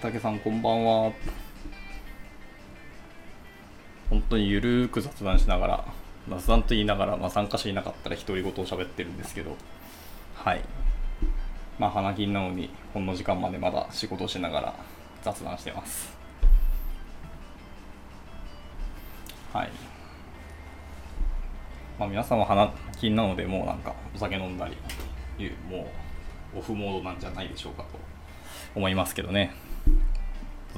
[0.00, 1.12] おなめたけさんこんばんは。
[4.08, 5.84] 本当にゆるく雑談しながら
[6.26, 9.56] 雑談と言いながら、まあ、参加者いなかったら独り言を喋ってるんですけど。
[10.34, 10.62] はい。
[11.78, 14.74] まあ花金なのにこの時間までまだ仕事をしながら
[15.22, 16.16] 雑談してます。
[19.52, 19.70] はい。
[21.98, 25.86] まあ皆さんは花金なのでもうなんかお酒飲んだりいうも
[26.54, 27.98] うオフモードなんじゃないでしょうかと
[28.74, 29.52] 思いますけどね。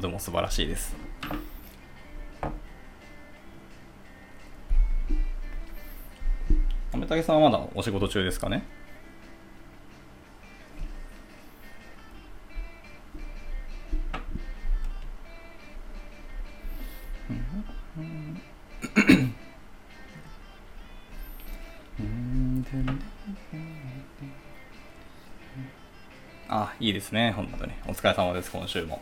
[0.03, 0.95] ても素晴らしいです。
[6.95, 8.65] めたけさんはまだお仕事中ですかね？
[26.49, 27.73] あ、いいですね、本当に。
[27.87, 29.01] お疲れ様です、今週も。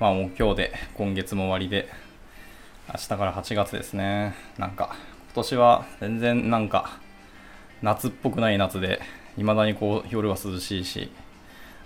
[0.00, 1.88] まあもう今日で今月も終わりで、
[2.88, 4.34] 明日から8月ですね。
[4.56, 4.94] なんか、
[5.26, 7.00] 今年は全然なんか、
[7.82, 9.00] 夏っぽくない夏で、
[9.36, 11.10] 未だにこう夜は涼しいし、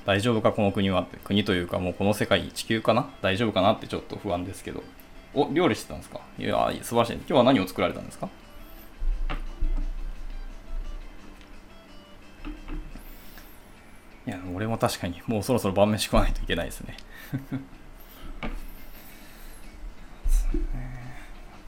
[0.04, 3.08] 大丈夫かこの国は国というかもうこの世界地球かな？
[3.22, 4.82] 大丈夫かなってちょっと不安ですけど。
[5.32, 6.20] お料理してたんですか？
[6.38, 7.14] いや素晴らしい。
[7.14, 8.28] 今日は何を作られたんですか？
[14.26, 16.96] いや俺も確かにもうそろそろ晩飯食わないといけないですね。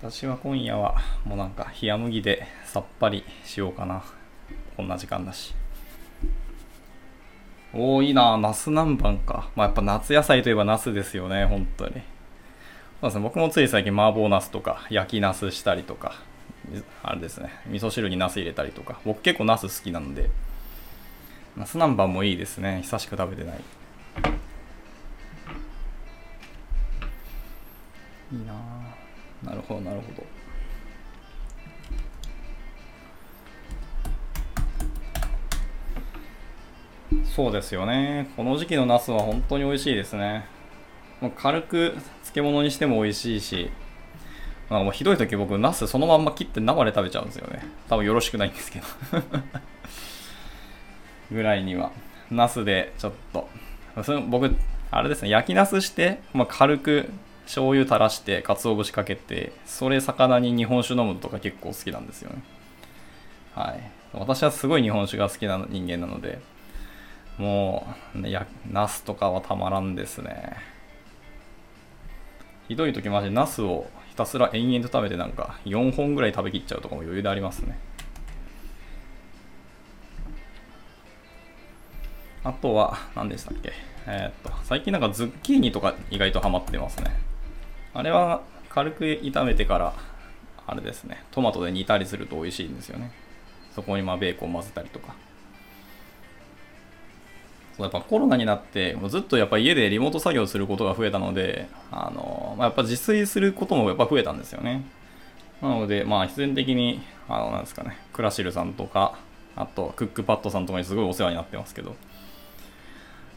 [0.05, 4.05] 私は今夜はもうなんか冷麦でさっぱりしようかな。
[4.77, 5.55] こんな時間だし。
[7.73, 8.37] おーいいな。
[8.37, 9.49] ナス南蛮か。
[9.57, 11.47] まあやっぱ夏野菜といえばナスですよね。
[11.47, 11.93] 本当に。
[11.93, 12.03] そう
[13.05, 13.23] ですね。
[13.23, 16.17] 僕もつい最近麻婆ナスとか焼きナスしたりとか
[17.03, 17.49] あれですね。
[17.69, 19.01] 味噌汁にナス入れたりとか。
[19.07, 20.29] 僕結構ナス好きなんで。
[21.57, 22.83] ナス南蛮もいいですね。
[22.83, 23.61] 久しく食べてない。
[28.35, 28.74] いいな
[29.45, 30.25] なるほどなるほど。
[37.25, 38.31] そうですよね。
[38.37, 40.47] この時期のナスは本当に美味しいですね。
[41.21, 43.71] もう軽く漬物にしても美味しいし
[44.71, 47.67] なんかもうひどい時僕ナスそのまんま切って生で食べちゃうんですよね。
[47.89, 48.87] 多分よろしくないんですけど。
[51.31, 51.91] ぐらいには。
[52.31, 53.49] ナスでちょっと。
[54.29, 54.55] 僕
[54.91, 55.29] あれですね。
[55.29, 57.11] 焼きナスして、まあ、軽く
[57.47, 62.43] 醤油垂らして鰹節かけてそれ魚に日本酒飲むとか結構好きなんですよね。
[63.55, 63.81] はい。
[64.13, 66.41] 私はすごい日本酒が好きな人間なので
[67.37, 70.57] もう、ね、やナスとかはたまらんですね。
[72.69, 77.79] ひどい時マジナスをひたすら延々と食べてなんか4本ぐらい食べきっちゃうとかも余裕でありますね。
[82.45, 83.73] あとは、何でしたっけ？
[84.07, 87.17] えー、っと、最近なんかズッキーニとか意外とハマってますね。
[87.95, 89.95] あれは軽く炒めてから、
[90.67, 93.13] あれですね、トマトで煮たりすると美味しいんですよね。
[93.75, 95.15] そこにまあベーコン混ぜたりとか。
[97.77, 104.85] そうやっぱコロナになって、もうずっとやっぱ家でリモート作業することが増えたので、あのまあ、やっぱ自炊することもやっぱ増えたんですよね。
[105.61, 109.19] なので、まあ必然的に、あの、なんですかね、クラシルさんとか、
[109.57, 111.97] あとクックパッドさんとかにすごいお世話になってますけど、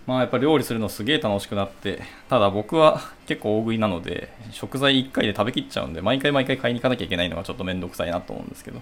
[0.08, 8.82] まあやっぱ料理するのすげえ楽しくなって、ただ僕は 結構大食いなので、食材1回で食べきっちゃうんで、毎回毎回買いに行かなきゃいけないのがちょっとめんどくさいなと思うんですけど。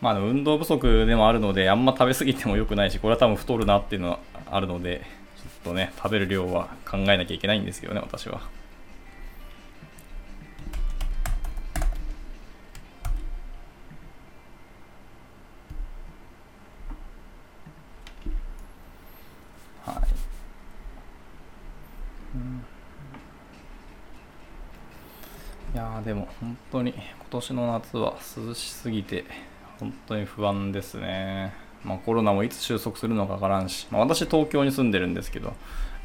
[0.00, 4.18] まあ運動不足でもあるので、あんま食べ過ぎても良くないし、これは多分太るなっていうのは
[4.48, 5.02] あるので、
[5.36, 8.42] ちょっとね、食べる量は考えなきゃいけないんですよね、私は。
[25.76, 29.26] いやでも本当に今年の夏は涼しすぎて
[29.78, 31.52] 本当に不安ですね。
[31.84, 35.52] まあ、コロナもいつ収束するのかわからんし、まあ、私東京に住んでるんですけど、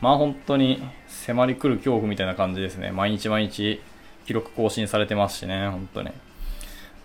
[0.02, 2.92] まあ本当に迫り来る恐怖みたいな感じですね。
[2.92, 3.80] 毎日毎日
[4.26, 6.12] 記録更新されてますしね、本当に。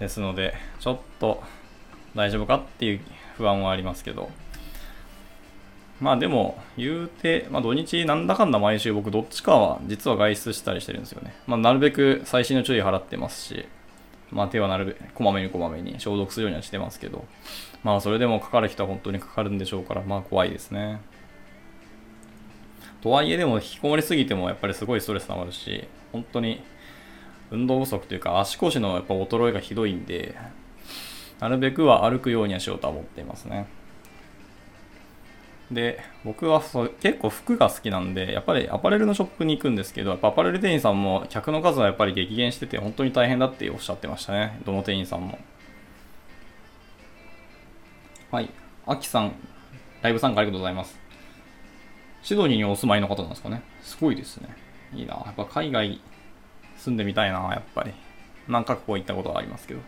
[0.01, 1.45] ですので、ちょっと
[2.17, 3.01] 大丈夫かっていう
[3.37, 4.29] 不安はありますけど、
[6.01, 11.35] まあでも、言うて、まあ土日なんだかんだ毎週僕どっちかは実は外出したりしてるんですよね。
[11.47, 13.67] まあなるべく細心の注意払ってますし、
[14.31, 17.25] まあ手はなるべくこまめにこまめに消毒するようにはしてますけど、
[17.83, 21.01] まあそれでもかかる人は本当にかかるんでしょうから、まあ怖いですね。
[23.03, 26.63] とはいえでも引きこもりすぎてもやっぱりすごいストレス溜まるし、本当に
[27.51, 30.35] 運動不足というか足腰のやっぱ衰えがひどいんで、
[31.41, 33.67] なるべくは歩くようにはしようとは思っていますね。
[35.71, 44.61] で、僕はそ結構服が好きなんで、やっぱりアパレルのショップに行くんですけど、やっぱアパレル店員さんも客の数はやっぱり激減してて、本当に大変だっておっしゃってましたね。
[44.65, 45.39] どの店員さんも。
[48.31, 48.51] はい。
[48.87, 49.33] アキさん、
[50.03, 50.99] ライブ参加ありがとうございます。
[52.23, 53.63] シドニーにお住まいの方なんですかね。
[53.83, 54.49] すごいですね。
[54.95, 55.15] いいな。
[55.15, 56.01] やっぱ海外
[56.77, 57.93] 住んでみたいな、やっぱり。
[58.47, 59.81] 何カ国行ったことはありますけど。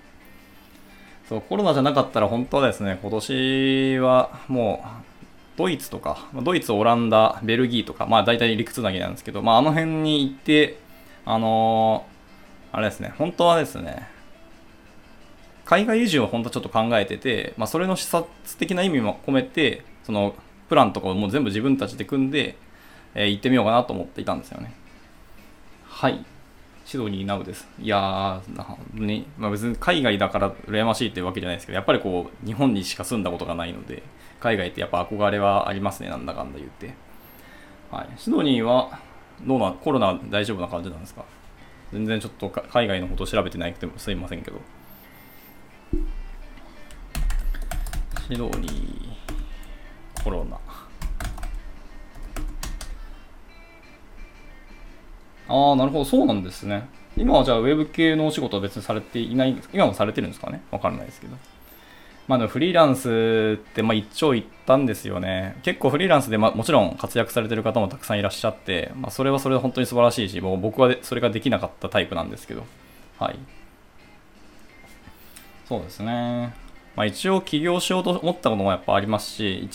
[1.28, 5.07] そう、コロナじゃなかったら本当はですね、今年はもう
[5.58, 10.78] ドイツとか、ドイツ、オランダ、ベルギーとか、まあ大体陸つなぎなんですけど、まああの辺に行って、
[11.24, 14.08] あのー、あれですね、本当はですね、
[15.64, 20.36] 海外移住を本当はちょっと考えてて、まあそれの視察的な意味も込めて、その
[20.68, 22.56] プランとかをもう全部自分たちで組んで、
[23.16, 24.72] えー、行ってみようかなと思っていたんですよね。
[25.84, 26.24] はい。
[26.86, 27.68] シドニーナウです。
[27.82, 34.02] いやー、ね、まあ、別に海外だから羨ましいってわけじゃないですけど、やっぱりこう、日本にしか住んだことがないので、
[34.40, 36.94] 海外ってやっぱ憧れはありますね、なんだかんだ言って。
[37.90, 38.08] はい。
[38.16, 39.00] シドニーは、
[39.46, 41.24] どうな、コロナ大丈夫な感じなんですか？
[41.92, 44.60] 全然ちょっと海外のこと調べてないくてもすいませんけど。
[48.28, 50.58] シドニー、コロナ。
[55.48, 56.86] ああ、なるほど、そうなんですね。
[57.16, 60.62] 今はじゃあウェブ系のお仕事は別にされていないんです今もされてるんですかね？
[60.70, 61.36] わからないですけど。
[62.28, 65.58] まあフリーランスってまあ一長一短ですよね。
[65.62, 72.64] 結構フリーランスでまあもちろん活躍されてる方もたくさんいらっしゃって、まあそれはそれで本当に素晴らしいし、もう僕はそれができなかったタイプなんですけど。
[73.18, 73.38] はい。
[75.66, 76.54] そうですね。
[76.94, 79.70] まあ一応起業しようと思ったこともやっぱありますし、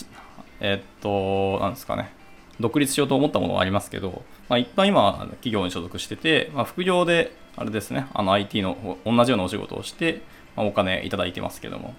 [0.60, 2.12] え、っと、なんですかね。
[2.60, 10.22] 独立しようと思ったものはありますけど、まあ、一旦今、企業に所属してて、まあ、副業で、あれですね、あの IT の同じようなお仕事をして、
[10.56, 11.94] まあ、お金いただいてますけども。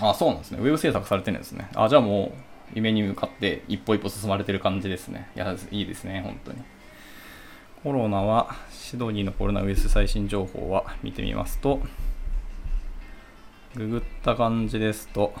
[0.00, 0.58] あ、そうなんですね。
[0.60, 1.68] ウェブ制作されてるんですね。
[1.74, 5.28] あ、じゃあもう、夢に向かって一歩一歩進まれてる感じですね。
[5.36, 6.58] いや、いいですね、本当に。
[7.82, 11.80] コロナは、シドニーのコロナウイルス最新情報は見てみますと、
[13.74, 15.32] ググった感じですと、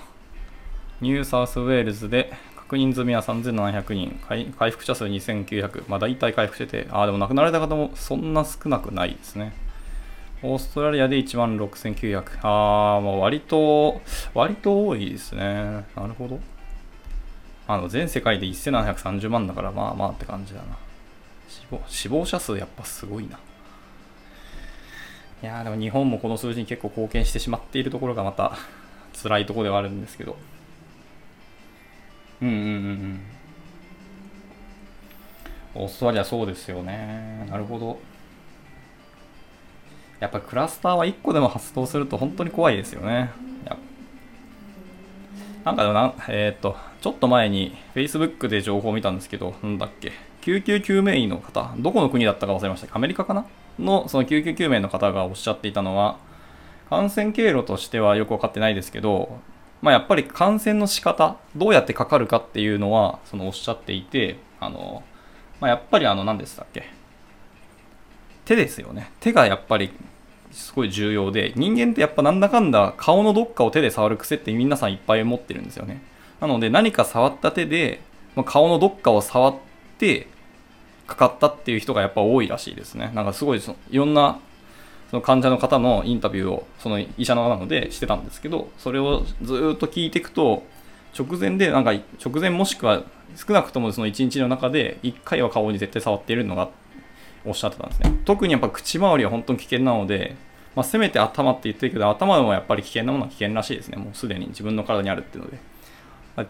[1.00, 4.20] ニューサウスウェールズで確認済みは3700人、
[4.58, 9.52] 回復者数2900、まあ大体回復してて、ああ、でも亡くなられた方もそんな少なくないですね。
[10.42, 12.46] オーストラリアで1万6900。
[12.46, 14.00] ああ、もう割と、
[14.32, 15.84] 割と多いですね。
[15.94, 16.40] なるほど。
[17.66, 20.76] あの、全世界で1730万だから、まあまあって感じだな。
[21.48, 23.38] 死亡死亡者数やっぱすごいな。
[25.42, 28.56] いやーでも日本もこの数字に結構貢献してしまっているところがまた
[29.22, 30.36] 辛いところではあるんですけど。
[32.42, 33.20] うんうんうんうん
[35.72, 38.00] オーストラリアそうですよねなるほど
[40.20, 43.30] やっぱクラスターは1個でも発動すると本当に怖いですよね。
[45.64, 52.96] なんかでもな、えっ、と、ちょっと前に Facebook で情報を見たんですけど、なんだっけ、救急救命員の方、どこの国だったか忘れました。
[52.96, 53.44] アメリカかな？
[53.78, 56.16] の、その救急救命の方がおっしゃっていたのは、
[56.88, 59.38] 感染経路としてはよくわかってないですけど、
[59.82, 65.02] まあ、やっぱり感染の仕方どうやってかかるかっていうのはそのおっしゃっていてあの、
[65.60, 66.99] まあ、やっぱりあの何でしたっけ。
[68.50, 69.12] 手ですよね。
[69.20, 69.92] 手がやっぱり
[70.50, 76.02] すごい重要で人間ってやっぱなんだかんだ顔のどっかを手で触る癖って皆さんいっぱい持ってるんですよね。
[76.40, 78.00] なので何か触った手で
[78.34, 79.54] ま顔のどっかを触っ
[79.98, 80.26] て
[81.06, 83.12] かかったっていう人がやっぱ多いらしいですね。
[83.14, 84.40] なんかすごいそいろんな
[85.12, 90.64] その患者の方のインタビューをその医者のなのでしてたんですけどそれをずっと聞いていくと
[91.16, 93.04] 直前でなんか直前もしくは
[93.36, 96.89] 少なくともその1日の中で1回は顔に絶対触っているのがあって
[97.44, 100.36] おっしゃってたんですね特にやっぱ口周りは本当に危険なので、
[100.74, 105.58] まあ、せめて頭って言ってるけど頭でもやっぱり危険なものは危険らしいですねもうすでに自分の体にあるっていうので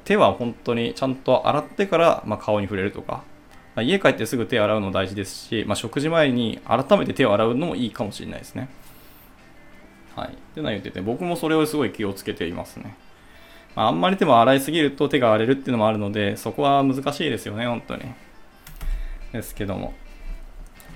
[0.04, 3.24] 手は本当にちゃんと洗ってから、ま顔に触れるとか
[3.76, 8.68] 家帰ってすぐ手洗うの大事ですし、まあ、食事前に改めて手を洗うのもいいかもしれないですね。
[10.16, 10.28] はい。
[10.30, 12.96] ってのは言ってて、僕もそれをすごい気をつけていますね。
[13.76, 18.02] まあ、あんまり手も洗いすぎると手が荒れるっていうのもあるので、そこは難しいですよね、本当に。
[19.32, 19.94] ですけども。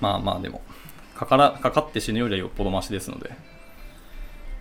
[0.01, 0.61] まあまあでも、
[1.15, 3.31] かからかかって死ぬよりはよっぽどマシですので。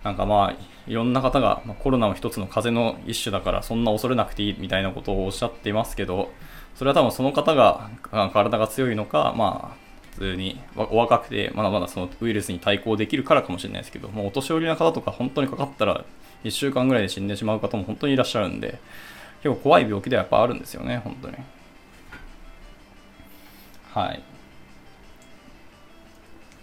[0.05, 6.31] なんかまあ、いろんな方が、ま、コロナも一つの風邪の一種だからそんな恐れなくていいみたいなことをおっしゃっていますけど、
[6.75, 7.89] それは多分その方が
[8.33, 9.77] 体が強いのか、まあ、
[10.13, 16.05] 普通にお若くてまだまだそのウイルスに対抗できるからかもしれないですけど、もうお年寄りの方とか本当にかかったら
[16.45, 18.79] 1週間ぐらいで死んでしまう方も本当にいらっしゃるんで、
[19.43, 21.37] 結構怖い病気ではやっぱあるんですよね、本当に。
[23.95, 24.23] はい。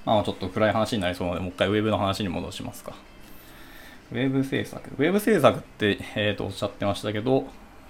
[0.06, 2.96] まあちょっと暗い話になりそうなので、もう一回ウェブの話に戻しますか。
[4.12, 4.90] ウェブ制作。
[4.98, 7.46] ウェブ制作って、えー、とおっしゃってましたけど、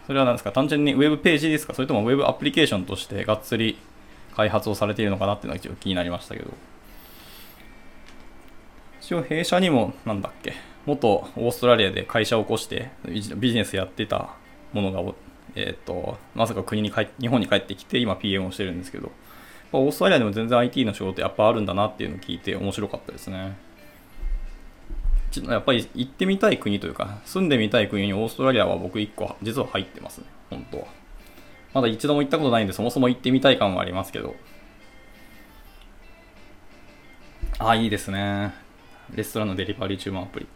[0.07, 0.51] それは何ですか？
[0.51, 1.73] 単純にウェブページですか？
[1.73, 3.77] それともウェブアプリケーションとしてがっつり
[4.35, 6.51] 開発をされているのかなっていうのが一応気になりましたけど。
[9.01, 10.53] 一応弊社にも、なんだっけ、
[10.85, 14.35] 元オーストラリアで会社を起こしてビジネスやってた
[14.73, 15.13] ものが、
[15.55, 19.11] えっ、ー、と、まさか国に帰日本に帰ってきて今 PM をしてるんですけど、
[19.73, 23.57] オーストラリアでも全然 IT の仕事やっぱあるんだなっていうのを聞いて面白かったですね。
[25.47, 30.85] やっぱり行ってみたい国というか、住んでみたい国にオーストラリアは僕1個実は入ってますね、本当は。
[31.73, 34.35] まだ一度も行ったことないんで、そもそも行ってみたい感はありますけど。
[37.59, 38.53] ああ、いいですね。
[39.13, 40.47] レストランのデリバリー注文アプリ。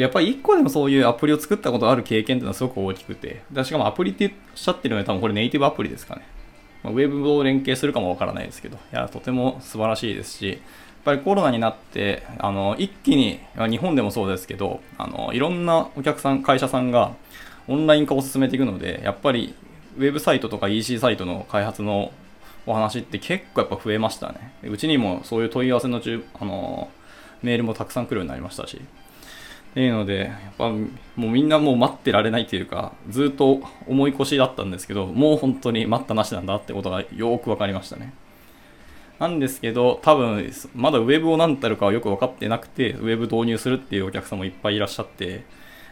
[0.00, 3.42] やっぱり1個でもそういうアプリを作ったことある経験っていうのはすごく大きくて。
[3.62, 6.22] しかもアプリっておっしゃってるので多分これネイティブアプリですかね。
[6.84, 8.76] まウェブを連携するかもわからないですけど。
[8.76, 10.58] いや、とても素晴らしいですし、やっ
[11.04, 17.12] ぱりコロナになって、あの、一気に、日本でもそうですけど、あの、いろんなお客さん、会社さんが
[17.66, 19.54] オンライン化を進めていくので、やっぱり
[19.96, 22.12] ウェブサイトとか EC サイトの開発の
[22.66, 24.52] お話って結構やっぱ増えましたね。
[24.62, 26.00] うちにもそういう問い合わせの
[26.40, 26.90] あの
[27.42, 28.80] メールもたくさん来るようになりましたし。
[29.74, 38.14] っていうので、やっぱもうみんなもう待ってられないというか、ずっと思い越しだったんですけど、もう本当に待ったなしなんだってことがよく分かりましたね。
[39.18, 45.44] なんですけど、多分、まだウェブを何たるかはよく分かってなくて、ウェブ導入するっていうお客さんもいっぱいいらっしゃって、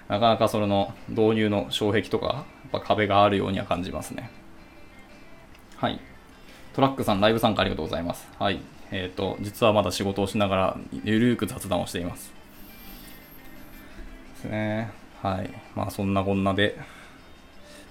[0.06, 4.30] なかなかその導入の障壁とか、やっぱ壁があるようには感じますね。
[5.76, 5.98] はい。
[6.72, 8.28] トラックさん、ライブ参加ありがとうございます。
[8.38, 8.60] はい。
[8.92, 12.41] えっ、ー、と、実はまだ仕事をしながら、ゆるーく雑談をしています。
[14.42, 14.90] ですね。
[15.22, 15.50] はい。
[15.74, 16.76] まあ、そんなこんなで。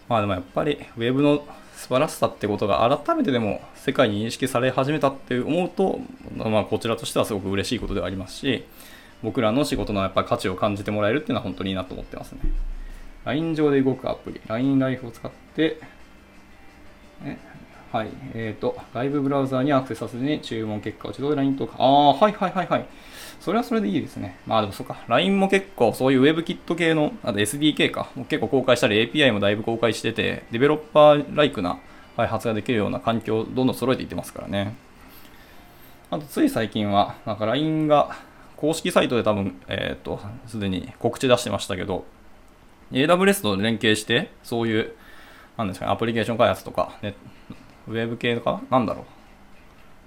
[0.10, 6.00] まあでもやっぱり、ウェブの素晴らしさってことが改めてでも世界に認識され始めたって思うと、
[6.36, 8.66] まあ、こちらとしてはすごく嬉しいことではありますし、
[9.24, 12.40] 僕らの仕事のやっぱ価値を感じてもらえるっていうのは本当にいいなと思ってますね。
[13.24, 15.80] LINE 上で動くアプリ、LINE ライフを使って、
[17.24, 17.38] え
[17.92, 22.86] はい、えっ、ー、と、外部ブラウザーにアクセスさせずに注文結果を自動で LINE とか、ああ、はいはいはいはい。
[23.42, 24.38] それはそれでいいですね。
[24.46, 25.04] まあでもそうか。
[25.08, 28.24] LINE も結構そういう WebKit 系の、あと SDK かも。
[28.26, 31.80] 結構公開したり API もだいぶ公開してて、デベロッパーライクな
[32.16, 34.76] 開発ができるような環境をどんどん揃えていってますからね。
[36.12, 38.16] あとつい最近は、なんか LINE が
[38.58, 42.06] 公式サイトで多分、えっ、ー、と、すでに告知出してましたけど、
[42.92, 44.94] AWS と連携して、そういう、
[45.58, 47.16] なんですかね、アプリケーション開発とか、ね、
[47.88, 49.21] ウェブ系とか、なんだろう。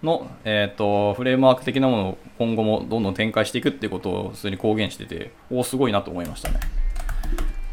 [0.05, 6.61] の、えーと、フレームワーク的なものを今後もどんどん展開していくっていうことを普通に公言してて、おお、すごいなと思いましたね。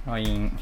[0.08, 0.58] LINE、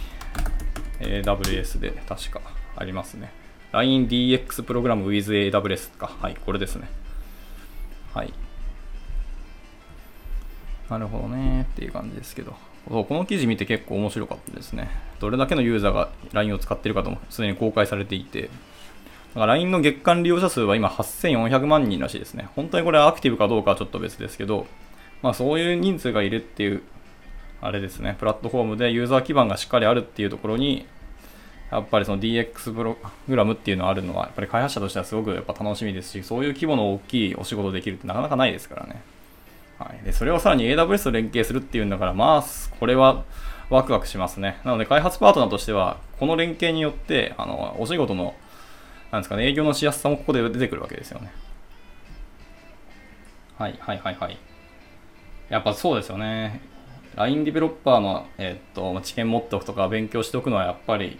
[1.00, 2.42] AWS で確か
[2.76, 3.32] ありますね。
[3.72, 6.12] LINEDX プログラム with AWS か。
[6.20, 6.90] はい、これですね。
[8.14, 8.34] はい。
[10.90, 12.56] なるほどねっていう感じですけど。
[12.88, 14.90] この記事見て結構面白かったですね。
[15.20, 18.50] どれだけのユーザーが LINE を使っているかともすでに公開されていて、
[19.30, 22.50] だから LINE の月間利用者数は今8400万人らしいですね。
[22.56, 24.66] 本当にこれはアクティブかどうかはちょっと別ですけど、
[25.22, 26.82] まあそういう人数がいるっていう、
[27.62, 30.88] あれですね、プラットフォームでユーザー基盤がしっかりあるっていうところに、
[31.72, 39.02] やっぱりその DX プログラムっていうのがあるのは、やっぱり開発者としてはすごくやっぱ楽しみですし、そういう規模の大きいお仕事できるってなかなかないですからね。
[39.78, 40.04] はい。
[40.04, 42.44] で、それをさらに AWS と連携するっていうんだから、まあ、
[42.80, 43.24] これは
[43.70, 44.60] ワクワクしますね。
[44.64, 48.34] なので、開発パートナーとしては、この連携によって、あの、お仕事の
[49.12, 51.32] なんですかね、営業のしやすさもここで出てくるわけですよね。
[53.58, 54.38] はいはいはいはい。
[55.50, 56.62] やっぱそうですよね。
[57.16, 61.20] LINE ディベロッパーの、えー、っと知見持っておくとか勉強しておくのはやっぱり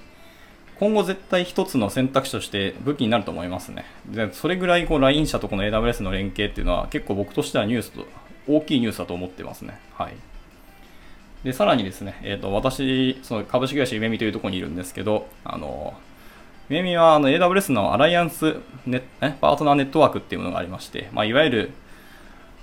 [0.80, 3.86] 今後絶対一つの選択肢として武器になると思いますね。
[4.06, 8.06] でそれぐらいこう LINE 社とこの AWS の連携っていうのは結構僕としてはニュースと
[8.48, 9.80] 大きいニュースだと思ってますね。
[9.96, 10.14] はい。
[11.44, 15.94] で、さらにですね、えっ、と、私、その株式会社ゆめみというところにいるんですけど、あの、
[16.70, 19.02] メミはあの AWS のアライアンスネ
[19.42, 21.72] パートナーネットワークっていうものがありまして、まあ、いわゆる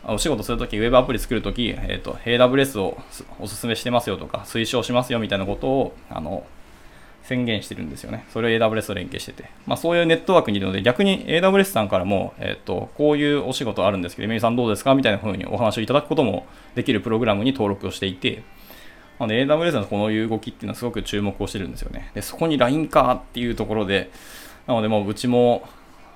[0.04, 2.96] お仕事するとき、ウェブアプリ作るとき、えーと、AWS を
[3.40, 6.46] お勧めしてますよとか、推奨しますよみたいなことをあの
[7.24, 8.24] 宣言してるんですよね。
[8.32, 9.50] それを AWS と連携してて。
[9.66, 14.94] まあ、そういうネットワークにいるので、逆に AWS さんからも、えっ、と、こういうお仕事あるんですけど、メイさんどうですか？
[14.94, 16.46] みたいな風にお話をいただくことも
[16.76, 18.44] できるプログラムに登録をしていて、
[19.18, 22.10] なの AWS のこの動きっていうのはすごく注目をしてるんですよね。
[22.14, 24.10] で、そこに LINE かっていうところで、
[24.66, 25.66] なのでもううちも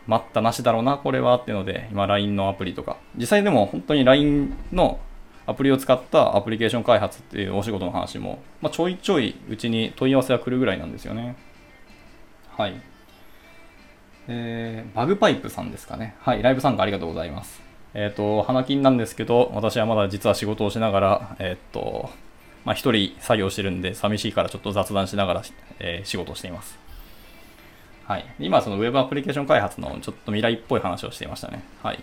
[0.06, 4.98] 待ったなしだろうな、これはっていうので、今 LINE のアプリとか、実際でも本当に LINE の
[5.46, 11.36] アプリを使ったアプリケーション開発っていうお仕事の話も、まあ、ちょいちょいうちに問い合わせが来るぐらいなんですよね。
[12.56, 12.74] はい。
[14.28, 16.14] えー、バグパイプさんですかね。
[16.20, 17.60] はい、ライブ参加ありがとうございます。
[17.94, 22.10] えっ、ー、と、花金なんですけど、私はまだ実は仕事をしながら、えっ、ー、と、
[22.64, 25.42] まあ、一人作業してるんで、寂しいからちょっと雑談しながら、
[25.78, 26.78] えー、仕事をしています。
[28.04, 28.24] はい。
[28.38, 31.62] 今、そのウェブアプリケーション開発のちょっと未来っぽい話をしていましたね。
[31.82, 32.00] はい。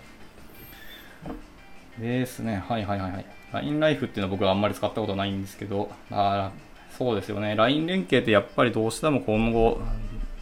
[2.00, 2.64] ですね。
[2.68, 3.26] はいはいはいはい。
[3.54, 6.52] LINE ライフっていうのは僕はあんまり使ったことないんですけど、あ
[6.98, 7.56] そうですよね。
[7.56, 9.80] LINE 連携ってやっぱりどうしても今後、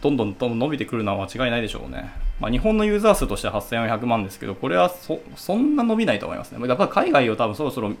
[0.02, 2.10] どんどんどんどん伸びてくるのは間違いないでしょうね。
[2.40, 6.66] まあ、日本のユーザー数としては8400万ですけど、これはそそんな伸びないと思いますね。
[6.66, 7.92] やっぱり海外を多分そろそろ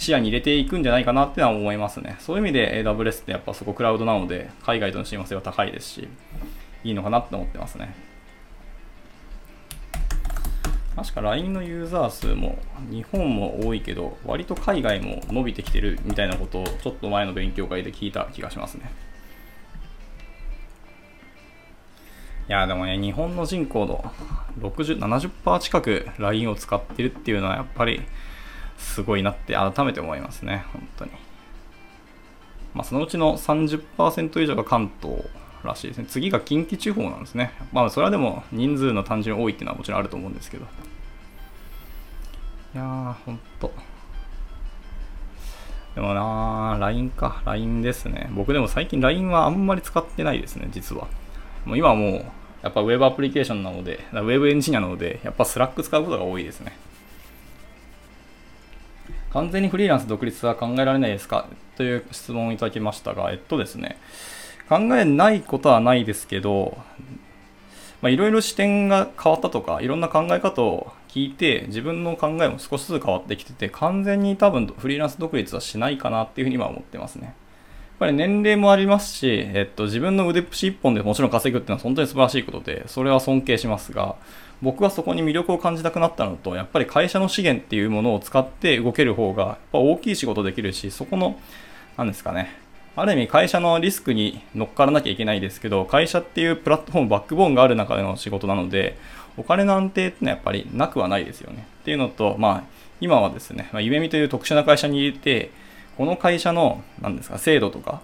[0.00, 2.16] 視野に入れていくんじゃないかなってのは思いますね。
[2.20, 6.08] そういう意味で AWS ってやっぱそこクラウドなので、海外との親和性は高いですし、
[6.84, 7.94] いいのかなって思ってますね。
[10.96, 12.58] 確か LINE のユーザー数も
[12.90, 18.90] 日本も多いけど、割と海外も伸びてきてるみたいなことをちょっと前の勉強会で聞いた気がしますね。
[22.48, 24.02] いや、でもね、日本の人口の
[24.60, 28.00] 60、70%近く LINE を使ってるっていうのはやっぱり
[28.80, 31.10] すごいなって改めて思いますね、本当に。
[32.74, 35.24] まあ、そのうちの30%以上が関東
[35.64, 36.06] らしいですね。
[36.08, 37.52] 次が近畿地方なんですね。
[37.72, 40.64] まあ、それはでも人数の単純多いっていうのはもちろんあると思うんですけど。
[42.74, 43.72] いやー、ほんと。
[45.94, 47.42] でもなー、LINE か。
[47.44, 48.30] LINE ですね。
[48.32, 51.08] 僕でも最近 LINE はあんまり使ってないですね、実は。
[51.64, 52.24] もう今はもう、
[52.62, 56.76] やっぱ Web アプリケーションなので、Web エンジニアなので、やっぱ Slack 使うことが多いですね。
[59.32, 61.46] 完全にフリーランス独立は考えられないですか？
[61.76, 63.96] という質問をいただきましたが、えっとですね、
[64.68, 66.76] 考えないことはないですけど、
[68.02, 77.26] いろいろ視点が変わったとか、いろんな考え方を聞いて、自分の考えも少しずつ変わってきてて、完全に多分フリーランス独立はしないかなっていうふうには思ってますね。
[77.26, 77.34] やっ
[78.00, 84.16] ぱり年齢もありますし、えっと、自分の腕っぷし一本でもちろん稼ぐっていうのは本当に素晴らしいことで、それは尊敬しますが、
[84.62, 91.38] 僕はそこに魅力を感じたくなったのと、やっぱり会社の資源っていうものを使って動ける方が、やっぱ大きい仕事できるし、そこの、
[91.96, 92.54] 何ですかね、
[92.96, 98.98] ある意味会社のリスクに乗っからなきゃいけないですけど、会社っていうプラットフォーム、バックボーンがある中での仕事なので、
[99.36, 101.66] お金の安定ってのはやっぱりなくはないですよね。
[101.80, 102.64] っていうのと、まあ、
[103.00, 105.50] 今はですね、まあ、夢見という特殊な会社に入れて、
[105.96, 108.02] この会社の、何ですか、制度とか、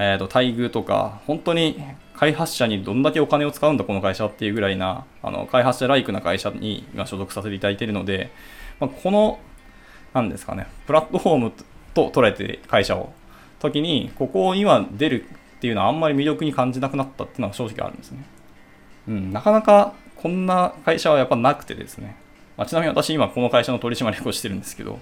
[0.00, 1.76] えー、と待遇とか、本当に
[2.14, 8.30] 開発者にどんだけお金を使うんだ、この会社っていうぐらいな、あの開発者ライクな会社に今所属させていただいているので、
[8.78, 9.40] まあ、この、
[10.14, 11.52] 何ですかね、プラットフォーム
[11.94, 13.12] と捉えて会社を
[13.58, 15.24] 時に、ここを今出る
[15.56, 18.24] っていうのはあんまり魅力に感じなくなったっていうのは正直あるんですね。
[19.08, 22.16] うん、なかなかこんな会社はやっぱなくてですね。
[22.56, 25.00] まあ、ちなみに私今この会社の取締役をしてるんですけど、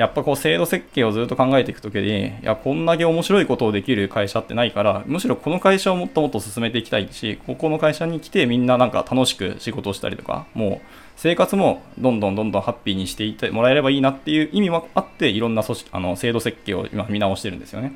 [0.00, 10.86] やっぱこう制度設計をずっと考えていくときに、いや、こんだけ面白いことをできる会社ってないから、むしろこの会社をもっともっと進めていきたいし、ここの会社に来てみんななんか楽しく仕事をしたりとか、もう
[11.16, 17.92] 生活もどんどんどんどんハッピーにしていってもらえればいいなっていう意味もあって、いろんな組織あの制度設計を今見直してるんですよね。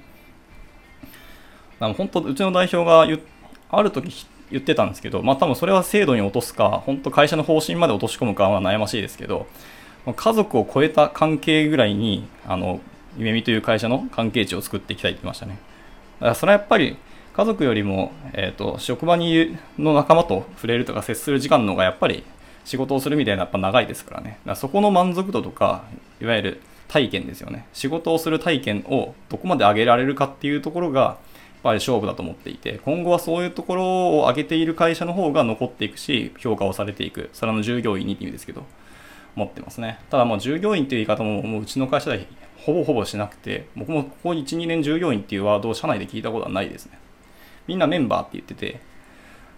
[1.81, 9.47] だから本当、うちの代表がある時言ってたんですけど、まあ多分それは制度に落とすか、本当会社の方針まで落とし込むかは悩ましいですけど、
[10.13, 12.81] 家族を超えた関係ぐらいに、あの、
[13.17, 15.59] 夢見という会社の関係値を作っていきたいって言いましたね。
[16.21, 16.97] だからそれはやっぱり
[17.33, 22.25] 家族よりも、えっ、ー、と、職場にの仲間と触れるとか接する時間の方がやっぱり
[22.65, 24.31] 仕事をするみたいなやっぱ長いですからね。
[24.31, 25.85] だからそこの満足度とか、
[26.21, 27.67] いわゆる体験ですよね。
[27.73, 31.17] 仕事をする体験をどこまで上げられるかっていうところが、やっ
[31.63, 37.31] ぱり勝負だと思っていて、今後はそういうところを上げている会社の方が残っていくし、評価をされていく。
[37.33, 38.65] それの従業員にって意味ですけど。
[39.35, 39.99] 持ってますね。
[40.11, 42.25] ただもう従業員っていう言い方ももううちの会社では
[42.65, 46.99] ほぼほぼしなくて、僕もここ1、2年従業員っていうワードを社内で聞いたことはないですね。
[47.67, 48.81] みんなメンバーって言ってて、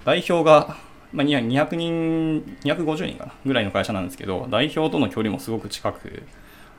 [0.04, 0.76] 代表が、
[1.12, 6.22] まあ、200人、250人かなぐらいの会社なんですけど、代表との距離もすごく近く、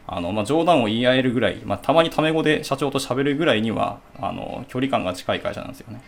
[0.05, 6.01] あのまあ、冗談を言い合えるぐらい、まあ、たまにタメ語で社長と喋るぐらいにはあの距離感が近い会社なんですよね。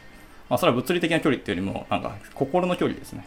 [0.50, 3.26] まあ、それは物理的な距離っていうよりも、なんか心の距離ですね。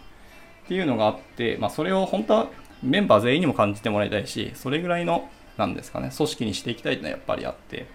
[0.64, 2.46] っていうのがあって、まあ、それを本当は
[2.83, 7.87] メンバー全員にも感じてもらいたいし、それぐらいの、なんですかね、組織にしていきたいってのはやっぱりあって、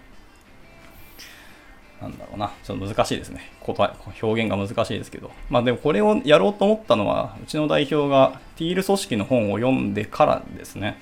[2.00, 3.50] なんだろうな、ちょっと難しいですね。
[3.60, 5.30] 答え、表現が難しいですけど。
[5.50, 10.98] まあでもこれをやろうと思ったのは、うちの代表がティール組織の本を読んでからですね。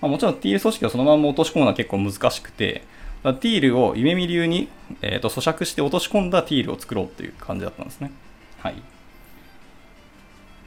[0.00, 2.82] まあ、もちろんティール組織をそのまま落とし込むのは結構難しくて、
[3.22, 4.68] ティールを夢見流に、
[5.00, 8.10] えー、と咀嚼して落とし込んだティールを作ろうっていう感じだったんですね。
[8.58, 8.82] はい。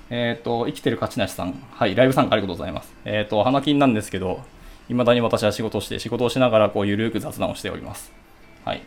[0.09, 1.53] えっ、ー、と、生きてる勝ちなしさん。
[1.71, 2.93] はい、ライブ参加ありがとうございます。
[3.05, 4.41] えっ、ー、と、花金なんですけど、
[4.87, 8.11] 未だに私は仕事をして、仕事をしながら、こう、ゆるく雑談をしております。
[8.65, 8.81] はい。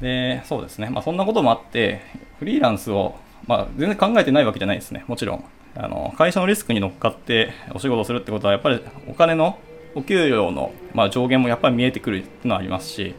[0.00, 0.90] で、そうですね。
[0.90, 2.02] まあ、そんなこともあって、
[2.38, 3.14] フリーランスを、
[3.46, 5.04] まあ、全然考えてないわけじゃないですね。
[5.06, 5.44] もちろん。
[5.76, 9.58] あの、会社のリスクに乗っかってお仕事をするってことは、やっぱりお金の、
[9.94, 13.14] お給料の、まあ、上限もやっぱり見えてくるっていうのはありますし、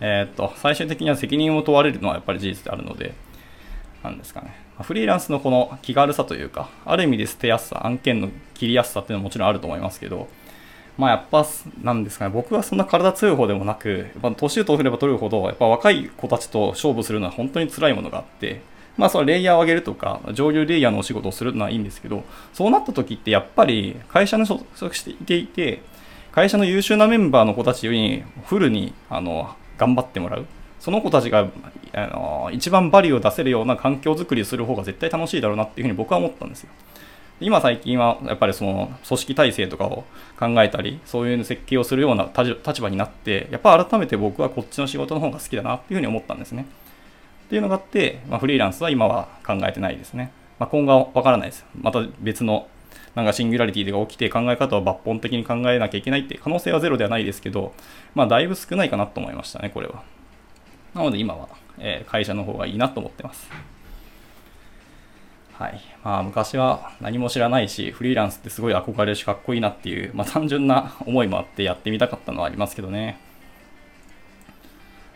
[0.00, 3.14] えー、っと、最終的には責任を問われるのはやっぱり事実であるので、
[4.02, 4.63] なんですかね。
[4.82, 10.28] フリーランスのこの気軽さというか、ある意味で捨てやすさ、案件の切りやすさっていうのはもちろんあると思いますけど、
[10.98, 11.46] まあやっぱ、
[11.82, 18.62] なんですかね、僕はそんな体強い方でもなく、やっぱ年を取れば取るほど、やっぱ若い子たちと勝負するのは本当に辛いものがあって、
[18.96, 25.82] まあそのレイヤーを上げるとか、上流レイヤーのお仕事をするのはいいんですけど、そうなった時ってやっぱり会社の所属していて、
[26.32, 30.46] 会社の優秀なメンバーの子たちにフルにあの頑張ってもらう。
[30.84, 31.48] その子たちが
[31.94, 36.68] あの一番バリューを出せるような環境づくりをする方が絶対楽しいだろうなっていうふうに僕は思ったんですよ。
[37.40, 40.04] 今最近はやっぱりその組織体制とかを
[40.38, 46.66] 考えたり、そういう設計をするような立場になって、やっぱ改めて僕はこっちの仕事の方が好きだなっていうふうに思ったんですね。
[47.46, 50.32] っていうのがあって、まあ、フリーランスは今は考えてないですね。
[50.58, 51.64] まあ、今後はわからないです。
[51.80, 52.68] また別の
[53.14, 57.72] なんかシンギュラリティが起きて考え方を抜本的に考えなきゃいけないって可能性はゼロではないですけど、
[58.14, 60.02] まあだいぶ少ないかなと思いましたね、これは。
[60.94, 63.50] なので今は、え、会社の方がいいなと思ってます。
[65.58, 65.80] はい。
[66.02, 73.18] まあ昔は何も知らないし、フリーランスってすごい憧れるしかっこいいなっていう、まあ単純な思いもあってやってみたかったのはありますけどね。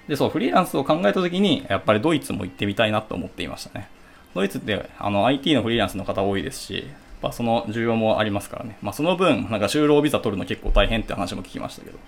[0.08, 3.88] で、そう、フリーランスを考えた時に、やっぱりドイツも行ってみたいなと思っていましたね。
[4.34, 6.88] ドイツってあの IT のフリーランスの方多いですし、
[7.20, 8.78] まあ、その需要もありますからね。
[8.80, 11.98] まあ、その分、なんか就労ビザ取るの結構大変って話も聞きましたけど。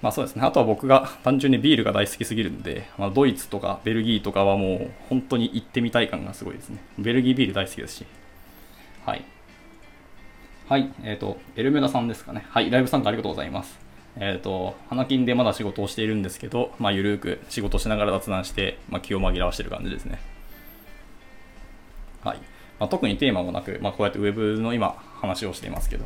[0.00, 0.42] まあそうですね。
[0.42, 6.78] あとは僕が単純にビールが大好きすぎるんで、まあ、ドイツとかベルギーとかはもう本当に行ってみたい感がすごいですね。
[6.98, 8.06] ベルギービール大好きですし。
[9.04, 9.24] はい。
[10.68, 10.92] はい。
[11.02, 12.44] えっ、ー、と、エルメダさんですかね。
[12.50, 12.70] はい。
[12.70, 13.78] ライブ参加ありがとうございます。
[14.16, 20.20] えっ、ー、と、花金でまだ仕事をしているんですけど、まあ、ゆるく仕事しながら雑談して、まあ、気を紛らわしてる感じですね。
[22.22, 22.38] はい。
[22.78, 26.04] まあ、特にテーマもなく、まあ、こうやって Web の今話をしていますけど、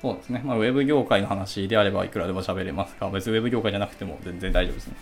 [0.00, 0.40] そうですね。
[0.44, 4.94] まあ、ウェブ業界の話であればいくらでも喋れますが、別にウェブ業界じゃなくても全然大丈夫ですね。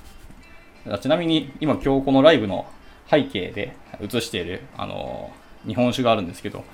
[1.01, 2.67] ちなみに、今今日このライブの
[3.09, 5.31] 背景で映している、あの
[5.67, 6.65] 日本酒があるんですけど、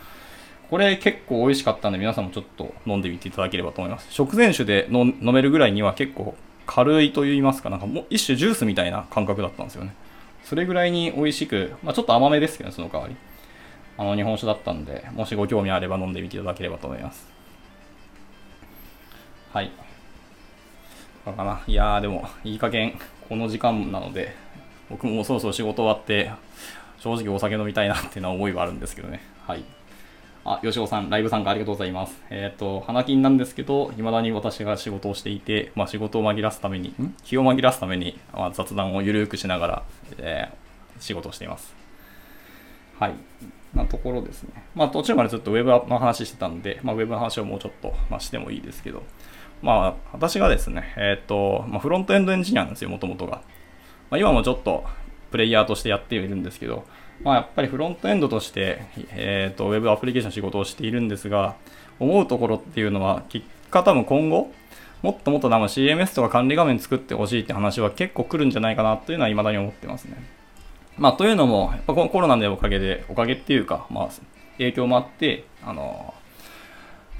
[0.70, 4.10] これ結構美味しかったんで皆さんもちょっと飲んでみていただければと思います。
[4.10, 6.34] 食前酒で飲めるぐらいには結構
[6.66, 9.94] 軽いと言いますか、なんかもう一種ジュースみたいな感覚だったんですよね。
[10.44, 13.16] それぐらいに美味しく、まあ、ちょっと甘めですけど、ね、その代わり。
[13.96, 17.33] あの日本酒だったんで、もしご興味あれば飲んでみていただければと思います。
[19.54, 19.70] はい。
[21.24, 21.62] かな。
[21.68, 24.34] いやー、でも、いい加減、この時間なので、
[24.90, 26.32] 僕もそろそろ仕事終わって、
[26.98, 29.20] 正直お酒飲みたいなっていうのは思いはあるんですけどね。
[29.46, 29.62] はい。
[30.44, 32.20] あ、吉尾さん、ライブ参加ありがとうございます。
[32.30, 37.14] えっ、ー、と、花金なんですけど、未だに私が仕事をしていて、まあ、仕事を紛らすために、ん？
[37.22, 39.82] 気を紛らすために、まあ、雑談をゆるくしながら、
[40.18, 41.72] えー、仕事をしています。
[42.98, 43.14] はい。
[43.72, 44.64] なところですね。
[44.74, 49.02] まあ、途中までずっとウェブの話してたんで、まあ、ウェブの話をもうちょっと、まあ、してもいいですけど、
[49.64, 53.40] まあ、私がですね、えっ、ー、と、まあ、フロントエンドエンジニアなんですよ、もともとが。
[54.10, 54.84] まあ、今もちょっと
[55.30, 56.84] プレイヤーとしてやっているんですけど、
[57.22, 61.56] まあ、やっぱりフロントエンドとして、えっ、ー、と、ウェブアプリケーション仕事をしているんですが、
[61.98, 64.52] 思うところっていうのは、結果多分今後、
[65.00, 70.22] もっともっと多分 CMS とか管理画面作ってほしいって話は結構来るんじゃないかなというのは未だに思ってますね。
[70.98, 74.08] まあ、というのも、やっぱコロナのおかげで、おかげっていうか、まあ、
[74.58, 76.12] 影響もあって、あの、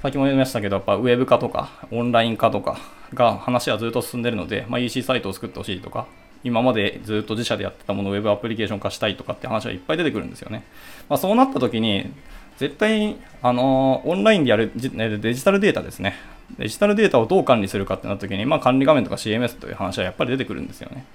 [0.01, 2.77] 先も言いましたけど、やっぱウェブ化とか、オンライン化とか
[3.13, 6.07] が話はずっと進んでるので、まあ、EC サイトを作ってほしいとか、
[6.43, 10.63] 今までずっと自社でやってたものをウェブアプリケーション化したいとかって話はいっぱい出てくるんですよね。
[11.09, 12.11] まあ、そうなった時に、
[12.57, 16.15] 絶対、あのオンラインでやるデジタルデータですね。
[16.59, 21.05] デジタルデータをどう管理するかってなった時に、まあ、管理画面とか CMS という話はやっぱり出てくるんですよね。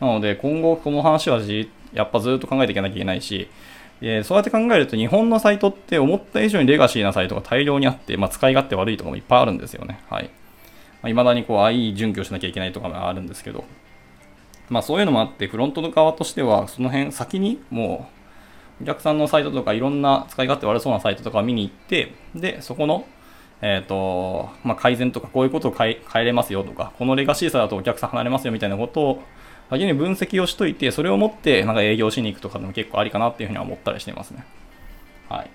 [0.00, 1.40] なので、今後この話は
[1.92, 3.48] やっぱずっと考えていかなきゃいけないし、
[4.02, 10.00] えそうやって考えると日本のサイトって思った以上にレガシーなサイトが大量にあって、まあ、使い勝手悪いとかもいっぱいあるんですよね。
[10.10, 10.24] はい。
[10.24, 10.30] ま
[11.04, 13.64] あ、未だにこう IE 準拠しなきゃいけないとかもあるんですけど、
[14.68, 18.08] まあそういうのもあって、フロントの側としては、その辺先にも
[18.80, 23.06] う、お客さんのサイトとかいろんな使い勝手悪そうなサイトとかを見に行って、で、そこの、
[23.62, 29.22] えっ、と、まあ、改善とかこういうことを変え変えれますよとか、このレガシーさだとお客さん離れますよみたいなことを
[29.70, 34.44] 先に分析をしといて、それを持ってなんか営業しに行くとかでも結構ありかなっていうふうには思ったりしてますね。
[35.28, 35.50] はい。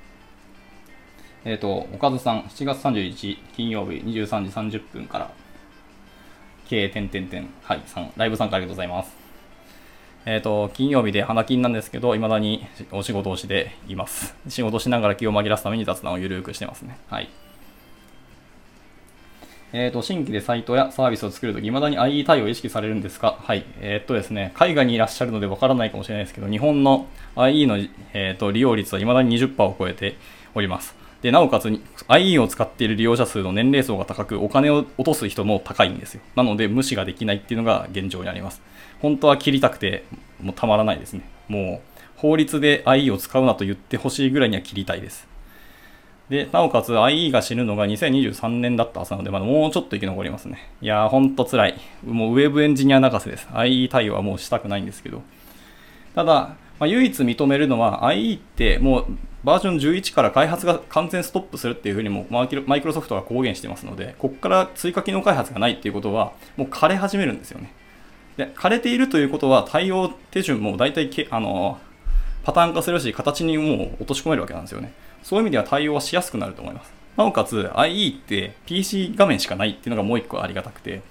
[1.45, 5.31] えっ、ー、と、おかずさん、7月31日金曜日23時30分から、
[6.67, 9.15] 経営点々点、はい、さん、ライブ参加ありがとうございます。
[10.25, 14.35] えっ、ー、と、金曜日で花金なんですけど、未だにお仕事をしています。
[14.49, 16.97] 仕事しながら気を紛らすために雑談をゆるくしてますね。
[17.07, 17.29] はい。
[19.73, 23.37] えっ、ー、と、新規でサイトやサービスを作るとき、未だに IE 対応を意識されるんですか？
[23.41, 23.65] はい。
[23.79, 27.77] えっ、とですね、海外にいらっしゃるのでわからないかもしれないですけど、日本の IE の、
[28.13, 30.17] えーと、利用率は未だに20%を超えて
[30.55, 30.95] おります。
[31.21, 31.67] で、なおかつ
[32.07, 36.21] IE を使っている利用者数の年齢層が高く、お金を落とす人も高いんですよ。
[36.35, 38.61] なので、無視ができないっていうのが現状にあります。
[38.99, 40.03] 本当は切りたくて、
[40.41, 41.21] もうたまらないですね。
[41.47, 45.30] もう、法律で IE を使うなと言ってほしいぐらいには切りたいです。
[46.31, 50.71] で、なおかつ IE が死ぬのが2023年だったはずなので、まだもうちょっと生き残りますね。
[50.81, 51.79] いやー、ほんと辛い。
[52.05, 53.47] もうウェブエンジニア泣かせです。
[53.47, 55.23] IE 対応はもうしたくないんですけど。
[56.15, 59.05] ただ、まあ、唯一認めるのは IE ってもう
[59.43, 67.73] バージョン11から開発が完全ストップするっていうふうにもマイクロソフトが公言してますので、ここから追加機能開発がないっていうことは、もう枯れ始めるんですよね。
[68.37, 71.77] で枯れているということは対応手順も大体けあの
[72.45, 74.93] パターン化するし、形にもう落とし込めるわけなんですよね。
[75.23, 76.91] そういう意味では対応はしやすくなると思います。
[77.17, 81.01] なおかつ IE って PC 画面しかないっていうのがもう一個ありがたくて、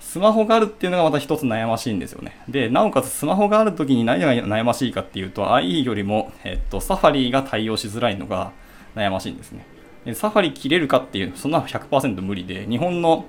[0.00, 2.36] スマホがあるっていうのがまた一つ悩ましいんですよね。
[2.48, 8.50] で、なおかつスマホがある時に何が悩ましいかっていうと、IE よりも、えっと、サファリが対応しづらいのが
[8.96, 9.64] 悩ましいんですね。
[10.04, 13.26] でサファリ切れるかっていう、そんな100%無理で、日本の、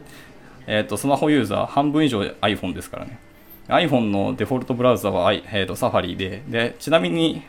[0.65, 3.19] えっと、スマホユーザー半分以上 iPhone ですからね。
[3.67, 7.43] iPhone のデフォルトブラウザは、えーと、サファリでで、ちなみに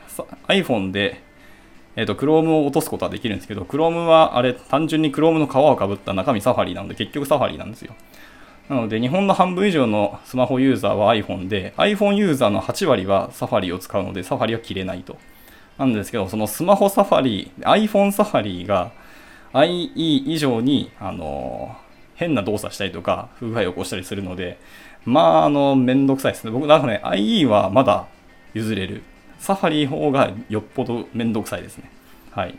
[0.49, 1.23] iPhone で、
[1.97, 7.95] えーと、Chrome を落とすことはできるんですけど、Chrome はあれ単純に Chrome の皮をかぶった中身サファリなので、結局サファリなんですよ。
[8.69, 15.19] なので、日本の半分以上のスマホユーザーは iPhone で、iPhone ユーザーの8割はサファリを使うので、サファリは切れないと。
[15.79, 18.93] なんですけど、そのスマホサファリ、iPhone サファリが
[19.53, 21.77] IE 以上に、あの
[22.15, 24.59] 変な動作したりとか、不具合を起こしたりするので、
[25.05, 26.51] まあ、あの、めんどくさいですね。
[26.51, 28.07] 僕、なんかね、IE はまだ
[28.55, 29.03] 譲れる。
[29.43, 31.91] サファリ方がよっぽどめんどくさいですね。
[32.31, 32.51] はい。
[32.51, 32.55] っ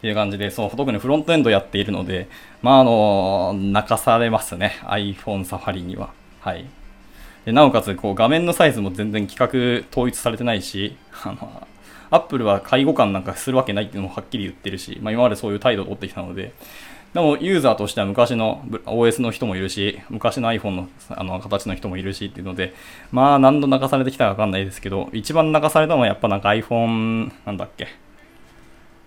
[0.00, 2.26] ていう感じで、そう、特にフロントエンドやっているので、
[2.60, 4.80] まあ、あの、泣かされますね。
[4.82, 6.12] iPhone サファリには。
[6.40, 6.66] はい。
[7.44, 11.68] でなおかつ、こう、画面のサイズも全然規格統一されてないし、あの、
[12.10, 16.52] アップルは介護官なんかするわけないっていうのもはっきり言ってるし、まあ、今までそういう態度を取ってきたので、
[17.14, 22.74] でもユーザーとしては昔の OS の人もいるし、昔の iPhone のあの形の人もいるしっていうので、
[23.12, 27.86] まあ何度泣かされてきたかわかんないですけど、一番泣かされたのはやっぱなんか iPhone、なんだっけ、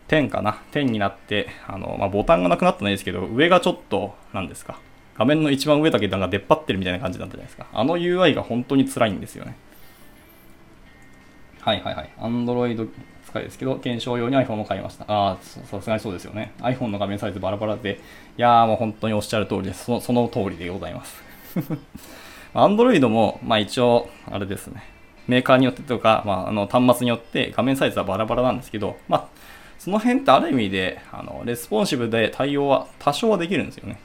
[0.08, 0.62] 10かな。
[0.72, 4.80] 10になって、あの、まあ、ボタンがなくなったのいですけど、上がちょっと、なんですか。
[5.18, 7.66] 画面の一番上だけなんか出っ張ってるみたいな感じだったじゃないですか。
[7.74, 9.58] あの UI が本当に辛いんですよね。
[11.60, 12.10] はいはいはい。
[12.20, 12.88] Android
[13.28, 15.06] 使いですけど、検証用に iPhone を買いました。
[15.08, 16.54] ああ、さすがにそうですよね。
[16.60, 18.00] iPhone の画面サイズバラバラで、
[18.38, 19.86] いやーもう本当におっしゃる通りです。
[19.86, 21.22] そのその通りでございます。
[22.54, 24.84] Android も、まあ一応、あれですね。
[25.28, 29.28] メーカーによってとか、まあ、あの端末によって画面サイズはバラバラなんですけど、まあ、
[29.78, 34.00] その辺ってある意味で、あのレスポンシブで対応は多少はできるんですよね。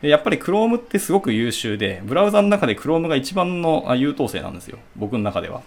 [0.00, 4.78] でやっぱり Chrome ってすごく優秀で、ブラウザの中で Chrome が一番の優等生なんですよ。
[4.96, 5.62] 僕の中では。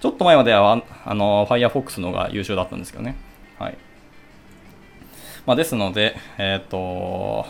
[0.00, 3.16] ちょっと前までは、あの、Firefox のが優秀だったんですけどね。
[3.58, 3.76] はい。
[5.46, 7.46] まあ、ですので、えっ、ー、と、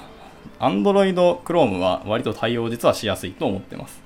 [0.58, 4.00] Android Chrome は割と対応実はしやすいと思ってます。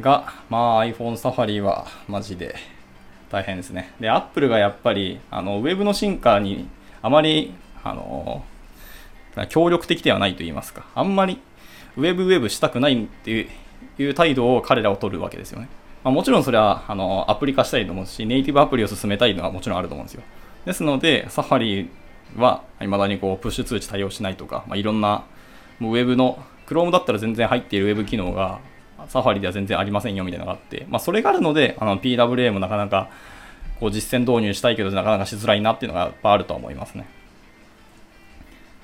[0.00, 2.56] が、まあ iPhone Safari はマジで
[3.30, 3.92] 大変ですね。
[4.00, 6.68] で、Apple がやっぱり、あの、ウェブの進化に
[7.02, 7.54] あまり、
[7.84, 8.44] あの、
[9.48, 11.38] 協力的ではないと言いますか、あんまり
[11.96, 13.48] ウェブウェブしたくないって
[13.98, 15.68] いう態度を彼らを取るわけですよね。
[16.04, 20.22] まあ、もちろんそれはあのアプリ化したいと思うし、ネイティブアプリを進めたいのはもちろんあると思うんですよ。
[20.66, 21.90] ですので、サファリ
[22.36, 25.24] は未だにこうプッシュ通知対応しないとか、まあ、いろんな
[25.78, 28.58] もうウェブの、Chrome だったら全然入っているウェブ機能が
[29.08, 33.10] サファリでは全然ありませんよみたいなのがあって、まあ、それがあるので、あの PWA もなかなか
[33.80, 37.06] こう実践導入したいけど、なかなかしづらいなっていうのがやっぱあるとは思いますね。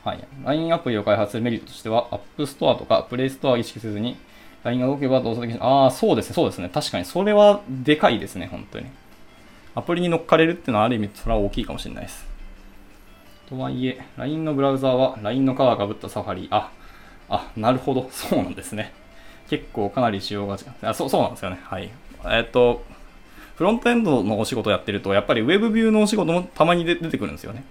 [0.04, 0.24] はい。
[0.44, 4.16] LINE アプリを開発するメリットとしては、App Store とか Play Store を意識せずに、
[4.64, 5.64] LINE が動けば動作できる。
[5.64, 6.70] ああ、そうですね、そうですね。
[6.72, 8.86] 確かに、それはでかいですね、本当に。
[9.74, 12.26] アプリに乗っかれるっていうのはある意味、それは大きいかもしれないです。
[13.48, 16.48] とはいえ、LINE のブラウザーは LINE のカーがぶったサファリ。
[16.50, 16.70] あ、
[17.28, 18.08] あ、なるほど。
[18.12, 18.92] そうなんですね。
[19.48, 20.86] 結構かなり仕様が違う。
[20.86, 21.60] あそうそうなんですよね。
[21.64, 21.90] はい。
[22.26, 22.84] えっと、
[23.56, 27.64] フロントエンドのお仕事やってると、やっぱり Web ビューのお仕事もたまに出てくるんですよね。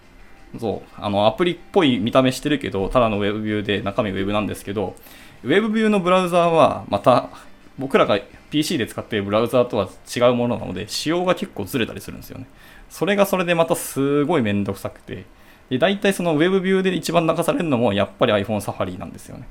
[0.60, 4.96] そう、あの、アプリっぽい見た目してるけど、ただの Web ビューで中身 Web なんですけど、
[5.44, 7.30] Web ビューのブラウザーは、また、
[7.78, 12.48] 僕らが PC で使っているブラウザーとは違うものなので、仕様が結構ずれたりするんですよね。
[12.90, 15.26] それがそれでまたすごいめんどくさくて、
[15.70, 19.48] で、大体その Web ビューで一番泣かされるのも、やっぱり iPhone サファリなんですよね。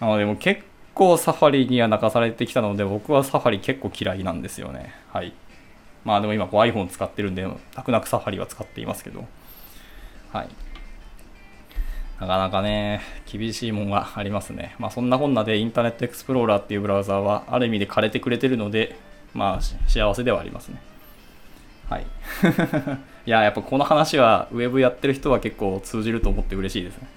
[0.00, 0.62] なので、も結
[0.94, 4.94] 構サファリには泣かされてきたので、僕はサファリ結構嫌いなんですよね。
[5.12, 5.32] はい。
[6.04, 9.24] まあでも今こう iPhone 使ってるんで、泣く泣くサファリは使っていますけど。
[10.32, 10.48] はい。
[12.20, 13.00] なかなかね、
[13.30, 14.74] 厳しいもんがありますね。
[14.78, 18.96] まあそんなこんなでインターネットエクスプローラーっていうブラウザーはある意味で枯れてくれてるので、
[19.34, 20.80] まあ幸せではありますね。
[21.88, 22.02] はい。
[23.26, 27.08] いや、やっぱこの話はウェブやってる人は結構通じると思って嬉しいですね。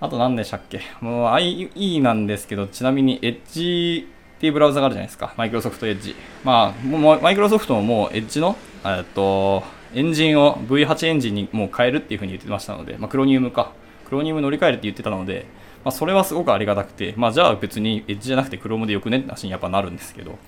[0.00, 0.80] あと何でしたっけ？
[1.00, 4.06] もう IE なんですけど、ちなみに Edge っ
[4.40, 5.34] ていうブラウザがあるじゃないですか。
[5.36, 6.14] マイクロソフト Edge。
[6.44, 9.62] まあ、もうマイクロソフトももう Edge の、えっと、
[9.94, 13.72] エンジンを V8 エンジンにもう変えるっていうふうに言ってましたので、まあ、クロニウムか。
[14.04, 15.46] クロニウム乗り換えるって言ってたので、
[15.84, 20.38] まあ、それはすごくありがたくて、まあ、じゃあ別にエッジじゃなくてクロームでよくねって話にやっぱなるんですけど、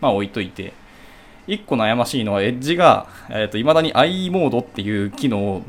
[0.00, 0.72] まあ置いといて、
[1.46, 5.62] 1個悩ましいのは、エッジが、えっ、ー、と、未だに IE モードっていう機能を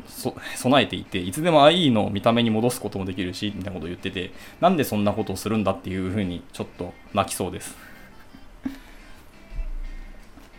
[0.56, 7.76] 備えていて、いつでも IE の見た目に戻すこともできるし、みたいなことを言ってて、なんでそんなことをするんだっていうふうに、ちょっと泣きそうです。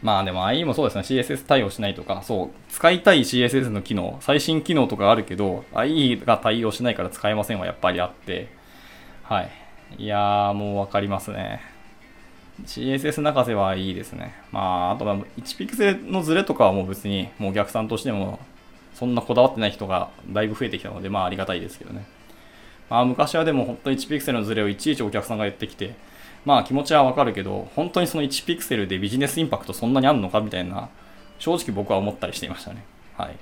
[0.02, 8.48] まあでも IE もそうですね、CSS 対応しないとか、そう、使いたい CSS の機能、最新機能とかあるけど、IE が対応しないから使えませんはやっぱりあって、
[9.24, 9.52] はい。
[9.98, 11.62] いやー、もうわかりますね。
[12.66, 14.36] CSS 泣かせはいいですね。
[14.52, 18.40] まあ、あとは1ピクセルのズレとかはもう別に、もうお客さんとしても、
[18.94, 22.06] そんなこだわってない人がだいぶ増えてきたので、まあありがたいですけどね。
[22.90, 25.96] まあ昔はでも本当1ピクセルのズレをいちいちお客さんが言ってきて、
[26.46, 30.90] まあ気持ちはわかるけど、本当にその1ピクセルでビジネスインパクトそんなにあるのかみたいな、
[31.38, 32.84] 正直僕は思ったりしていましたね。
[33.18, 33.38] はい。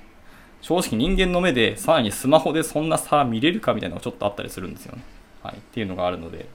[0.60, 5.02] 正直人間の目でさらにスマホでそんな差見れるかみたいなのがちょっとあったりするんですよね。
[5.42, 5.56] はい。
[5.56, 6.48] っていうのがあるので。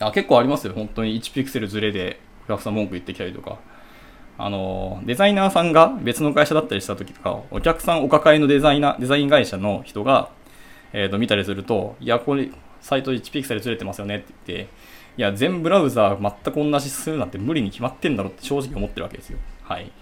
[0.00, 0.72] あ結構ありますよ。
[0.74, 3.58] 本当に1ピクセルずれでお客さん文句言ってきたりとか。
[4.40, 10.30] あの、デザイナーさんが別の会社だったりした時とか、お客さんお抱えのデザイナー、デザイン会社の人が、
[10.92, 12.48] えっ、ー、と、見たりすると、いや、これ、
[12.88, 14.68] サイト1ピクセルずれてますよねって言って、
[15.18, 19.38] いや、全ブラウザー全く同じするなんて無理に決まってんだろって正直思ってるわけですよ。
[19.62, 19.92] はい。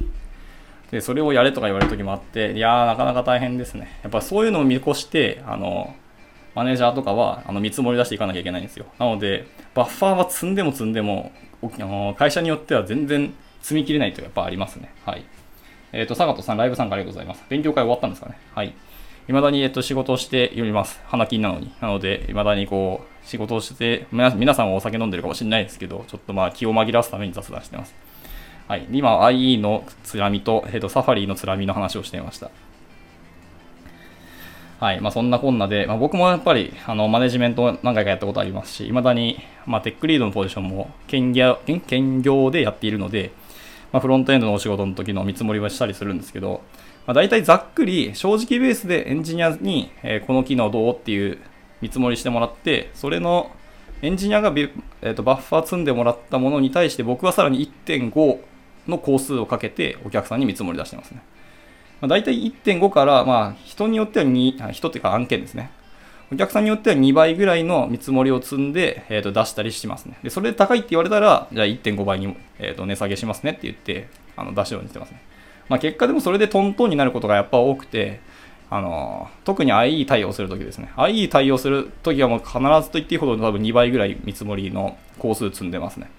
[0.92, 3.98] で、それをやれとか言われる時もあって、いやー、なかなか大変ですね。
[4.04, 5.96] やっぱそういうのを見越して、あの、
[6.54, 8.86] マネージャーとかは、あの、見積もり出していかなきゃいけないんですよ。
[9.00, 14.94] なので、バッファーは積んでも積んでも、あの会社によっては全然積み切れないとやっぱありますね。
[15.04, 15.24] はい。
[15.92, 17.44] えっ、ー、と、坂戸さん、ライブ参加ありがとうございます。
[17.48, 18.38] 勉強会終わったんですかね。
[18.54, 18.74] はい。
[19.26, 21.00] 未だに、えっと、仕事をしております。
[21.06, 21.72] 花金なのに。
[21.80, 27.92] なので、未だにこう、仕事をして、皆さんはお酒飲んでるかもしれないですけど、ちょっとまあ気を紛らわすために雑談してます。
[28.68, 28.86] はい。
[28.92, 32.52] 今、IE のつらみと、えっと、サファリのつらみの話をしていました。
[34.78, 35.00] はい。
[35.00, 41.58] まあ、そんなこんなで、まあ、僕もやっぱり、あの、マネジメント何回かやったことありますし、未だに、まあ、テックリードのポジションも兼業、
[41.88, 43.32] 兼業でやっているので、
[43.92, 46.60] まあ、フロントエンドのお仕事の時の見積もりはしたりするんですけど、
[47.06, 51.38] まあ、大体ざっくり正直ベースでエンジニアに、え、この機能どうっていう
[51.80, 53.50] 見積もりしてもらって、それの
[54.02, 54.52] エンジニアが
[55.02, 58.38] えーと、バッファー積んでもらったものに対して僕はさらに1.5
[58.88, 61.22] の工数をかけてお客さんに見積もり出してますね。
[62.00, 65.70] まあ、大体1.5から、まあ、人によっては2、人っていうか案件ですね。
[66.32, 70.18] お客さんによっては2倍ぐらいの見積もりを積んで、えー、と出したりしますね。
[70.24, 75.22] で、それで高いって言われたら、じゃあ1.5倍に、えー、と値下げしますねって言って、あの出すようにしてますね。
[75.68, 78.20] まあ、結果でもそれでトントンになることがやっぱ多くて、
[78.68, 80.90] あの特に IE 対応するときですね。
[80.96, 86.10] IE 対応するときはもう必ずと言っていいほど多分2倍ぐらい見積もりの工数積んでますね。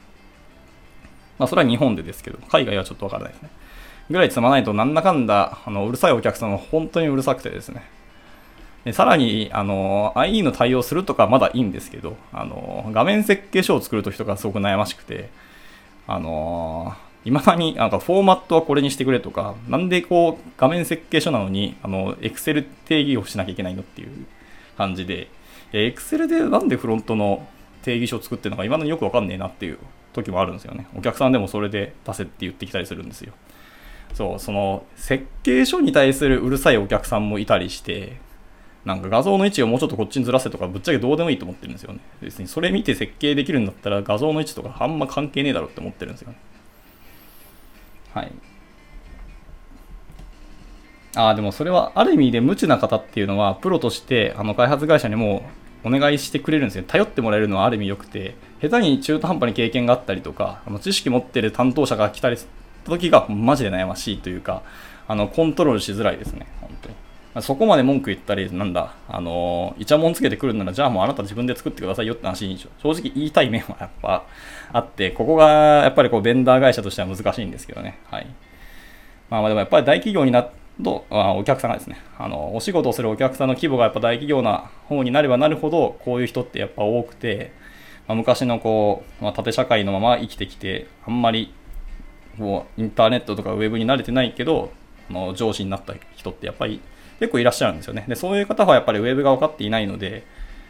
[1.37, 3.49] まあそれは日本でですけど、海外はちょっとわからないですね。
[4.09, 7.83] ぐらい積まないとなんだかんだ、あの、うるさいお客さんは本当にうるさくてですね。
[8.85, 15.29] でさらに、あの、IE の対応するとかまだいいんですけど、あの、画面設計書を作るときとかすごく悩ましくて、
[16.09, 16.95] あの
[17.27, 24.25] いまだになんかフォーマットはこれにしてくれとか、なんでこう画面設計書なのに、あの、Excel 定義をしなきゃいけないのっていう
[24.77, 25.27] 感じで、
[25.73, 27.45] Excel でなんでフロントの
[27.83, 29.77] 定義書を作ってるのか今だによくわかんねえなっていう
[30.13, 30.87] 時もあるんですよね。
[30.95, 33.33] お客さんでもそれで出せって言ってきたりするんですよ。
[34.13, 38.15] そう、その設計書に対するうるさいお客さんもいたりして、
[38.85, 41.99] なんか画像の位置をもうちょっとこっちにずらせとかぶっちゃけどうでもいいと思ってるんですよね。
[42.21, 46.37] 別にそれ見て設計できるんだったら画像の位置とかあんま関係ねえだろって思ってるんですよね。
[48.17, 48.31] はい。
[51.15, 55.47] ああ、でもそれはある意味で無知な方っていうのは、プロとしてあの開発会社にも
[55.83, 56.83] お願いしてくれるんですよ。
[56.87, 62.45] 頼ってもらえるのはある意味良くて、下手に中途半端に経験があったりとか、あの知識持ってる担当者が来たりし
[62.85, 64.63] た時がマジで悩ましいというか、
[65.07, 66.95] あの、コントロールしづらいですね、本当に。
[67.39, 74.25] そこまで文句言ったり、なんだ、あの、イチャモンつけてくるなら、じゃあもうあなた自分で作ってくださいよって話に正直言いたい面はやっぱ
[74.71, 77.99] あって、ここがやっぱりこうベンダー会社としては難しいんですけどね。
[78.05, 78.27] はい。
[79.29, 80.47] まあでもやっぱり大企業になる
[80.83, 87.51] と、あお客さんがですね、あの、お仕事をするお客さんの規模がやっぱ大企業な方になればなるほど、こういう人ってやっぱ多くて、
[88.07, 91.53] まあ、昔のこう、まあ、縦社会のまま生きてきて、あんまり
[92.37, 94.71] こうインターネットとかウェブに慣れてないけど、
[95.09, 96.81] の上司になった人ってやっぱり
[97.19, 98.05] 結構いらっしゃるんですよね。
[98.07, 100.25] で、そういう方はやっぱりウェブが分かっていないので、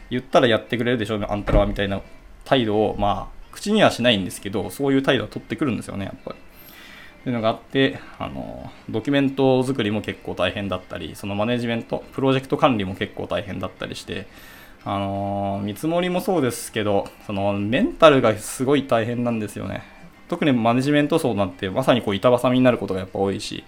[0.09, 2.01] 言ったらやってくれるでしょうあんたらはみたいな
[2.45, 6.37] 態度を、まあ、口にはしないんですけど、そういう態度を取ってくるんですよね、やっぱり。
[6.37, 14.27] っていうのがあって、あの、ドキュメント作りも結構大変だったり、そのマネジメント、プロジェクト管理も結構大変だったりして、
[14.85, 19.83] あの、見積もりもそうですけど、そのメンタルがすごい大変なんですよね。
[20.29, 23.63] 特にマネジメント層なんてまさにこう板挟みになることがやっぱ多いし、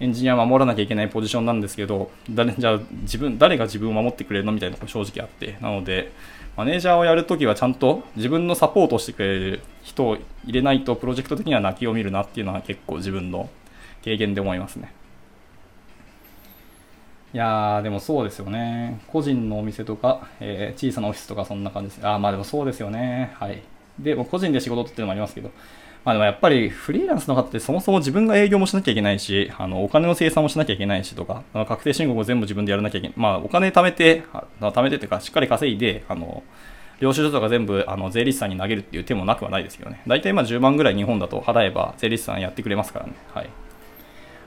[0.00, 6.12] エンジニア守らなきゃいけないポジションなんですけど、誰じゃあ自分誰が自分を守ってくれるのみたいなとこ正直あって、なので、
[6.58, 13.48] マネージャーをやるときはちゃんと自分のサポートしてくれる人を入れないとプロジェクト的には泣きを見るなっていうのは結構自分の
[14.02, 14.92] 経験で思いますね。
[17.32, 19.00] いやー、でもそうですよね。
[19.06, 22.04] 個人のお店とか、えー、小さなオフィスとかそんな感じです。
[22.04, 23.30] あー、まあでもそうですよね。
[23.34, 23.62] はい。
[24.00, 25.52] で、も個人で仕事っていうのもありますけど、
[26.08, 33.14] まあでもやっぱりフリーランスの方ってそもそも自分が営業もしなきゃいけないし、あのお金の生産もしなきゃいけないしとか、あの確定申告を全部自分でやらなきゃいけない。
[33.18, 34.22] まあお金貯めて、
[34.58, 36.42] 貯めてっていうかしっかり稼いで、あの、
[37.00, 40.00] 領収書とか全部あの税理士さんに投げるっていう手もなくはないですけどね。
[40.06, 43.12] 大体まあ10万ぐらい日本だと払えば税理士さんやってくれますからね。
[43.34, 43.50] はい。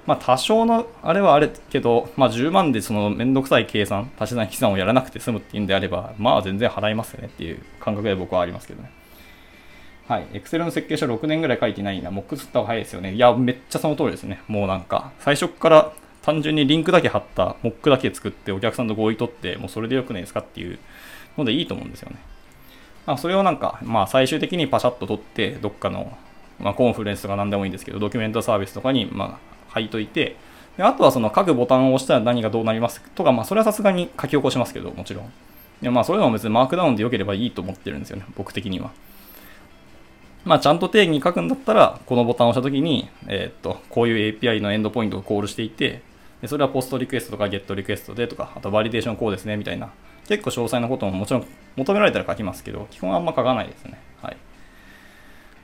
[0.08, 8.90] まあ多少のあれはあれけど、まあ10万でそのめんどくさい計算、足し算引き算をやらなくて済むっていうんであれば、まあ全然払いますよねっていう感覚で僕はありますけどね。
[10.12, 10.26] はい。
[10.34, 12.12] Excel の設計書6年ぐらい書いてないな。
[12.12, 13.14] モック作った方が早いですよね。
[13.14, 14.42] いや、めっちゃその通りですね。
[14.50, 20.80] もうなんか、最初から単純にリンクだけ貼ったモックだけ作ってお客さんと合意取って、もうそれでよくないですかっていう
[21.38, 22.18] のでいいと思うんですよね。
[23.06, 26.12] まあ、それをなんか、まあ最終的にパシャッと取って、どっかの、
[26.60, 30.36] まあ、コンフルエンスとか何でもいいんですけど、ドキュメントサービスとかに、まあ、貼いといて、
[30.76, 35.32] であとはその各ボタンを押したら何がどうなりますとか、まあそれはさすがに書き起こしますけど、もちろん。
[35.82, 38.92] でまあそれでも別にマークダウンで良ければいいと思ってるんですよね、僕的には。
[40.44, 46.02] まあ、ちゃんと定義に書くんだったら、このボタンを押したときに、え、っと、こういう API のエンドポイントをコールしていて、
[46.42, 49.92] でそれはポストリクエストとかゲットリクエストでとか、あとバリデーションこうですね、みたいな、
[50.28, 54.00] 結構詳細なことももちろん求められたら書きますけど、基本あんま書かないですね。
[54.22, 54.38] はい。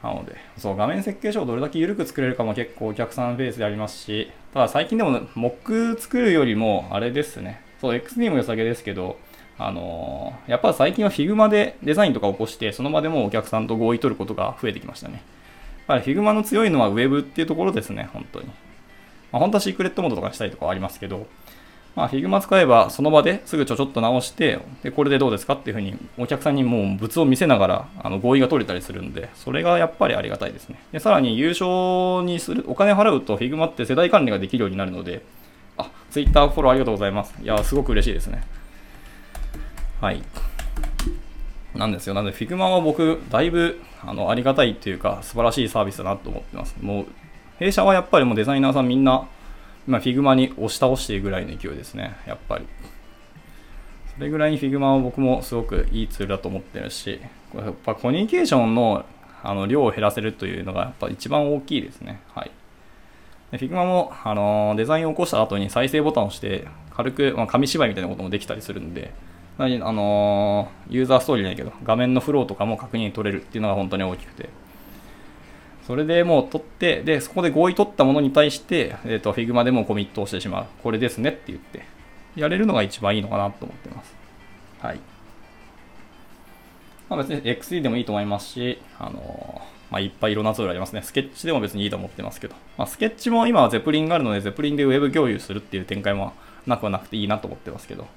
[0.03, 5.53] なので、そう、画面設計書をどれだけ緩く作れるかも結構お客さんベースでありますし、ただ最近でも、モッ
[5.95, 9.17] ク作るよりも、あれですね、そう、XD も良さげですけど、
[9.59, 15.13] あの、やっぱ最近は Figma でデザインとか起こして、その場でもお客さんと合意取ることが増えてきましたね。
[15.87, 18.45] やっぱり Figma の強いのは Web っていうところですね、本当に。
[19.31, 21.27] まあ、本当はシークレットモードとかしたいとかありますけど、
[21.95, 30.77] まあ、Figma 使えばその場ですぐちょちょっと直して、で、これでどうですかっていうふうにお客さんにもう物を見せながらあの合意が取れたりするんで、それがやっぱりありがたいですね。
[30.91, 35.23] で、さらに優勝にする、お金払うと Figma って世代管理ができるようになるので、
[35.77, 37.33] あ、Twitter フォローありがとうございます。
[37.41, 38.43] いや、すごく嬉しいですね。
[40.01, 40.21] はい。
[41.75, 42.13] なんですよ。
[42.13, 46.75] なので、Figma は僕、だいぶあのありがたいというか、素晴らしいサービスだなと思ってます。
[46.81, 47.05] もう、
[47.59, 49.27] 弊社はやっぱりもうデザイナーさんみんな、
[49.87, 52.15] 今 Figma に押し倒しているぐらいの勢いですね。
[52.27, 52.67] やっぱり。
[54.15, 57.19] それぐらいに Figma は僕もすごくいいツールだと思ってるし、
[57.55, 59.05] やっぱコミュニケーションの
[59.43, 62.19] あの量を減らせるというのがやっぱ一番大きいですね。
[62.33, 62.51] はい。
[63.53, 69.13] Figma も、あのデザインを起こした後に再生ボタンを押して、軽く、まあ、紙芝居みたいなこともできたりするんで、
[69.59, 74.49] あのユーザーストーリーじゃないけど、画面のフローとかも確認取れるっていうのが本当に大きくて。
[75.87, 80.65] それでもう取って、で、そこで合意取ったものに対して、えっ、ー、と、Figma でもコミットをしてしまう。
[80.83, 81.85] これですねって言って、
[82.35, 84.13] やれるのが一番いいのかなと思ってます。
[84.81, 84.99] はい。
[87.09, 91.01] まあ別に XD でもいいと思いますし、あのまあ、いっぱいいろんなツールありますね。
[91.01, 96.33] スケッチでも別にいいと思ってますけど、まあ、スケッチも今はゼプリンがあるので、ゼプリンでウェブ共有するっていう展開も
[96.65, 98.07] なくはなくていいなと思ってますけど、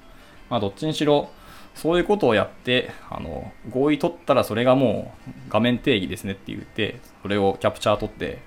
[0.51, 1.31] まあ、どっちにしろ、
[1.75, 8.43] そういうことをやって、あの、合意取ったらそれがもう画面定義ですねって言って、それをキャプチャー取って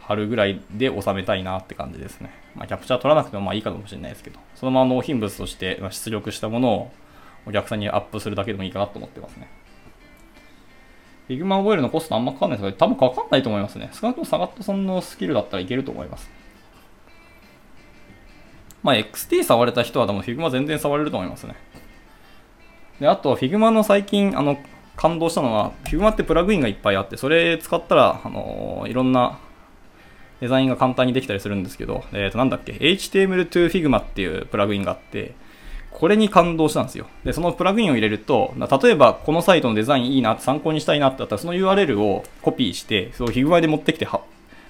[0.00, 2.30] 貼るぐらいで収めたいなって感じですね。
[2.56, 6.90] まあ、キャプチャー取らなくてもまあいいかもしれないですけど、そのまま納品物として出力したものを
[7.46, 9.48] お客さんにアップするだけでもいいかなと思ってますね。
[11.28, 13.90] Figma 覚えるのコストあんまかかんないですけど、多分かかんないと思いますね。
[13.92, 16.30] 少なくともサガットさんのスキルだったらいけると思います。
[18.82, 21.54] まあ、XT 触れた人は多分 Figma 全然触れると思いますね。
[23.00, 24.58] で、あと Figma の最近、あの、
[24.96, 29.38] 感動したのは、Figma ってプラグインがいっぱいあって、それ使ったら、あのいろんな
[30.40, 35.34] デザインが簡単にできたりするんですけど、えっ、ー、と、なんだっけ、HTML to Figma っていうプラグインがあって、
[35.92, 37.06] これに感動したんですよ。
[37.24, 38.52] で、そのプラグインを入れると、
[38.82, 44.08] 例えばこのサイトのデザインいいな、参考にしたいなってあったら、その URL をコピーして、その Figma で持ってきて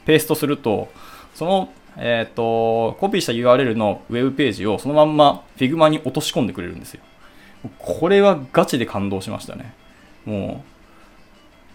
[0.05, 0.89] ペーストすると、
[1.35, 7.01] その、えっ、ー、と、コピーした URL のウェブページをそのまんま Figma に落とし込んでくれるんですよ。
[7.79, 9.75] これはガチで感動しましたね。
[10.25, 10.73] もう、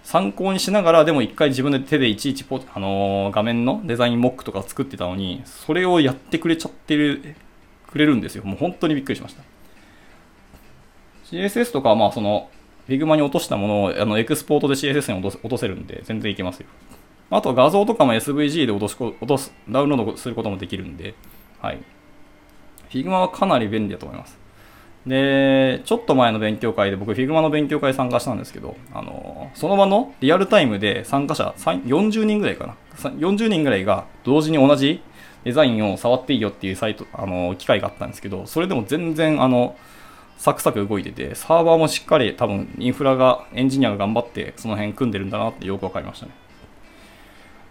[0.07, 7.35] 参考にしながら、でも一回自分で手でいちいちポ、あのー、画面のデザインモックとか作ってたのに、それをやってくれちゃってる、
[7.87, 8.43] くれるんですよ。
[8.43, 9.43] もう本当にびっくりしました。
[11.25, 12.49] CSS とかはまあその、
[12.87, 16.67] Figma に落としたものをあのエクスポートで CSS に落とせるんで、全然いけますよ。
[17.29, 21.13] あと画像とかも SVG で落とし落とす、ダウンロードすることもできるんで、
[21.61, 21.79] はい。
[22.89, 24.37] Figma はかなり便利だと思います。
[25.05, 32.75] で、ちょっと前の勉強会で僕 Figma の勉強会参加したんですけど、あの、その場のリアルタイムで参加者40人ぐらいかな。
[33.11, 35.01] 40人ぐらいが同時に同じ
[35.43, 39.75] デザインを触っていいよっていうサイト、あの、機会があったんですけど、それでも全然、あの、
[40.37, 46.31] サクサク動いてて、サーバーもしっかり多分インフラが、エンジニアが頑張ってその辺組んでるんだなってよくわかりましたね。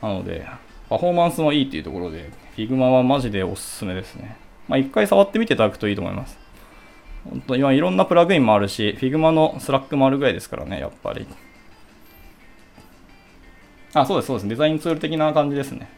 [0.02, 0.46] なので、
[0.88, 4.36] パフォーマンスもいいっていうところで、Figma はマジでおすすめですね。
[4.68, 6.38] まあ一回触ってみていただくといいと思います。
[7.28, 11.26] 本当今いろんなプラグインもあるし、Figma のスラックもあるぐらいですからね、やっぱり。
[13.94, 14.48] あ、そうです、そうです。
[14.48, 15.88] デザインツール的な感じですね。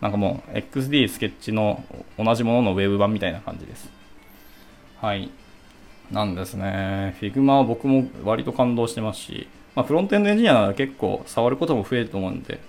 [0.00, 1.82] なんかもう XD スケッチの
[2.18, 3.90] 同じもののウェブ版みたいな感じです。
[5.00, 5.30] はい。
[6.10, 7.16] なんですね。
[7.20, 12.60] Figma は僕も割と感動してますし、まあ、フロントエンドエンジニアなら結構触ることも増えると思うんで、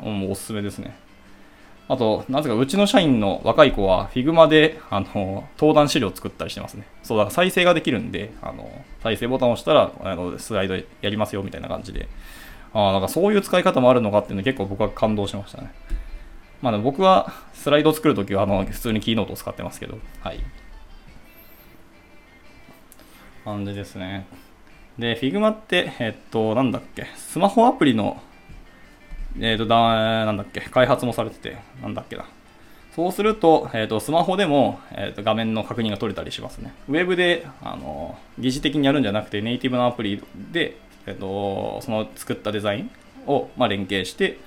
[0.00, 0.96] もうおすすめですね。
[1.88, 6.86] あと、なぜかうちの社員の若い子は Figma で、あの、登壇資料を作ったりしてますね。
[7.02, 8.68] そう、だから再生ができるんで、あの、
[9.02, 12.08] 再生ボタンを押したら、あの、スライドやりますよみたいな感じで。
[12.74, 15.72] ああ、なんかそういう使い方もあるのかっていうの結構僕は感動しましたね。
[16.60, 20.40] まあ、僕はスライド作るときは、あの、普通にキーノートを使ってますけど、はい。
[23.44, 24.26] 感じですね。
[24.98, 28.20] で、Figma って、えっと、なんだっけ、スマホアプリの
[29.40, 29.76] えっ、ー、と、だ、
[30.24, 32.24] なんだっけ、開発もされてて、なんだっけな。
[32.94, 36.72] そうすると、えっ、ー、と、スマホでも、えっ、ー、と、画面の確認が取れたりしますね。
[36.88, 40.22] ウェブで、あの、疑似的にやるんじゃなくて、ネイティブのアプリ
[40.52, 40.76] で、
[41.06, 42.90] えっ、と、その作ったデザイン
[43.26, 44.38] を、まあ、連携して、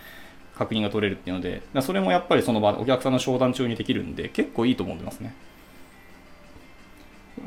[0.59, 5.33] 確認が取れるっていうので、それもやっぱりその場、お客さんの商談中にできるんで、結構いいと思ってますね。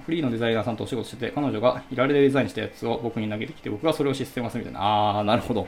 [0.06, 4.80] フリーのデザイナーさんとお仕事してて、彼女がいられでデザインしたやつを僕に投げてきて、僕がそれをシステム化すみたいな。
[4.80, 5.66] あー、なるほど。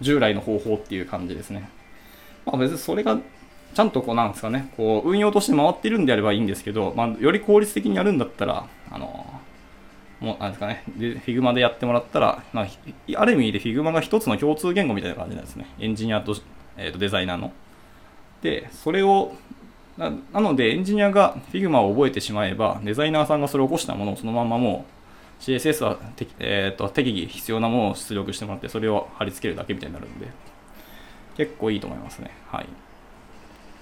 [0.00, 1.68] 従来の方法っていう感じですね。
[2.46, 3.18] まあ、別にそれが
[3.74, 9.26] ちゃんとこうなんですかね、こう運用として回ってるんであればいいんですけど、まあ、より効率的にやるんだったら、あの、
[10.20, 12.66] もうなんですかね、で Figma でやってもらったら、まあ、
[13.16, 15.66] ある意味で Figma が一つの共通言語みたいな感じなんですね。
[15.78, 16.36] エンジニアと,、
[16.76, 17.52] えー、とデザイナーの。
[18.42, 19.32] で、それを
[19.96, 24.99] なのでエンジニアが Figma を覚えてしまえば、デザイナーさんがそれを起こしたものをそのままもう
[25.40, 25.98] CSS は
[26.38, 30.28] えーと、適宜必要なものを出力してもらって、それを貼り付けるだけみたいになるんで、
[31.36, 32.30] 結構いいと思いますね。
[32.50, 32.66] はい。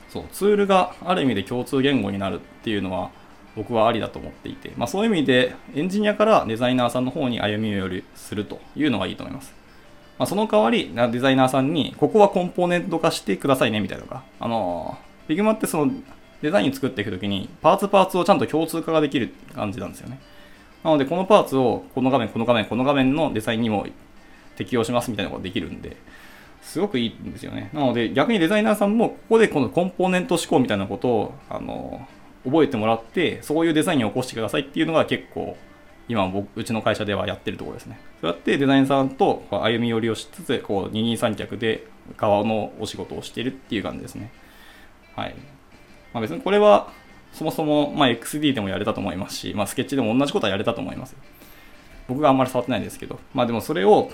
[0.09, 3.11] そう、ツールがある意味で共通言語になるっていうのは、
[3.57, 9.53] 僕はありだと思っていて、まあ、そういう意味でエンジニアからデザイナーさんの方に歩み寄りするというのがいいと思います。
[10.17, 14.97] まあ、その代わり、デザイナーさんに、ここはコンポーネント化してくださいねみたいなのが、あの、
[15.29, 15.93] Figma ってその
[16.41, 20.21] デザイン作っていくときに、パーツパーツをちゃんと共通化ができる感じなんですよね。
[20.85, 23.87] なので、このパーツをこの画面、この画面、この画面のデザインにも
[24.57, 25.97] 適用しますみたいなことができるんで、
[26.63, 27.71] すごくいいんですよね。
[27.73, 32.07] なので、逆にデザイナーさんも、ここでこのコンポーネント思考みたいなことを、あの、
[32.45, 35.57] 覚えてもらって、そういうデザインを起こしてくださいっていうのが結構、
[36.09, 38.01] 今僕、うちの会社ではやってるところですね。
[38.21, 44.31] そうやってデザイナーさんと歩み寄りをしつつ、こう、二人三脚で側のお仕事をしてるっていう感じですね。
[45.15, 45.35] はい。
[46.13, 46.89] まあ、別にこれは、
[47.39, 51.15] そもそも、まあ、XD でもやれたと思いますし、まあ、スケッチでも同じことはやれたと思います。
[52.09, 54.11] 僕があんまり触ってないんですけど、まあでもそれを、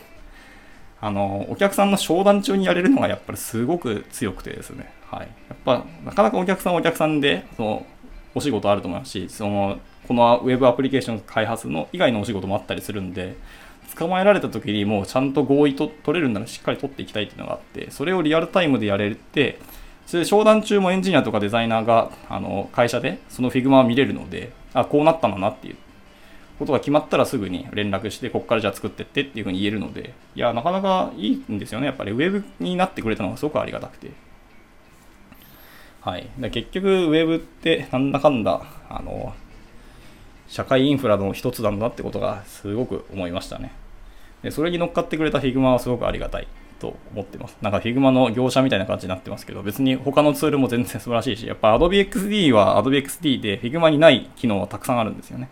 [1.01, 5.29] あの、お客さんの商談中にやれるのがやっぱりすごく強くてですね、はい。
[5.49, 7.87] やっぱ、なかなかお客さんはお客さんで、その、
[8.35, 13.37] お仕事あると思いますし、その、このウェブアプリケーション開発の以外のお仕事もあったりするんで、
[13.97, 19.59] 捕まえられた時にもうちゃんと合意と取れるならしっかり取っていきたいっていうのがあって、それをリアルタイムでやれて、
[20.07, 25.76] それ商談中もエンジニアとかデザイナーがあの会社でその Figma を見れるので、あ、こうなったんだなっていう
[26.59, 31.86] ことが決まったらすぐに連絡して、ここからじゃあ作ってってっていうふうに言えるので、いや、なかなかいいんですよね。
[31.86, 34.11] やっぱりウェブになってくれたのがすごくありがたくて。
[36.00, 36.28] はい。
[36.50, 39.34] 結局、ウェブってなんだかんだ、あの、
[40.48, 43.72] 社会インフラの一つなんだってことがすごく思いましたね。
[44.42, 46.46] で、それに乗っかってくれた Figma はすごくありがたい。
[46.85, 47.57] と思ってます。
[47.62, 55.49] なんか Figma の業者みたいな感じになってますけど、別に他のツールも全然素晴らしいし、やっぱ Adobe XD は Adobe XD で Figma にない機能はたくさんあるんですよね。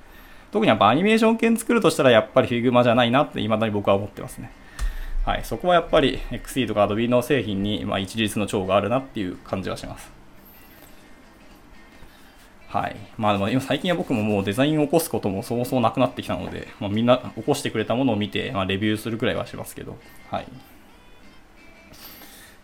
[0.50, 4.50] 特にやっぱアニメーション系作るとしたらやっぱり Figma じゃないなって未だに僕は思ってますね。
[5.24, 10.22] はい、そこはやっぱり XD とか Adobe の製品にま一律の長があるなっていう感じはします。
[12.72, 12.96] はい。
[13.18, 19.98] まあでも今最近は僕ももうデザインを起こすこともそもそもなくなってきたので、まあ、みんな起こしてくれたものを見て、まあ、レビューするくらいはしますけど、
[20.30, 20.46] はい。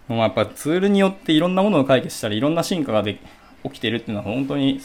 [0.09, 3.19] もうやっぱツールによっていろんなものを解決したり、いろんな進化がで
[3.65, 4.81] 起きてるっていうのは本当に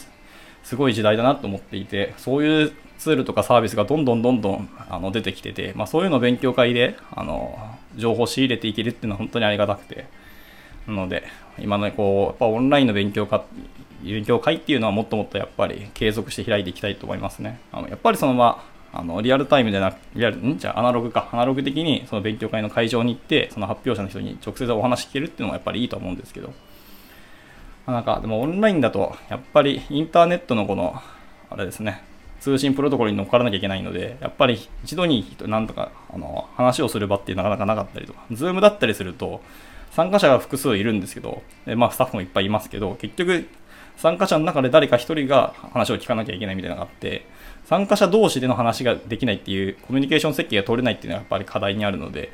[0.62, 7.58] すごい時代だなと思っていて、そういうツールとかサービスがどんどんどんどんあの出てきてて、まあ、そういうのを勉強会であの
[7.96, 10.06] 情報を仕入れていけるっていうのは本当にありがたくて、
[10.86, 11.24] なので、
[11.58, 13.42] 今のこう、やっぱオンラインの勉強会
[14.02, 17.58] 勉強会っていうのはもっともっとやっぱり継続して開いていきたいと思いますね。
[17.72, 20.56] あのやっぱりそのまあ、あのリアルタイムでなく、リアル、ん？
[20.56, 26.52] じゃあアナログか、アナログ的にその勉強会の会場に行って、その発表者の人に直接お話聞けるっていうのもやっぱりいいと思うんですけど、
[27.86, 31.02] なんかでもオンラインだと、やっぱりインターネットのこの、
[31.50, 32.02] あれですね、
[32.40, 39.40] 通信プロトコルに乗っからなきゃいけないので、やっぱり一度になんとかあの話をする場ってなかなかなかったりとか、ズームだったりすると、
[39.90, 43.48] 参加者が複数いるんですけど、でまあ、スタッフもいっぱいいますけど、結局、
[43.96, 47.26] 参加者の中で誰か1人が話を聞かなきゃいけないみたいなのがあって、
[47.66, 52.30] 参加者同士での話ができないっていうコミュニケーション設計が取れないっていうのはやっぱり課題にあるので、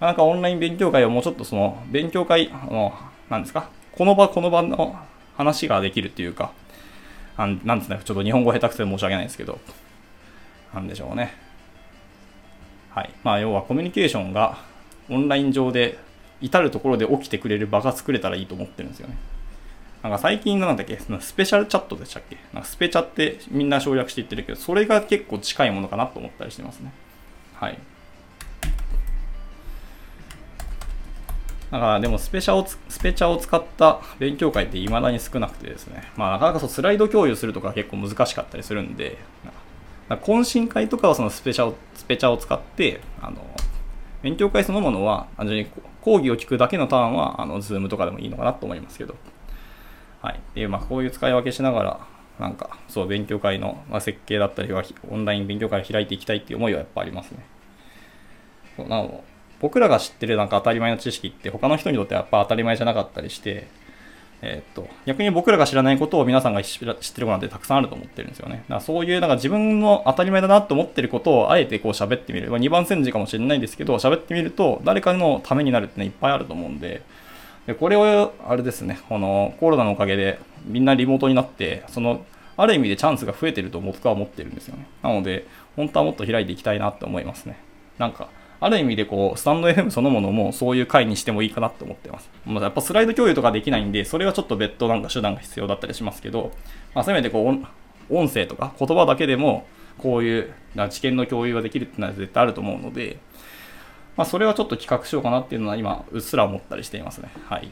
[0.00, 2.94] なんかオンライン勉強会をもうちょっとその勉強会、あの、
[3.28, 4.96] なんですか、この場この場の
[5.36, 6.52] 話ができるっていうか、
[7.36, 9.58] あなんですね、ちょっと日本語下手くそで申し訳ないですけど、
[10.72, 11.34] なんでしょうね。
[12.90, 13.10] はい。
[13.22, 14.58] まあ、要はコミュニケーションが
[15.08, 15.98] オンライン上で
[16.40, 19.16] 至るところで起きてくれる場が作れたらいいと思ってるんですよね。
[20.02, 22.36] なんか最近なんだっけスペシャルチャットでしたっけ？
[22.52, 26.92] なんかスペチャってみんな省略して言ってるけど、それが結構近いものかなと思ったりしてますね。
[27.54, 27.78] はい。
[31.70, 39.18] だからでもスペチャをスペチャを使った勉強会って未だに少なくてですね、まあなかなかそうスライド共有するとか結構難しかったりするんで、
[40.08, 43.44] 懇親会とかはそのスペチャをスペチャを使って、あの、
[44.22, 45.70] 勉強会そのものは、単純に
[46.00, 49.14] 講義を聞くだけのターンは、あの、 Zoom とかでもいいのかなと思いますけど、
[50.28, 50.40] はい。
[50.54, 52.06] で、まあ、こういう使い分けしながら、
[52.38, 57.46] なんか、そう、勉強会の、ま設計だったりは、オンライン勉強会を開いていきたいっていう思いはやっぱありますね。
[58.76, 59.24] そうなの
[59.60, 63.66] 僕らが知ってるなんか当たり前の知識って他の人にとってはやっぱ当たり前じゃなかったりして、
[64.42, 68.56] えー、っと、逆に僕らが知らないことを皆さんが知ってることなんてたくさんあると思ってるんですよね。
[68.56, 72.50] だからそういう、なんか自分の当たり前だなと思ってることをあえてこう喋ってみる。
[72.50, 77.02] まあ、2番煎じかもしれないですけど、喋ってみると誰かのためになるってのいっぱいあると思うんで、
[77.68, 82.24] でこれを、あれですね、このコロナのおかげでみんなリモートになって、その、
[82.56, 84.86] ある意味でチャンスが増えてると僕は思ってるんですよね。
[85.02, 85.46] なので、
[85.76, 87.58] 本当はもっと開いていきたいなって思いますね。
[87.98, 92.30] なんか、ある意味でこう、スタンド FM そのものもそういう回にしてもいいかなって思ってます。
[92.46, 96.52] まあ、やっぱスライド共有とかできないんで、それはちょっと別途なんか手段が必要だったりしますけど、
[96.94, 99.66] まあ、せめてこう、音声とか言葉だけでも、
[99.98, 100.54] こういう
[100.88, 103.18] 知見の共有ができるってのは絶対あると思うので、
[104.18, 107.30] まあ、それはちょっと企画しようかなっていうのは今、うっすら思ったりしていますね。
[107.46, 107.70] はい。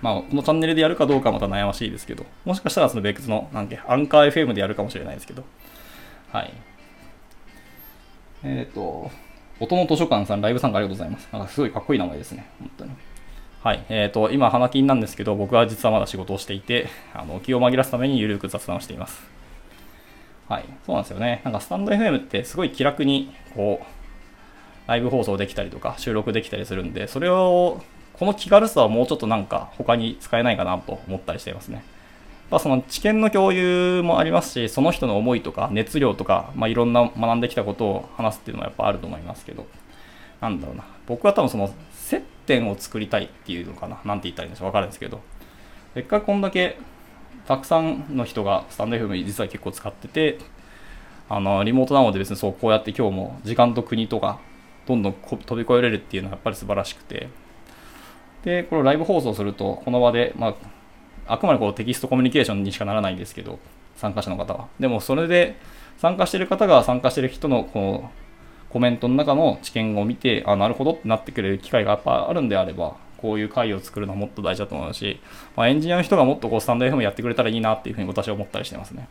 [0.00, 5.44] まあ、このチャンネルでやるかどうかはまた悩ましいですけど、もしかしたらその別の、なんけ、アンカー FM でやるかもしれないですけど、
[6.32, 6.54] はい。
[8.42, 9.10] えっ、ー、と、
[9.60, 11.28] 音の図書館さん、ライブ参加ありがとうございます。
[11.30, 12.46] なんかすごいかっこいい名前ですね。
[12.58, 12.90] 本当に。
[13.62, 13.84] はい。
[13.90, 19.22] えっ、ー、と、今、花金なんですけど、僕は実はまだ仕事をしていて、あの、気を紛らすためにゆるく雑談をしています。
[20.48, 20.64] はい。
[20.86, 21.42] そうなんですよね。
[21.44, 23.93] なんか、スタンド FM ってすごい気楽に、こう、
[24.86, 27.82] ライブ放送できたりとか、収録できたりするんで、それを、
[28.14, 31.84] この気軽さはもうちょっとなんか他に使えないかなと思ったりしていますね。
[32.50, 39.66] まあ、その知見の共有もありますし、その人の思いとか熱量とか、まあ、いろんな学んできたことを話すっていうのはやっぱあると思いますけど、
[40.40, 40.84] なんだろうな。
[41.06, 43.98] 僕は多分その接点を作りたいっていうのかな。
[44.04, 44.66] なんて言ったらいいんでしょう。
[44.66, 45.20] わかるんですけど。
[45.94, 46.76] せっかくこんだけ
[47.46, 50.38] たくさんの人がスタンド FM 実は結構使ってて、
[51.28, 54.38] あの、リモートなので別にそうこうやって今日も時間と国とか
[54.86, 57.28] どんどん飛び越えれるっていうのはやっぱり素晴らしくて、
[58.44, 60.54] で、これをライブ放送すると、この場で、まあ、
[61.26, 63.58] あくまでこうテキストコミュニケーションにしかならないんですけど、
[63.96, 64.68] 参加者の方は。
[64.78, 65.56] でもそれで
[65.98, 75.20] 参加してる方が参加してる人のこうコメントの中の知見を見て、あ、なるほどってなってくれる機会がやっぱあるんであれば、こういう会を作るのはもっと大事だと思うし、
[75.56, 79.08] まあ、エンジニアの人がもっとこうスタンド FM やってくれたらいいなっていうふうに私は思ったりしてますね。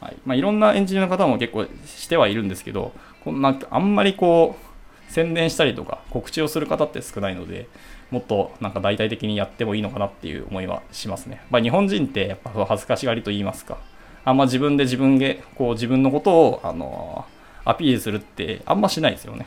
[0.00, 2.92] はいまあ、いろんなエンジニアの方も結構してはいるんですけど、
[3.22, 4.73] こんなあんまりこう
[5.08, 7.68] 宣伝したりとか告知をする方って少ないので、
[8.10, 11.42] もっとなんか大々的にやってもいいのかなっていう思いはしますね。
[11.50, 13.78] まあ、日本人ってやっぱ恥ずかしがりと言いますか、
[14.24, 17.24] あんま自分で自分でこう自分のことを、あの
[17.64, 19.46] アピールするってあんましないですよね。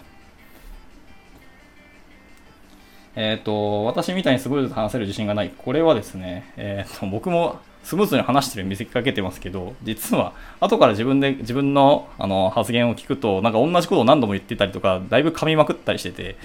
[3.15, 5.51] えっ、ー、と、私みたいにスムーズに話せる自信がない。
[5.57, 16.35] これはですね、えっ、ー、と、僕もスムーズに話してる見せかけてますけど、実は、後から自分で、自分のあの発言を聞くと、なんか同じことを何度も言ってたりとか、だいぶ噛みまくったりしてて、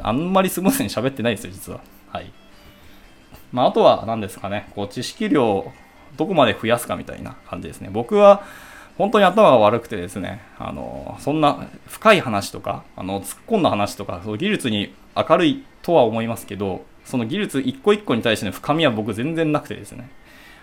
[0.00, 1.80] あんまりスムーズに喋ってないですよ、実は。
[2.12, 2.30] はい。
[3.50, 5.72] まあ、あとは何ですかね、こう、知識量、
[6.16, 7.90] どこまで増やすかみたいな感じですね。
[7.92, 8.44] 僕は、
[8.96, 20.08] 本当に頭が悪くてですね、あの、そんな深い話とか、あの、突っ込んだ話とか、その技術に明るいとは思いますけど、その技術一個一個に対しての深みは僕全然なくてですね。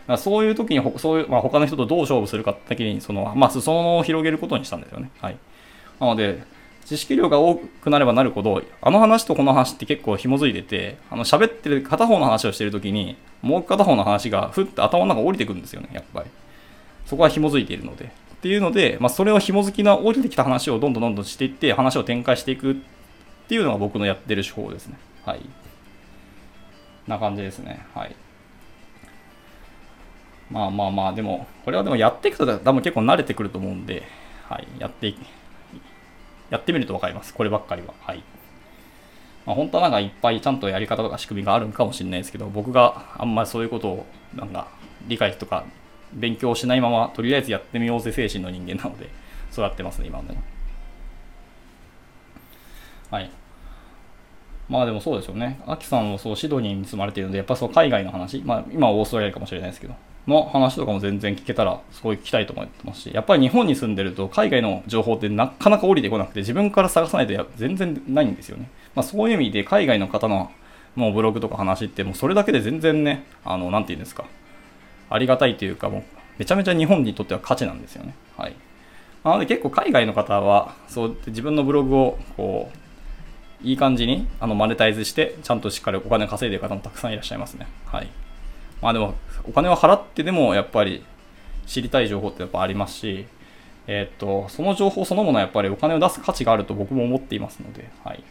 [0.07, 5.09] だそういう時にそういう、まあ、他の人とどう勝負するかって時に、その、まあ、裾野を広げることにしたんですよね。
[5.19, 5.37] はい。
[5.99, 6.43] なので、
[6.85, 16.29] 知識量が多くなればなるほど、あの話とこの話って結構紐づいてて、あの喋ってる片方の話をしてるときに、もう片方の話がふって頭の中降りてくるんですよね、やっぱり。
[17.05, 18.05] そこは紐づいているので。
[18.05, 22.75] っていうので、まあ、それを紐づきな降りてきた話をどんどんどんどんしていって、話を展開していくっ
[23.47, 24.97] ていうのが僕のやってる手法ですね。
[25.25, 25.39] はい。
[27.07, 27.85] な感じですね。
[27.93, 28.15] はい。
[30.49, 34.03] まあまあまあ、でも、これはでもやっていくと多分結構慣れてくると思うんで、
[34.47, 34.67] はい。
[34.79, 35.13] やって
[36.49, 37.33] やってみると分かります。
[37.33, 37.93] こればっかりは。
[38.01, 38.23] はい。
[39.45, 44.67] まあ、本当はなんかいっぱいちゃんとやり方とか仕組みがあるんかもしれないですけど、僕があんまりそういうことをなんか
[45.07, 45.65] 理解とか
[46.13, 49.09] 勉強しないまま、とりあえずやってみようぜ精神の人間なので、
[49.51, 50.37] そうやってますね、今まで
[53.09, 53.31] はい。
[54.69, 55.59] まあでもそうですよね。
[55.67, 59.95] アキさんもそうシドニーに住まれているので、やっぱそう海外の話、まあ今はオーストラリアかもしれないですけど、
[60.27, 68.69] の話とかも全然聞けたらすごい聞きたいと思ってますし、やっぱり日本に住んでると海外の情報ってなかなか降りてこなくて自分から探さないと全然ないんですよね。
[68.95, 70.51] まあ、そういう意味で海外の方の
[70.95, 74.25] もうブログとか話ってもうそれだけで全然ね、あの、なんて言うんですか、
[75.09, 76.03] ありがたいというかもう
[76.37, 78.15] めちゃめちゃ日本にとっては価値なんですよね。
[78.37, 78.55] はい。
[79.23, 82.77] なので結構海外の方はそう自分のブログをこう、
[83.67, 87.67] いい感じにあのマネタイズしてちゃんとしっかりお金稼いでる方もたくさんいらっしゃいますね。
[87.85, 88.09] はい。
[88.83, 89.15] まあでも、
[89.45, 91.03] お金を払ってでもやっぱり
[91.65, 93.25] 知りたい情報ってやっぱありますし、
[93.87, 98.23] えっ、と、その情報そのものはやっぱりお金を出す価値があると僕も思っていますので、はい。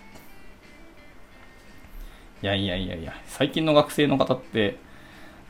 [2.42, 4.76] いやいやいやいや、最近の学生の方って、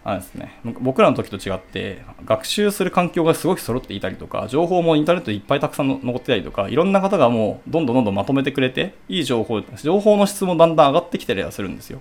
[0.04, 12.00] あれですね、僕らの時と違って、学習する環境がすごく揃っていたりとか、情報もインターネットいっぱいたくさん残ってたりとか、いろんな方がもうどんどんどんどんまとめてくれて、いい情報、情報の質もだんだん上がってきてりはするんですよ。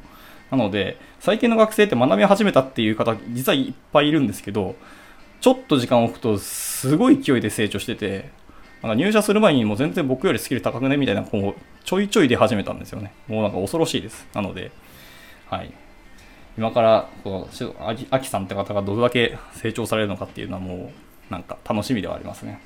[0.52, 4.76] なので、最近の学生って学び始めたっていう方、実はいっぱいいるんですけど、
[5.40, 8.30] ちょっと時間を置くと、すごい勢いで成長してて、
[8.84, 13.14] なんか入社する前にもう全然僕よりスキル高くねみたいな、こう、ちょいちょい出始めたんですよね。
[13.28, 14.28] もうなんか恐ろしいです。
[14.34, 14.72] なので、
[15.50, 15.72] はい。
[16.58, 20.92] 今から、こう、あきさんって方がどれだけ成長されるのかっていうのはも
[21.30, 22.60] う、なんか楽しみではありますね。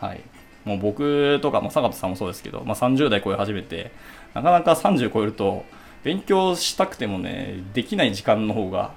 [0.00, 0.20] はい。
[0.64, 3.92] もう僕とか、も坂田さんもそうですけど、まあ、30代超え始めて、
[4.34, 5.64] なかなか30超えると、
[6.04, 8.92] 勉強したくてもね、できない時間の方が、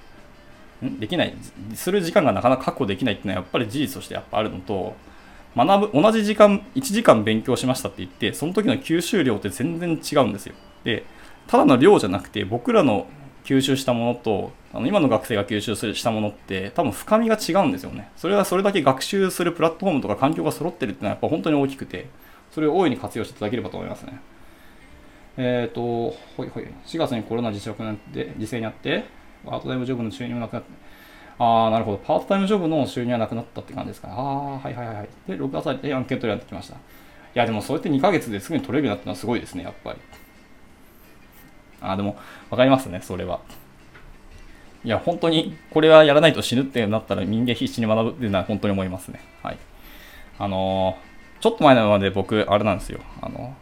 [0.84, 0.98] ん？
[0.98, 1.34] できない、
[1.74, 4.94] する時間がなかなか確保できないっていうのはやっぱり事実としてやっぱあるのと、
[5.56, 10.54] 学ぶ、同じ時間、1時間勉強しましたって言って、その時の吸収量って全然違うんですよ。
[10.84, 11.04] で、
[11.46, 13.06] ただの量じゃなくて、僕らの
[13.44, 18.10] 吸収したものと、あの今の学生が吸収するしたものって多分深みが違うんですよね。
[18.16, 22.06] それはそれだけ学習するプラットフォームとか環境が揃ってるっていうのはやっぱ本当に大きくて、
[22.52, 24.20] それを大いに活用していただければと思いますね。
[25.36, 29.04] えっ、ー、と、ほいほい、4月にコロナ自粛なんで、犠牲にあって、
[29.44, 30.68] パートタイムジョブの収入もなくなって、
[31.38, 31.98] ああ、なるほど。
[31.98, 35.08] パートタイムジョブの収入はなくなったって感じですかねああ、はいはいはい。
[35.26, 36.74] で、6月でアンケートやってきました。
[36.74, 36.78] い
[37.34, 39.98] や、でもそうやって2ヶ月ですぐに取れるようになったのはすごいですね、やっぱり。
[41.80, 42.16] ああ、でも、
[42.50, 43.40] わかりますね、それは。
[44.84, 49.20] いや、本当に、これはやらないと死ぬってなったら人間必死に学ぶっていうのは本当に思いますね。
[49.42, 49.58] はい。
[50.38, 53.00] あのー、ちょっと前まで僕、あれなんですよ。
[53.20, 53.56] あの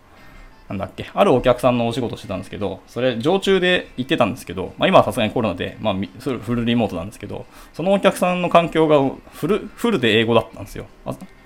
[0.70, 7.44] なんだっけ、あるお客さんのお仕事してたんですけど、それ常駐で行ってたんですけど、まあ、今はさすがにコロナで、まあ、フルリモートなんですけど、
[7.74, 9.00] そのお客さんの環境が
[9.32, 10.86] フルフルで英語だったんですよ。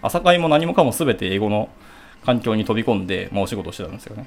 [0.03, 1.71] 朝会も何もかも全て英語の
[2.27, 4.27] 環境に飛び込んで、まあ、お仕事してたんですよね。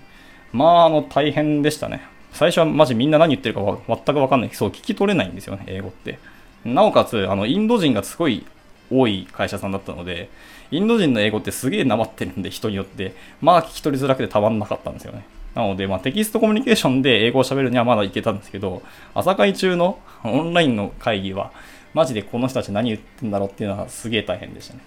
[0.51, 2.01] まあ、あの、大変でしたね。
[2.31, 4.49] 最初はマジみんな何言ってるか全くわかんない。
[4.51, 6.17] そう、聞き取れないんですよね、英語って。
[6.65, 8.47] なおかつ、あの、インド人がすごい
[8.89, 10.29] 多い会社さんだったので、
[10.71, 15.25] インド人の英語ってすげえなまってるんで、人によって、まあ聞き取りづらくてたまんなかったんですよね。
[15.57, 18.83] なので、まあ、テキストコミュニケーションで英語を喋るにはまだいけたんですけど、
[19.15, 21.51] 朝会中のオンラインの会議は、
[21.95, 24.81] マジでこの人たち何言ってんだろうっていうのはすげえ大変でしたね。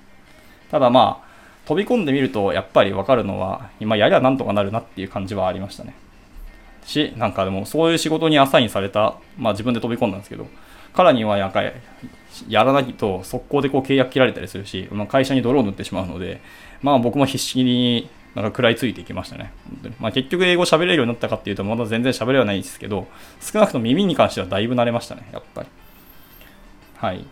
[0.70, 1.31] ただまあ、
[1.66, 5.93] 飛び込んでみると、やっぱりわかるのは、今やりゃなんとかなるなっていう感じはありましたね。
[6.87, 10.47] し、なんかでもそういう仕事にアサインされた、まあ自分で飛び込んだんですけど、
[10.95, 11.62] からにはやか
[12.49, 16.41] やらないと速攻でこう契約切られたりするし、まあ、会社に泥を塗ってしまうので、
[16.82, 19.53] まあ僕も必死になんか食らいついていきましたね。
[19.99, 23.09] まあ、結局英語喋れるようになったかっていうと、まだ全然喋れはないですけど、
[23.41, 25.68] 少なくとも耳に関してはだいぶ慣れましたね、やっぱり。
[26.97, 27.24] はい。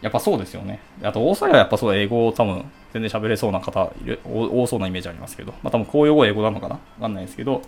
[0.00, 0.80] やっぱそうですよね。
[1.02, 6.76] あと、オーストラリアはやっぱそう英語を多分全然喋れそうな方いる多そうなイメージありますけど、まあ多分公用語英語なのかな？
[6.76, 7.60] わかんないですけど、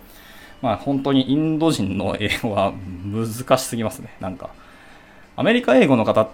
[0.63, 2.73] まあ本当にインド人の英語は
[3.05, 4.15] 難しすぎますね。
[4.21, 4.49] なんか、
[5.35, 6.29] アメリカ英語の方っ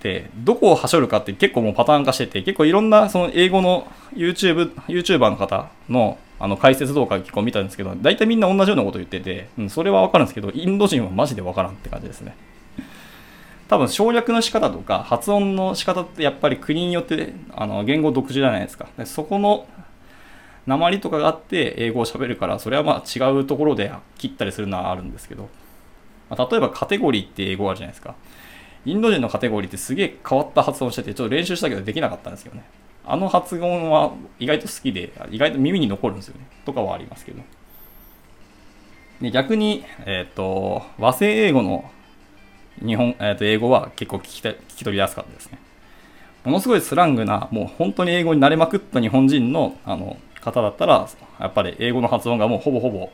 [0.00, 12.36] てどこをはしょるかって結構もうパターン化してて、結構いろんなその英語の YouTube、YouTuber の方のあの解説動画結構見たんですけど、大体みんな同じようなこと言ってて、うん、それはわかるんですけど、インド人はマジでわからんって感じですね。
[13.68, 18.86] 多分省略の仕方とか発音の仕方ってやっぱり国によってあの言語独自じゃないですか。
[18.98, 19.66] でそこの
[20.66, 25.48] 鉛とかがあって英語を喋るからそれはまあ違うところで切ったりするのはあるんですけど、
[26.30, 28.14] まあ、例えばカテゴリーって英語あるじゃないですか。
[28.84, 32.64] インド人のカテゴリーってすげえ変わった発音しててちょっと練習したけどできなかったんですけどね。
[33.04, 36.46] あの発音は意外と好きで意外と耳に残るんですよね。
[36.64, 37.42] とかはありますけど。
[39.20, 41.90] で逆に、えっ、ー、と和製英語の
[42.84, 45.58] 日本、えー、と英語は結構聞きた聞き取りやすかったですね。
[46.44, 53.10] ものすごいスラングな、もう本当に英語に慣れまくった日本人のあの方だったら、やっぱり英語の発音がもうほぼほぼ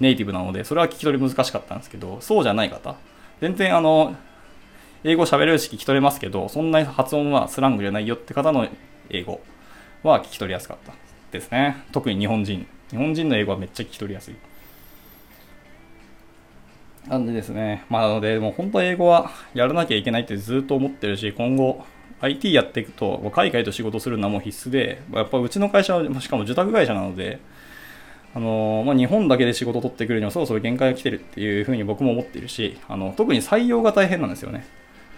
[0.00, 2.96] ネイティブなので、それは聞き取り難しかったんですけど、そうじゃない方、
[3.40, 4.16] 全然あの、
[5.04, 8.66] 英語喋れるし聞き取れますけど、そんな発音はスラングじゃないよって方の
[9.08, 9.40] 英語
[10.02, 10.92] は聞き取りやすかった
[11.30, 11.84] ですね。
[11.92, 12.66] 特に日本人。
[12.90, 14.34] 日本人の英語はめっちゃ聞き取りやすい。
[17.08, 21.84] なんでですね、まあ、なので、もう本当は英語はやらなきゃいけないってずっと思ってるし、今後、
[22.20, 27.40] IT やっていくと、海外と仕事するのはもう必須で、やっぱうちの会社は、しかも受託会社なので、
[28.34, 34.66] あのまあ、日本だけで仕事を取ってくるにはそろそろ限界が来てるっていうふうに僕も思っているし、あの特に採用が大変なんですよね。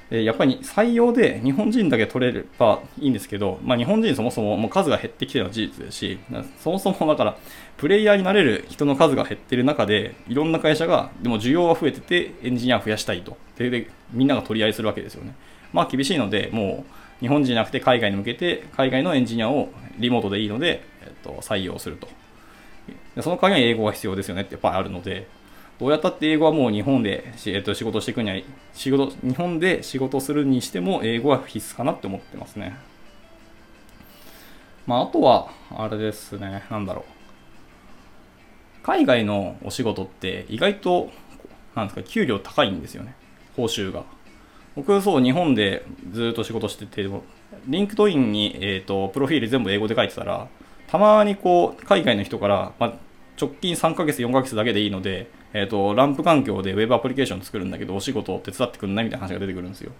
[0.09, 6.19] でやっぱり採用で日本人だけ取れればいいんですけど、まあ、日本人そもそももう数が減ってきてるのは事実ですし、
[6.59, 7.37] そもそもだから
[7.77, 13.37] プレイヤーになれる人の数が減ってる中で、いろんな会社が、でも需要は増えてて、エンジニア増やしたいと。
[13.59, 15.35] でみんなが取り合いするわけですよね。
[15.73, 16.85] まあ厳しいので、も
[17.21, 19.69] う日本人じゃなくて海外に向けて、海外のエンジニアを
[19.99, 22.09] リモートでいいので、えっと、採用すると。
[23.21, 25.29] その代わりに英語が必要ですよねってやっぱりあるので、
[25.79, 28.37] どうやったって英語はもう日本で、えっと、仕事していくには、
[28.73, 32.77] 仕事、日本で仕事するにしても英語は必須かなって思ってますね。
[34.87, 38.85] まあ、あとは、あれですね、なんだろう。
[38.85, 41.11] 海外のお仕事って意外と、
[41.75, 43.15] なんですか、給料高いんですよね。
[43.57, 44.05] 報酬が。
[44.75, 47.09] 僕、そう、日本でずっと仕事してて、
[47.67, 50.49] LinkedIn に、えっ、ー、と、プロフィール全部英語で書いてたら、
[50.89, 52.93] たまにこう、海外の人から、まあ、
[53.41, 59.93] 直近3ヶ月、4ヶ月だけでいいので、えっ、ー、と、ランプ環境で Web アプリケーション作るんだけど、お仕事を手伝ってくんないみたいな話が出てくるんですよ。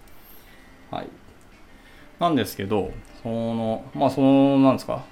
[0.89, 1.07] はい。
[2.19, 5.03] なんですけど、その、まあ、その、なんですか、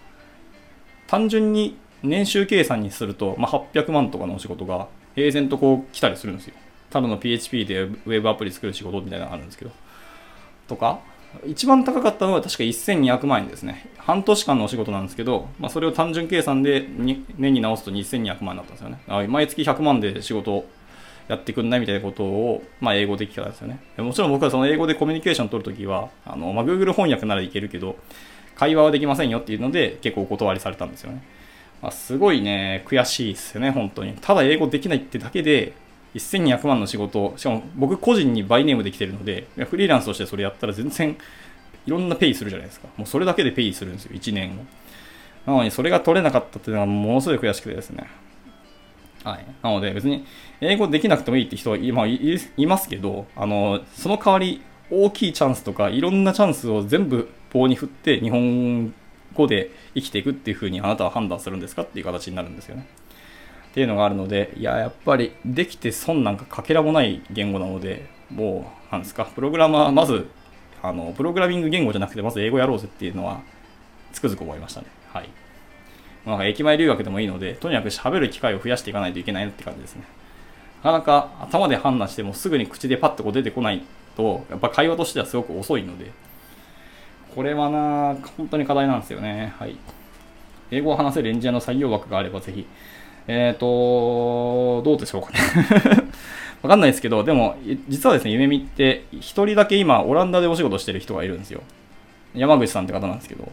[1.07, 6.55] 単純に年収計算にすると、まあ、800万とかのお仕事が平然とこう来たりするんですよ。
[6.91, 9.71] ただの PHP で Web アプリ作る仕事みたいなのがあるんですけど。
[10.67, 10.99] とか、
[11.45, 13.89] 一番高かったのは確か1200万円ですね。
[13.97, 16.85] 半年間のお仕事なんですけど、まあ、それを単純計算で
[17.37, 19.27] 年に直すと2200万になったんですよね。
[19.27, 20.69] 毎月100万で仕事を
[21.29, 23.79] やってくんないみたいなことを、まあ、英語で聞かたんですよね。
[23.97, 27.95] もちろん僕はその英語でコミュニケーション取るときは、あのまあ、Google 翻訳ならいけるけど、
[28.55, 31.23] 会話はできませんよっていうので結構お断りされたんですよね。
[31.81, 34.15] まあ、すごいね、悔しいですよね、本当に。
[34.19, 35.73] ただ英語できないってだけで、
[36.15, 41.17] 1200万の仕事、しかも僕個人にバイネームできてるので、フリーランスとしてそれやったら全然
[41.85, 42.87] いろんなペイするじゃないですか。
[42.97, 44.65] もうそれだけでペイするんですよ、1年を。
[45.45, 48.07] なのにそれが取れなかったっていうのはものすごい悔しくてですね。
[49.23, 49.45] はい。
[49.63, 50.25] なので別に
[50.59, 58.93] 英語できなくてもいいって人はい,、まあ、いいますけど、あの、その代わり大きいチャンスとかいろんなチャンスを全部棒に振って日本
[59.33, 62.85] 語で生きていくっていうふうにあなたは判断するんですかっていう形になるんですよね。
[63.71, 70.27] っていうのがあるので、いや、やっぱりできて損なんかかけらもない言語なので、もう、なんですか、プログラマー、まず、
[70.83, 73.41] あの、プログラミング言語じゃなくて、まず英語やろうぜっていうのは、
[74.11, 74.87] つくづく思いましたね。
[75.13, 75.29] はい。
[76.25, 80.03] なんか駅前留学でもいいので、とにかく喋る機会を増やしていかないといけないって感じですね。
[80.83, 83.83] なかなか頭で判断してもすぐに口でパッとこう出てこない
[84.17, 86.11] と、やっぱ会話としてはすごく遅いので、
[87.35, 89.53] これはな、本当に課題なんですよね。
[89.57, 89.77] はい。
[90.71, 92.65] 英語を話せるエンジニアの採用枠があればぜひ。
[93.27, 95.39] えっ、ー、と、どうでしょうかね
[96.61, 97.55] わかんないですけど、でも、
[97.89, 101.61] 実はですね、夢見って、一人だけ今、オランダでお仕事してる人がいるんですよ。
[102.35, 103.51] 山口さんって方なんですけど。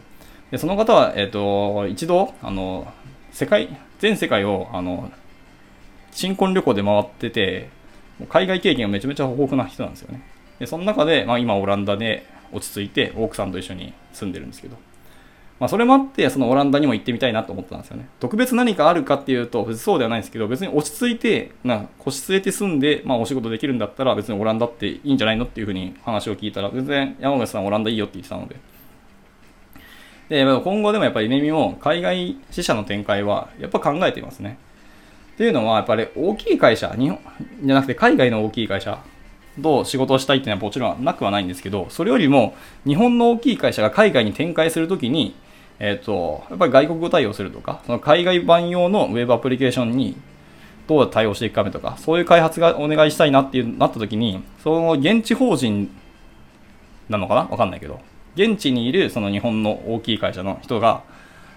[0.51, 2.91] で、その方は、えっ、ー、と、一度、あの、
[3.31, 5.11] 世界、全世界を、あの、
[6.11, 7.69] 新婚旅行で回ってて、
[8.29, 10.21] 海外経験がめちゃめちゃ豊富な人なんですよね。
[10.59, 14.77] で、その中で、まあ今オランダで落ち着いて奥さんと一緒に住んでるんですけど、
[15.59, 18.07] まあ、それもあって、そのオランダにも行ってみたいなと思ったんですよね。
[18.21, 28.55] 特別何かあるかっていうと、そうではないんですけど、別に落ち着いて、な腰据えて住んで、まあ、お仕事できるんだったら、別にオランダっていいんじゃないのっていうふうに話を聞いたら、全然山口さんオランダいいよって言ってたので。
[30.29, 34.57] で、今後でもやっぱりネミも海外支社の展開はやっぱ考えていますね。
[35.33, 37.19] っていうのは、やっぱり大きい会社、日本
[37.63, 38.99] じゃなくて海外の大きい会社
[39.61, 42.55] と仕事をしたいっていうのはもちろんなくはないんですけど、それよりも
[42.85, 45.35] 日本の大きい会社が海外に展開するときに、
[45.79, 50.15] えっ、ー、と、やっぱり外国語対応するとか、その海外版用のウェブアプリケーションに
[50.87, 55.89] どう対応していくかとか、そういう開発がお願いしたいなっていうなったときに、その現地法人
[57.07, 57.41] なのかな？
[57.41, 57.99] わかんないけど、
[58.35, 61.03] 現地にいるその日本の大きい会社の人が、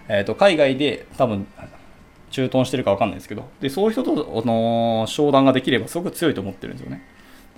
[0.08, 1.46] えっ、ー、と、海外で多分、
[2.30, 7.02] 駐屯してるかわかんないですけど、で、そういう人と、の商談ができればすごく強いと思ってるんですよね。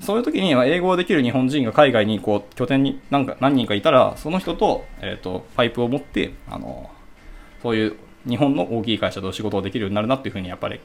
[0.00, 6.90] そういう時に英語ができる日本人が海外にこう拠点に何か何人かいたら、その人と,、えーと、パイプを持って、あの
[7.62, 7.96] そういう
[8.28, 10.80] 日本の大きい会社と仕事をできるようになるなっていうふうにやっぱり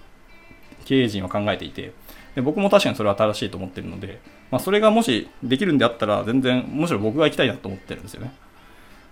[0.86, 1.94] 経営陣は考えていて、
[2.36, 8.34] で僕も確かにそれは正しいと思ってるので、まあ、それがもしできるんであったら、全然、むしろ僕が行きたいなと思ってるんですよね。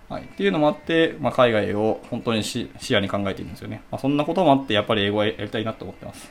[0.08, 3.82] はい、っていうのもあって、まあ、海外を本当に視野に考えているんですよね。
[3.90, 6.30] まあ、そんなこともあって、やっぱり英語をやりたいなと思ってます。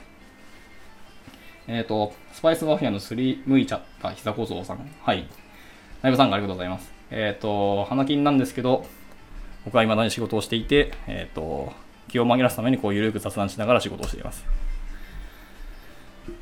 [1.68, 4.90] えっ、ー、と、スパイスマフィアのすりむいちゃった膝小僧さん。
[5.04, 5.28] はい。
[6.02, 6.92] ナイブさんありがとうございます。
[7.12, 8.86] えっ、ー、と、花金なんですけど、
[9.66, 11.74] 僕は未だに仕事をしていて、えっ、ー、と、
[12.08, 14.46] 気を紛らすためにこう、ゆるく雑談しながら仕事をしています。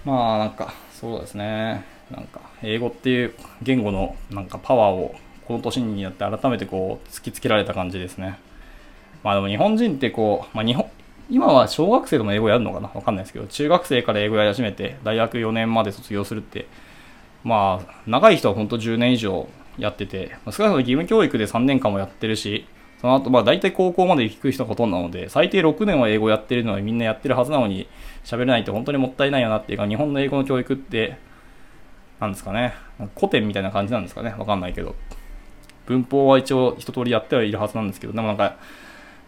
[0.03, 1.84] まあ、なんか、そうですね。
[2.11, 5.15] なんか、英語っていう言語のなんかパワーを
[5.47, 8.39] この年になって改めてこう突きつけられた感じですね。
[9.23, 10.89] まあでも日本人ってこう、まあ、日本
[11.30, 12.89] 今は小学生でも英語やるのかな？
[12.93, 16.67] わかんないですけど、中学生から英語やり始めて、大学4年まで卒業するって、
[17.43, 19.47] まあ、長い人は本当10年以上
[19.78, 22.67] やってて、少なくとも義務教育で3年間もやってるし、
[23.01, 27.88] その後、まあ大体高校まで行く人がほとんどなので、最低6年は英語やってるのはみんなやってるはずなのに、
[28.23, 31.17] 喋れないって本当にもったいないよなっていうか、日本の英語の教育って、
[32.19, 32.73] なんですかね、
[33.15, 34.95] 古典みたいな感じなんですかね、わかんないけど。
[35.86, 38.57] 文法は一応一通りやってはいるはずなんですけど、でもなんか、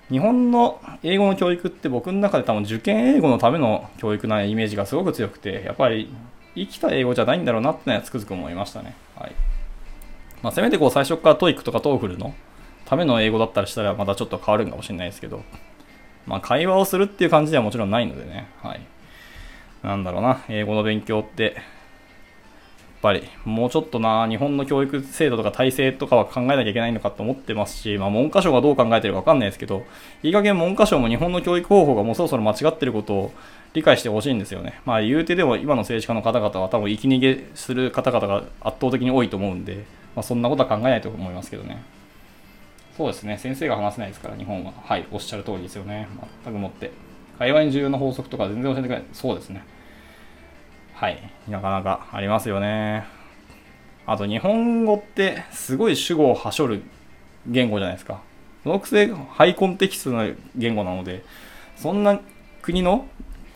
[0.10, 6.10] 日本の英語の教育って僕の中で多分受験英語のための教育なイメージがすごく強くて、やっぱり
[6.55, 8.95] 生きた英語じゃないんだろうなってのはつくづく思いましたね。
[9.16, 9.32] はい。
[10.41, 12.34] まあ、せめてこう最初から TOEIC とか TOEFL の
[12.86, 15.43] ための英語だったりしたらまたちょっと変わるんかもしれないですけど、
[16.26, 18.82] まあ会話をするっていう感じではもちろんないのでね、はい。
[19.84, 21.58] なんだろうな、英語の勉強って
[23.02, 29.86] ぱりもうちょっとな日本の教育制度とか体制とかは考えなきゃいけないのかと思ってますし、まあ、文科省がどう考えてるか分かんないですけど
[30.24, 33.32] いい加減文科省も日本の教育方法がもうそろそろ間違ってることを
[33.74, 34.82] 理解してほしいんですよね。
[34.86, 39.86] まあ言うてでも今の政治家の方々は多分生き逃げする方々が圧倒的に多いと思うんで、
[40.16, 41.84] まあ、そんなことは考えないと思いますけどね。
[42.98, 43.38] そうですね。
[43.38, 44.74] 先生が話せないですから、日本は。
[44.84, 46.08] はい、おっしゃる通りですよね。
[46.43, 46.89] 全くもって。
[47.38, 49.06] 会話に重要な法則とか全然教えてくれない。
[49.14, 49.64] そうですね。
[51.00, 53.06] はい、なかなかありますよね。
[54.08, 56.82] あと日本語ってすごい主語をはしょる
[57.45, 58.20] 言語じゃないですか。
[58.64, 61.24] そのくせハイコンテキストな言語なので、
[61.76, 62.20] そんな
[62.64, 63.06] 国の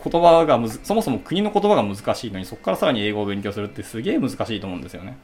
[0.04, 5.16] 言葉がむず、そもそも国の言葉が難しいのに、そこからさらに英語を勉強するってすげえ難しいと思うんですよね。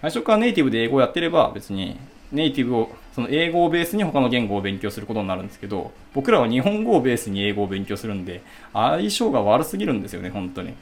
[0.00, 1.98] 最初からネイティブで英語をやってれば別に
[2.32, 8.42] ネイティブを、その英語をベースに他の言語を勉強することになるんですけど、僕らは日本語をベースに英語を勉強するんで、
[8.72, 10.72] 相性が悪すぎるんですよね、本当に。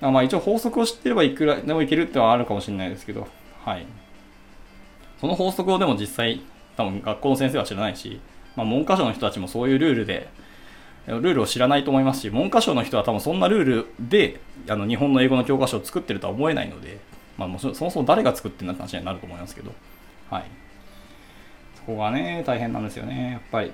[0.00, 3.26] あまあ一応法則を知ってればいくらでもいけるってのはあるかもしれないですけど、
[3.64, 3.86] はい。
[5.20, 6.42] その法則をでも実際、
[6.76, 8.20] 多分学校の先生は知らないし、
[8.54, 10.28] まあ、文科省の人たちもそういうルールで、
[11.06, 16.98] ルールを知らないと思いますし、文科省の人は多分そんなルールであの日本の英語の教科書を作ってるとは思えないので、
[17.38, 19.72] まあ、もそもそも誰が作ってるんだって話になると思いますけど、
[20.30, 20.44] はい。
[21.76, 23.72] そこがね、大変なんですよね、やっぱり。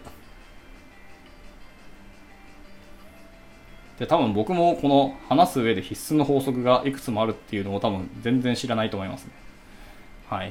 [4.03, 9.31] で多分僕もこの話す上で必須の法則がいくつもあるっていうのを多分全然知らないと思いますね。
[10.29, 10.51] はい。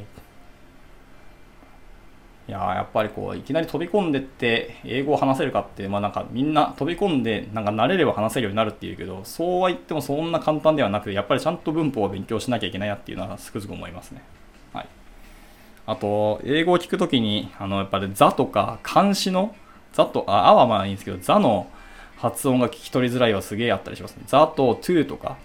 [2.48, 14.22] いややっぱりこういきなり飛び込んでって英語を話せるかってまあなんかみんな飛び込んでなんか慣れれば話せるようになるっていうけどそうは言ってもそんな簡単ではなくてやっぱりちゃんと文法を勉強しなきゃいけないなっていうのはつくづく思いますね。
[14.72, 14.88] はい。
[15.88, 19.54] あと英語を聞くときにあのやっぱり座とか漢詞の
[19.92, 21.68] 座とああはまあいいんですけど座の
[22.22, 24.24] 発音が聞き取りづらいはすげえあったりしますね。
[24.28, 25.38] ザとトゥとか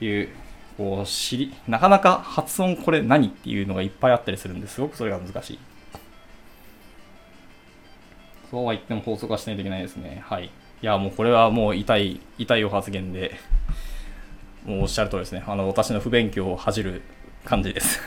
[0.00, 0.28] いう、
[0.76, 5.58] こう、知り、なかなか発音これ何っていうのがいっぱいあったりするんですごくそれが難しい。
[8.50, 10.24] そうは言っても法則はしないといけないですね。
[10.26, 10.46] はい。
[10.46, 10.50] い
[10.82, 13.38] や、もうこれはもう痛い、痛いお発言で、
[14.64, 15.44] もうおっしゃる通りですね。
[15.46, 17.02] あの、私の不勉強を恥じる
[17.44, 18.00] 感じです。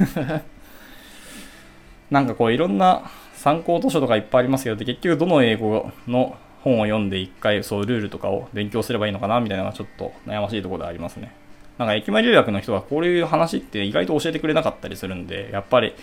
[2.11, 11.33] なんかこういろんな参考図書とかいっぱいありますけど、結局どの英語の本を読んで一回そうルールとかを勉強すればいいのかなみたいなのがちょっと悩ましいところでありますね。
[11.77, 15.93] なんか駅前留学の人がこういう話って意外と教えてくれなかったりするんで、やっぱり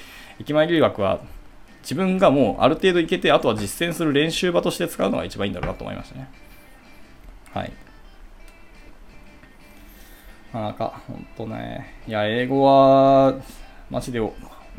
[0.41, 1.21] 駅前留学は
[1.83, 6.29] 自分がもうある程度いけて、あとは実践する練習場として使うのが一番いいんだろうなと思いましたね。
[7.53, 7.73] はい。
[10.53, 13.35] なんか、ほんとね、いや、英語は、
[13.91, 14.33] マジでお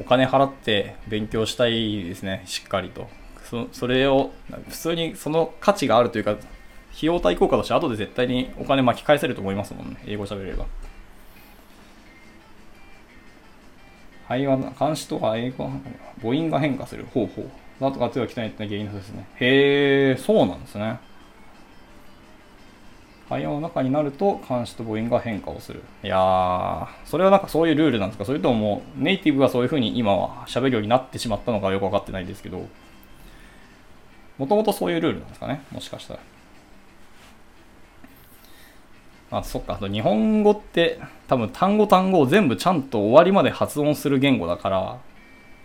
[0.09, 3.07] 金払って勉強したいですね、しっかりと。
[3.49, 4.31] そそれを、
[4.69, 6.41] 普通にその価値があるというか、費
[7.01, 10.65] 用対効果として後で絶対にお金巻き返せると思いますもんね、英語喋れれば。
[14.27, 15.69] 会話の監視とか英語、
[16.21, 17.45] 母音が変化する方法。
[17.79, 19.27] なんとか強い汚いって原因ですね。
[19.35, 20.99] へえ、そうなんですね。
[23.29, 25.83] 会話の中になると監視と母音が変化をする。
[26.03, 28.25] いやー、それはなんかそういうルールなんですか？
[28.25, 32.65] それとももネイティブがそういう風に今は喋るようになってしまったのかよくわかってないですけど、
[34.37, 36.19] もともとそういうルールなんですかねもしかしたら。
[39.29, 39.73] あ、そっか。
[39.73, 44.99] あと日本語って多分単語単語を全部ちゃんと終わりまで発音する言語だから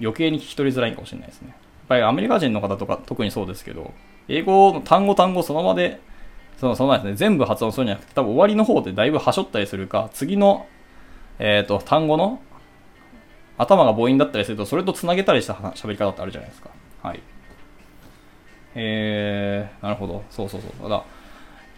[0.01, 1.49] 余計に聞き取りづらいかもしれないですね。
[1.49, 1.59] やっ
[1.89, 3.93] ぱりアメリカ人の方とか特にそうですけど、
[4.29, 6.01] 英語の単語単語そのままで
[6.62, 10.68] その、そのですね、全部発音するんじゃなくて、多分終わりの方でだいぶはしょったりするか、次の、
[11.41, 12.41] えっ、ー、と、単語の
[13.59, 16.70] 頭が母音だったりすると、それと繋げたりした喋り方ってあるじゃないですか。
[17.03, 17.20] はい。
[18.75, 20.23] えー、なるほど。
[20.31, 20.91] そうそうそう。
[20.91, 21.05] だ、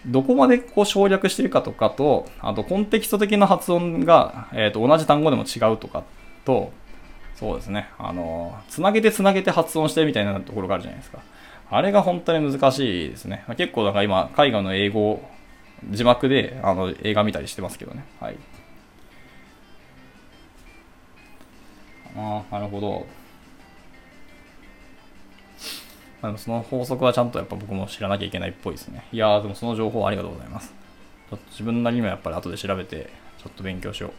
[0.07, 6.05] どこまでこう省略してるかとかと、あとコンテキスト的な発音が、えー、と同じ単語でも違うとか
[6.45, 6.73] と、
[7.35, 11.21] そうですね、あの、つなげてつなげて発音してるみたいなところがあるじゃないですか。
[11.71, 13.45] あれが本当に難しいですね。
[13.57, 15.21] 結構なんか今、海外の英語、
[15.91, 18.05] 字幕であの映画見たりしてますけどね。
[18.21, 18.37] はい。
[22.17, 23.07] ああ、なるほど。
[26.25, 29.07] まあ、でもその法則はちゃんとやっぱ僕も知らなきゃいけないっぽいですね。
[29.13, 30.73] いやー、でもその情報ありがとうございます。
[31.29, 34.11] ちょっと自分なりにもやっぱり後で調べて、ちょっと勉強しよ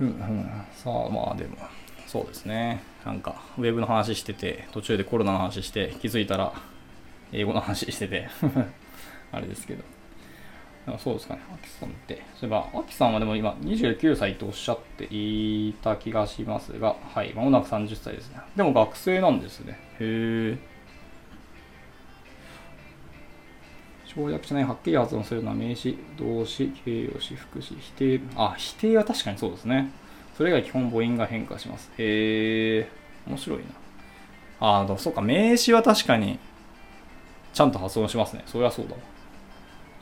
[0.00, 0.04] う。
[0.04, 0.50] うん、うん。
[0.72, 1.58] さあ、まあでも。
[2.06, 2.82] そうですね。
[3.04, 6.54] なんか、ウェブの話してて、途中でコロナの話して、気づいたら、
[7.32, 8.30] 英語の話してて
[9.30, 9.84] あれですけど。
[10.98, 12.22] そうですかね、アキさんって。
[12.38, 18.40] そういえば、アキさんはでも今29歳とおっしゃっていた気がしますが、はい、まもなく30歳ですね。
[18.56, 19.78] でも学生なんですね。
[20.00, 20.78] へえ。
[24.06, 28.20] 省略しないはっきり発音するのは名詞、動詞、形容詞、副詞、否定。
[28.36, 29.90] あ、否定は確かにそうですね。
[30.36, 31.90] それが基本母音が変化します。
[31.98, 32.88] へえ、
[33.26, 33.64] 面白いな。
[34.60, 36.38] ああ、そうか、名詞は確かに、
[37.52, 38.42] ちゃんと発音しますね。
[38.46, 38.98] そりゃそうだわ。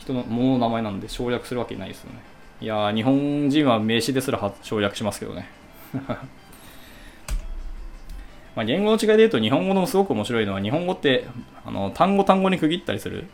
[0.07, 2.19] 人の、ものの名前なんで省略するわけないですよね。
[2.61, 5.49] いや、日本人は名詞ですら省略しますけどね。
[8.57, 11.27] ま言語の違いで言うと、日本語のすごく面白いのは、日本語って、
[11.67, 13.27] あの、単語単語に区切ったりする。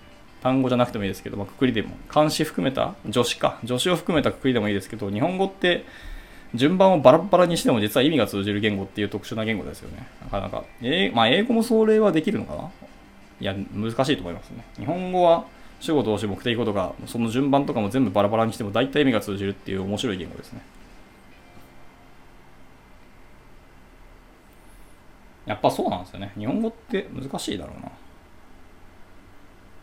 [0.43, 5.85] 単語じゃなくてもいいですけど、まあ、くくりでも、漢詞含めた、助詞か、助詞を含めたくくりでもいいですけど、日本語って、
[6.55, 10.07] 順番をバラバラにしても実は意味が通じる言語っていう特殊な言語ですよね。
[10.25, 10.65] なかなか。
[10.83, 12.71] え、まあ、英語もそれはできるのかな？
[13.41, 14.65] いや、難しいと思いますね。
[14.77, 15.47] 日本語は
[15.83, 20.63] 主語動詞目的語とか、その順番とかも全部バラバラにしても大体意味が通じるっていう面白い言語ですね。
[25.45, 26.33] やっぱそうなんですよね。
[26.39, 27.91] 日本語って難しいだろうな。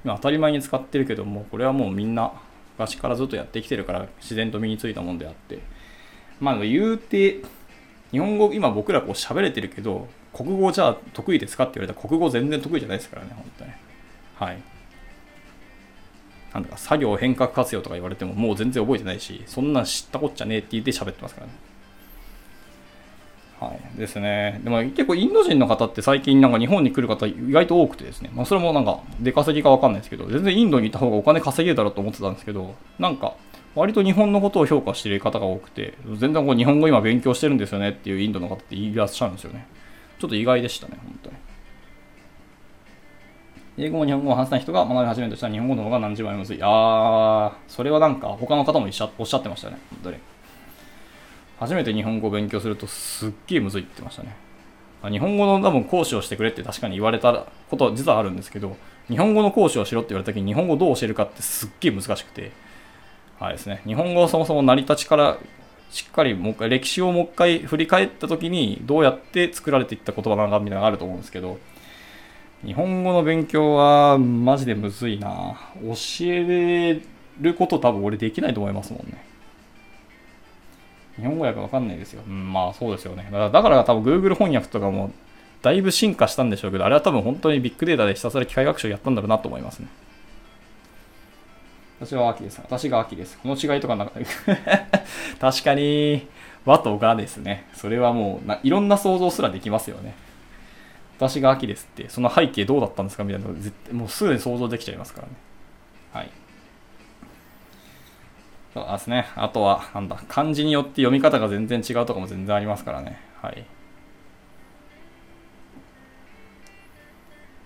[0.05, 2.31] 今当たり前に使ってるけども、これはもうみんな
[2.77, 5.59] 昔からずっとやってきてるから自然と身についたもんであって、
[6.39, 7.41] まあ言うて、
[8.11, 13.71] 日本語今僕らこう喋れてるけど、国語じゃあ得意ですかって言われたら国語全然得意じゃないですからね、本当に。
[14.35, 14.61] はい。
[16.53, 21.53] なんだか作業変革活用とか言われてももう全然覚えてないし、そんなん知ったこっちゃねえって言って喋ってますからね。
[23.59, 23.97] はい。
[23.97, 24.61] ですね。
[24.63, 28.31] でも結構インド人の方って最近なんか日本に来る方意外と多くてですね。
[28.33, 33.35] まあそれもなんか出稼ぎかわかんないですけど、全然インドにいた方がお金稼げるだろうと思ってたんですけど、なんか
[33.75, 39.67] 割と日本のことを評価している方が多くて、全然こう日本語今勉強してるんですよねっていうインドの方っていらっしゃるんですよね。
[40.19, 41.35] ちょっと意外でしたね、本当に。
[43.81, 46.59] 英語も日本語を話せない人が学び始めるとしたら日本語の方が何十倍もむずい。
[46.61, 49.11] あー、それはなんか他の方もおっしゃっ
[49.41, 50.17] てましたね、本当に。
[51.59, 54.35] 初めて日本語を勉強するとすっげえむずいって言ってましたね。
[55.09, 58.75] 日本語の多分講師をしてくれって確かに言われたこと実はあるんですけど、
[59.07, 62.51] 日本語の講師をしろって言われた時に日本語をどう教えるかってすっげえ難しくて、
[63.39, 65.37] はいですね、日本語そもそも成り立ちから
[65.89, 71.57] しっかりもう一回歴史をもう一回振り返った時にどうやって作られていった言葉なのかみたいなのがあると思うんですけど
[72.65, 75.93] 日本語の勉強はマジでむずいな教
[76.25, 77.01] え
[77.39, 79.29] ること多分俺できないと思いますもんね
[81.19, 82.23] 日本語訳わかんないですよ。
[82.25, 83.25] うん、まあそうですよね。
[83.25, 85.11] だからだから多分 Google 翻訳とかも
[85.61, 89.87] だいぶ進化したんでしょうけど、あれは多分本当にビッグデータでひたすら機械学習やったんだろうなと思いますね。
[91.99, 92.61] 私は秋です。
[92.63, 93.37] 私が秋です。
[93.39, 94.11] この違いとかなか
[95.39, 96.27] 確かに、
[96.65, 97.67] 和とがですね。
[97.73, 100.13] それはもうないろんな想像すらできますよね。
[101.19, 103.53] 私が秋ですって、その背景どうだったんですかみたいなの
[103.91, 105.33] もうすぐに想像できちゃいますからね。
[106.13, 106.31] はい。
[108.73, 109.27] そうですね。
[109.35, 113.19] あとは、なんだ、漢字によって読み方が全然違うとかも全然ありますからね。
[113.41, 113.65] はい。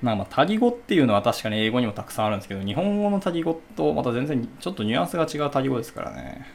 [0.01, 6.47] まあまあ、タギ語っていうのは確かに英語にもたくさんあるんですけど、日本語のタギ語とまた全然ちょっとニュアンスが違うタギ語ですからね。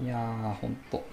[0.00, 1.04] いやー、ほんと。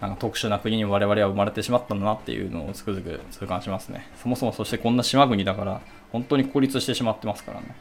[0.00, 4.08] なんか特殊な国に我々は生まれてしまったんだなっていうのをつくづく痛感しますね。
[4.22, 7.76] そもそもそしてこんな島国だから、本当に孤立してしまってますからね。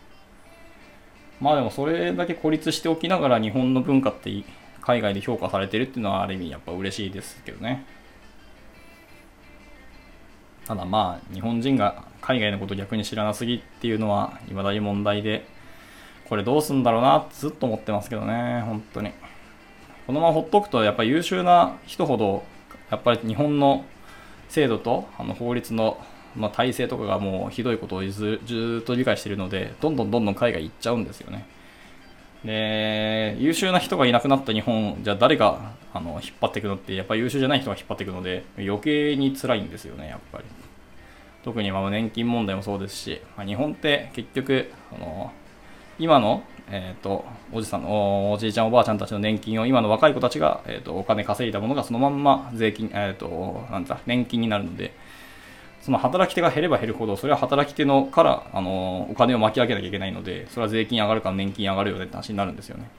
[1.39, 4.43] まあでもそれだけ孤立しておきながら日本の文化って
[4.81, 7.85] 海外で評価されてるっていうのはある意味やっぱ嬉しいですけどね。
[10.65, 15.47] ただまあ日本人が海外のこと逆に知らなすぎっていうのは未だに問題で
[16.27, 19.11] これどうすんだろうなってずっと思ってますけどね本当に
[20.10, 22.44] このままほっとくとやっぱり優秀な人ほど
[22.90, 23.86] やっぱり日本の
[24.48, 26.03] 制度とあの法律の
[26.36, 28.40] ま、体制とかがもうひどいことをず
[28.81, 31.45] っと理解しているのでどんどんどんどん海外行っちゃうんですよね。
[32.44, 40.45] で優秀な人がいなくなった日本じゃあ誰があの引っ張っていくのってやっぱり優秀じゃない人が引っ張っていくので余計に辛いんですよねやっぱり。
[41.44, 45.31] 特にまあ年金問題もそうですし、まあ、日本って結局あの
[45.99, 54.93] 今の、えーと、おじさんおじいちゃんおばあちゃんたちの年金を今の若い子たちが、えーと、お金稼いだものがそのまんま税金、えーとなんだ年金になるので
[55.81, 62.89] その働き手が減れば減るほど、それは働き手のからあのお金を巻き上げなきゃいけないので、それは税金上がるか年金上がるよねって話になるんですよね。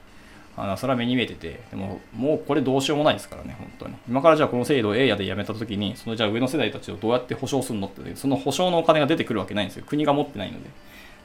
[0.57, 3.95] あのそれは目に見えてて、でももうこれどうしようもないですからね、本当に。
[4.09, 9.85] 今からじゃあこの制度を A やでやめたときに、そのじゃあ上の世代たちをどうやって保証するのって、その保証のお金が出てくるわけないんですよ。
[9.87, 10.69] 国が持ってないので、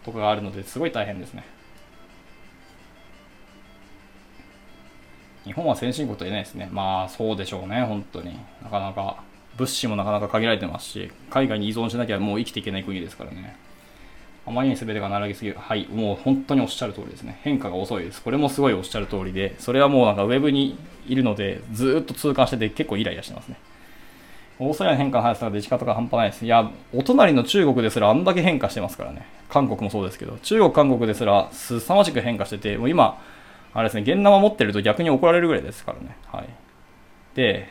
[0.04, 1.44] とかがあるので、すごい大変ですね。
[5.46, 6.68] 日本は先進国と言えないですね。
[6.70, 8.36] まあそうでしょうね、本当に。
[8.62, 9.16] なかなか。
[9.56, 13.56] 物資もなかなか限られてますし、海外に依存しなきゃもう生きていけない国ですからね。
[14.46, 15.56] あまりに全てが並びすぎる。
[15.58, 17.40] はい、もう本当におっしゃる通りですね。
[17.42, 18.22] 変化が遅いです。
[18.22, 20.76] これもすごいおっしゃる通りで、それはもうなんかウェブに
[21.08, 23.56] いるので、ずっと痛感してて結構イライラしてますね。
[24.58, 26.44] オーストラリアの変化の速さが出方が半端ないです。
[26.44, 29.26] いや、お隣の中国ですらあんだけ変化してますからね。
[29.48, 33.18] 韓国もそうですけど、中国、韓国ですら凄まじく変化してて、もう今、
[33.76, 36.16] あれですね、現生持ってると逆に怒られるぐらいですからね。
[36.32, 36.48] はい。
[37.34, 37.68] で、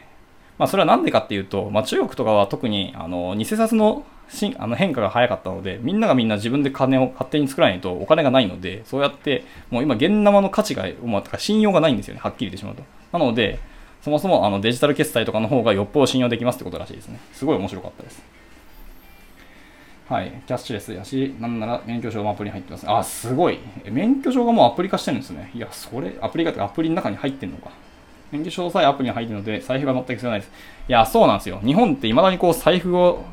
[0.60, 12.84] まあ、それは何でかっていうと、まあ、中国とかは特にあの偽札のしあの変化が早かったので、みんながみんな自分で金を勝手に作らないとお金がないので、そうやって、もう今、現生の価値が、まあ、信用がないんですよね、はっきり言ってしまうと。
[13.11, 13.60] なので、
[14.02, 17.19] そもそもあのデジタル決済とかの方がよっぽど信用できますってことらしいですね。
[17.34, 18.23] すごい面白かったです。
[20.07, 20.32] はい。
[20.45, 22.86] キャッシュレスやし、なんなら免許証もアプリに入ってます。
[22.88, 23.57] あ、すごい。
[23.90, 25.49] 免許証がもうアプリ化してるんですね。
[25.56, 27.72] いや、それ、アプリがアプリの中に入ってんのか。
[28.32, 30.52] 免許証さえアプリに入ってるので、財布が全く必要ないです。
[30.88, 31.60] いや、そうなんですよ。
[31.65, 33.23] 日本って未だにこう財布を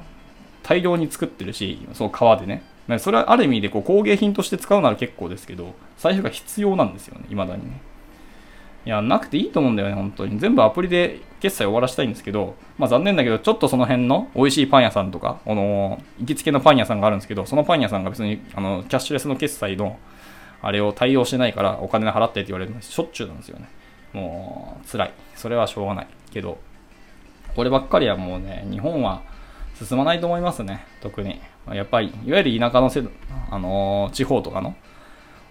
[0.62, 2.62] 大量に作ってるし、そう、革でね。
[2.98, 7.80] それはある意味でこう工芸品として使うなら結構ですけど、財布が必要なんですよね、未だにね。
[8.86, 10.38] いや、なくていいと思うんだよね、本当に。
[10.38, 19.98] 全部アプリで決済終わらせたいんですけど、まあ残念だけど、ちょっとその辺の美味しいパン屋さんとか、あの、行きつけのパン屋さんがあるんですけど、そのパン屋さんが別に、あの、キャッシュレスの決済の、
[20.62, 23.68] あれを対応してないからお金払ってって言われるのしょっちゅうなんですよね。
[24.12, 25.12] もう辛い。
[25.34, 26.06] それはしょうがない。
[26.30, 26.58] けど、
[27.56, 29.22] こればっかりはもうね、日本は
[29.74, 30.86] 進まないと思いますね。
[31.00, 31.40] 特に。
[31.72, 33.02] やっぱり、いわゆる田舎のせ、
[33.50, 34.76] あの、地方とかの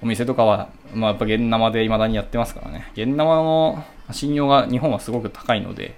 [0.02, 2.92] お店とかは、まあ、やっぱ現生で未だにやってますからね。
[2.94, 5.96] 現生の信用が日本はすごく高いので、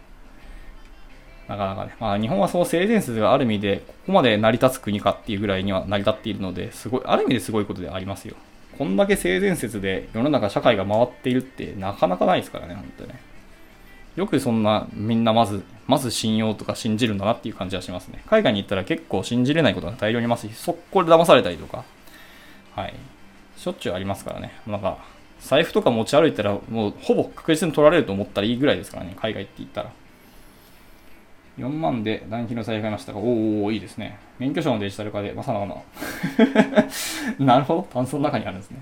[1.47, 8.35] なかなかね、まあ日本はその性善説がある意味で、ここまで成り立つ国かっていうぐらいには成り立っているので、すごい、ある意味ですごいことでありますよ。
[8.77, 13.19] こんだけ性善説で世の中社会が回っているってなかなかないですからね、本当ね。
[14.15, 18.23] よくそんなみんなまず、まず信用とか信じるんだなっていう感じはしますね。
[18.27, 21.84] 海外に行ったら結構信じれないことが大量にいますし、速攻で騙されたりとか、
[22.75, 22.93] はい。
[23.64, 24.52] しょっちゅうありますからね。
[24.68, 24.98] なんか、
[25.40, 29.91] 財布とか持ち歩いたらもうほぼ確実に取られると思ったらいいぐらいですからね、海外って言ったら。
[31.57, 34.19] 4万で団金の財布買いましたが、おおいいですね。
[34.38, 35.81] 免許証のデジタル化で、まさかの。
[37.40, 37.88] なるほど。
[37.94, 38.80] 単素の中にあるんですね。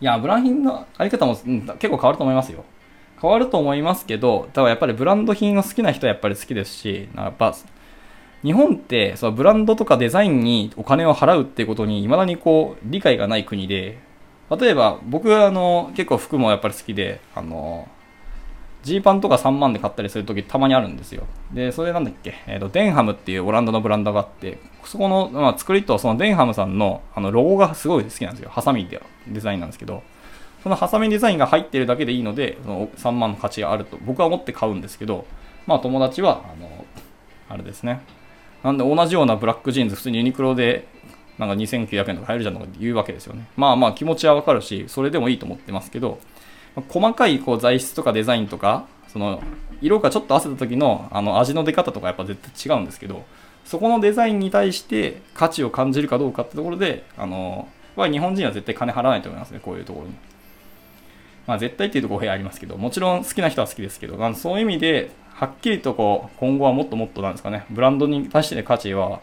[0.00, 2.64] いや、ブラン品のあり方も、うん、結構変わると思いますよ。
[3.20, 7.54] 変わると思いますけど、ただやっぱりブランド品を好きな人はやっぱり好きですし、やっぱ、
[8.42, 13.98] 日本ってそのブランドとかデザインにお金を払うっていうことに未だにこう理解がない国で、
[14.50, 17.88] 例えば僕はあの結構服もやっぱり好きであの
[18.82, 21.26] ジーパンとか3万で買ったりするときたまにあるんですよ。
[21.52, 28.50] で、それなんだっけ、えーと、デンハムっていうオランダのブランドがあって、そこの、まあ、作りとそのデンハムさんのあのロゴがすごい好きなんですよ。
[28.50, 30.02] ハサミでデザインなんですけど、
[30.62, 35.26] そのハサミデザインが入ってるだけでいいので、その3万の価値があると僕は思って買うんですけど、
[35.66, 36.86] まあ友達は、あの、
[37.48, 38.00] あれですね。
[38.62, 40.86] なんで同じようなブラックジーンズ、普通にユニクロで
[41.38, 43.46] なんか2900円とか入るじゃんとか言うわけですよね。
[43.56, 46.18] まあまあ気持ちはわかるし、それでもいいと思ってますけど、
[46.88, 49.40] 細かいこう材質とかデザインとか、その
[49.80, 53.24] 色がちょっと合わせた時のあの味の出方とかやっぱ絶対違うんですけど、
[53.64, 60.14] そこのデザインに対して価値を感じるかどうかってところで、あの、は日本人は絶対金払わないと思いますね、こういうところに。
[61.46, 69.20] まあ絶対っていうと語弊ありますけど、もちろん好きな人は好きですけど、そういう意味で、はっきりとこう、今後はもっともっとなんですかね、ブランドに対しての価値は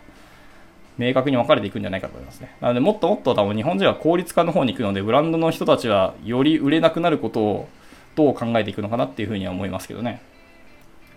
[0.97, 2.55] 明確に分かれていくんじゃないかと思いますね。
[2.61, 7.69] なので、もっともっと多分日本人は効率化の方に行くので、ブランドの人たちはより売れなくなることを
[8.15, 10.21] どう考えていくのかなっていうふうには思いますけどね。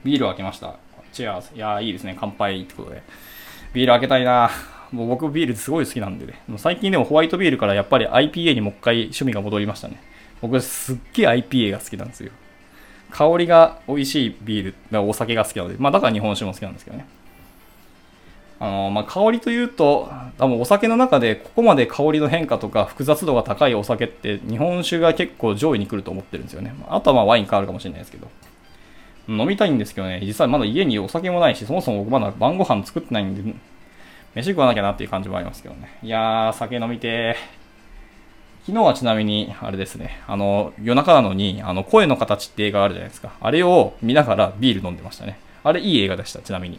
[0.02, 0.74] ビールを開けました。
[1.12, 1.50] チェアーズ。
[1.54, 2.16] いやー、いいですね。
[2.18, 3.02] 乾杯ってことで。
[3.72, 4.50] ビール開けたいな
[4.90, 6.42] もう僕ビールすごい好きなんでね。
[6.48, 10.02] もう最近でもホワイトビールからやっぱり IPA にもう一回趣味が戻りましたね。
[10.40, 12.32] 僕すっげえ IPA が好きなんですよ。
[13.10, 17.06] 香りが美味しいビール、お酒が好きなので、まあだから日本酒も好きなんですけどね。
[18.60, 26.74] あの、まあ、香りというと、多分お酒の中でここまで香りの変化とか複雑度が高いお酒って日本酒が結構上位に来ると思ってるんですよね。
[26.88, 28.28] あとはまあワイン変わるかもしれないですけど。
[29.28, 33.54] 飲みたいんですけどね、実はまだ家にお酒もないし、そもそも僕まだ晩ご飯作ってないんで、
[34.34, 35.98] 飯食わなきゃなっていう感じもありますけどね。
[36.02, 37.34] いやー、酒飲みてー
[38.68, 43.32] 昨日はちなみに、あれですね、あの、夜中なのに、あの、声の形って映画あるじゃないですか。
[43.40, 45.40] あれを見ながらビール飲んでましたね。
[45.64, 46.78] あれいい映画でした、ちなみに。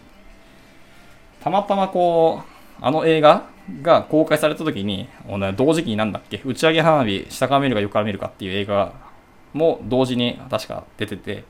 [1.41, 3.47] たまたまこう、あの映画
[3.81, 5.09] が公開された時に、
[5.57, 8.93] 同時期になんだっけ、打ち上げ花火、下から見るか横から見るかっていう映画
[9.53, 11.43] も同時に確か出てて、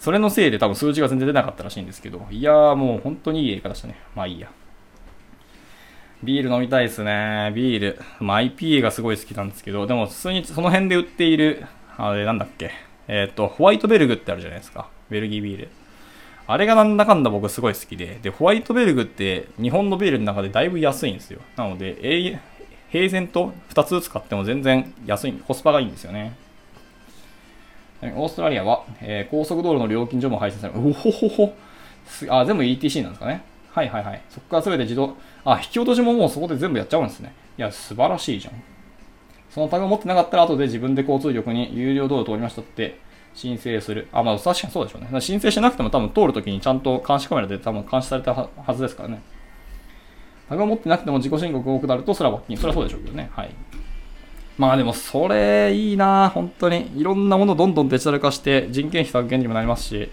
[0.00, 4.00] それのせいで多分数字が全然出なかったらしいんですけど、いやーもう本当にいい映画でしたね。
[4.16, 4.50] まあいいや。
[6.22, 7.52] ビール飲みたいですね。
[7.54, 8.00] ビール。
[8.18, 11.64] まあ IPA がすごい好きなんですけど、でも普通にその辺で売っている、
[11.96, 12.72] あれなんだっけ、
[13.06, 14.88] えっ、ー、と、ホワイトベルグってあるじゃないですか。
[15.10, 15.68] ベルギービール。
[16.46, 21.40] あれがなんだかんだ僕すごい好きで、で、ホワイトベルグって日本のビールの中でだいぶ安いんですよ。
[21.56, 22.40] なので、
[22.90, 26.36] 平然と2つずつ買っても全然安い、コスパがいいんですよね。
[28.02, 30.80] オーストラリアは、えー、高速道路の料金所も配信される。
[30.80, 31.54] おほほほ。
[32.28, 33.42] あ、全部 ETC なんですかね。
[33.78, 34.22] はいはいはい。
[34.28, 37.32] そこから全て自動、あ、引き落としももうそこで全部やっちゃうんですね。
[37.56, 38.54] いや、素晴らしいじゃん。
[39.50, 42.98] そのタグを持ってなかったら後で自分で交通局に有料道路通りましたって
[43.34, 44.08] 申請する。
[44.12, 45.20] あ、まあ確かにそうでしょうね。
[45.20, 49.22] 申請しなくても多分通るときにちゃんと監視カメラで多分監視されたはずですからね。
[50.48, 52.56] タグを持ってなくても自己申告が多くなると、それは罰金。
[52.56, 53.30] それはそうでしょうけどね。
[53.32, 53.50] はい。
[54.58, 56.90] まあでもそれいいな本当に。
[56.96, 60.10] いろんなものどんどんデジタル化して人件費削減にもなりますし。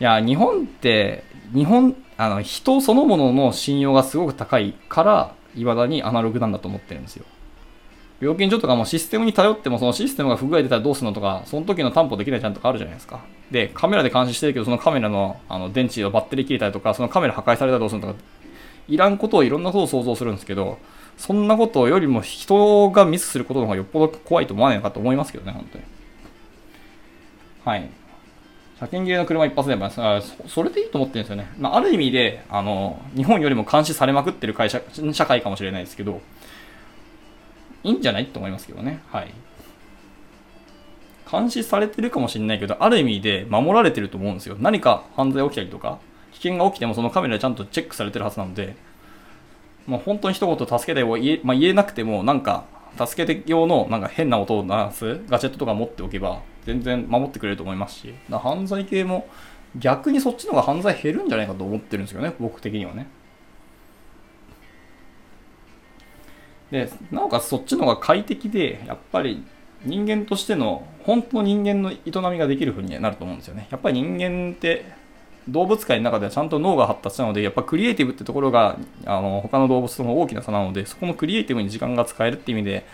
[0.00, 1.22] いや、日本って、
[1.54, 7.24] 日本、あの、人そのものの信用がすごく高いから、未だにアナログなんだと思ってるんですよ。
[8.20, 13.20] 料金所とかもシステムに頼ってもそのシステムが不具合出たらどうするのとか、その時の担保できないちゃんとかあるじゃないですか。
[13.50, 18.20] で、カメラで監視してるけど、そのカメラのあの電池をバッテリー切れたりとか、そのカメラ破壊されたらどうするのとか、
[18.88, 20.78] いらんことをいろんなことを想像するんですけど、
[21.16, 25.84] そんなことよりも人がミスすることの方がよっぽど怖いと思わないのかと思いますけどね、本当に。
[27.64, 27.88] はい。
[28.84, 30.02] 車検切れの車一発でもそ
[30.46, 31.50] それでいいと思ってるんですよね。
[31.58, 34.82] まあ、ある意味で、あの、日本よりも監視されまくってる会社、
[35.12, 36.20] 社会かもしれないですけど、
[37.82, 39.00] いいんじゃないと思いますけどね。
[39.10, 39.32] はい。
[41.30, 44.56] 監視されてるかもしれないけど、ある意味で守られてると思うんですよ。
[44.60, 45.98] 何か犯罪起きたりとか、
[46.32, 48.76] 危険が起きてもそのカメラちゃんとチェックされてるはずなので、
[49.86, 52.64] まあ、本当に一言助けてを言え,、まあ、言えなくても、なんか、
[52.98, 59.28] 助けて用のなんか変な音を鳴らすガジェットとか持っておけば、全然守ってくれると思いますし、犯罪系も
[59.76, 63.06] 逆にそっちの方が犯罪減るんじゃないかと思ってるんですよね、僕的にはね。
[66.70, 69.44] で、なおかつそっちの方が快適で、やっぱり
[69.84, 73.68] 人間としての、本当の人間の営みができるふうになると思うんですよね。
[73.70, 74.84] やっぱり人間って
[75.48, 82.86] 動物界の中ではちゃんと脳が発達したので、やっぱクリエイティブってところが、あの、他の動物との大きな差なので、そこのクリエイティブに時間が使えるっていう意味で、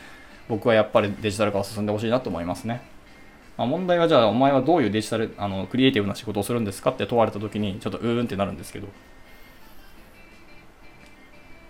[0.49, 2.83] 僕はやっぱりデジタル化を進んでほしいなと思いますね。
[3.61, 8.89] まあ、問題はじゃあ、お前はどういうデジタル、あの、クリエイティブな仕事をするんですかって問われた時に、ちょっとうーんってなるんですけど、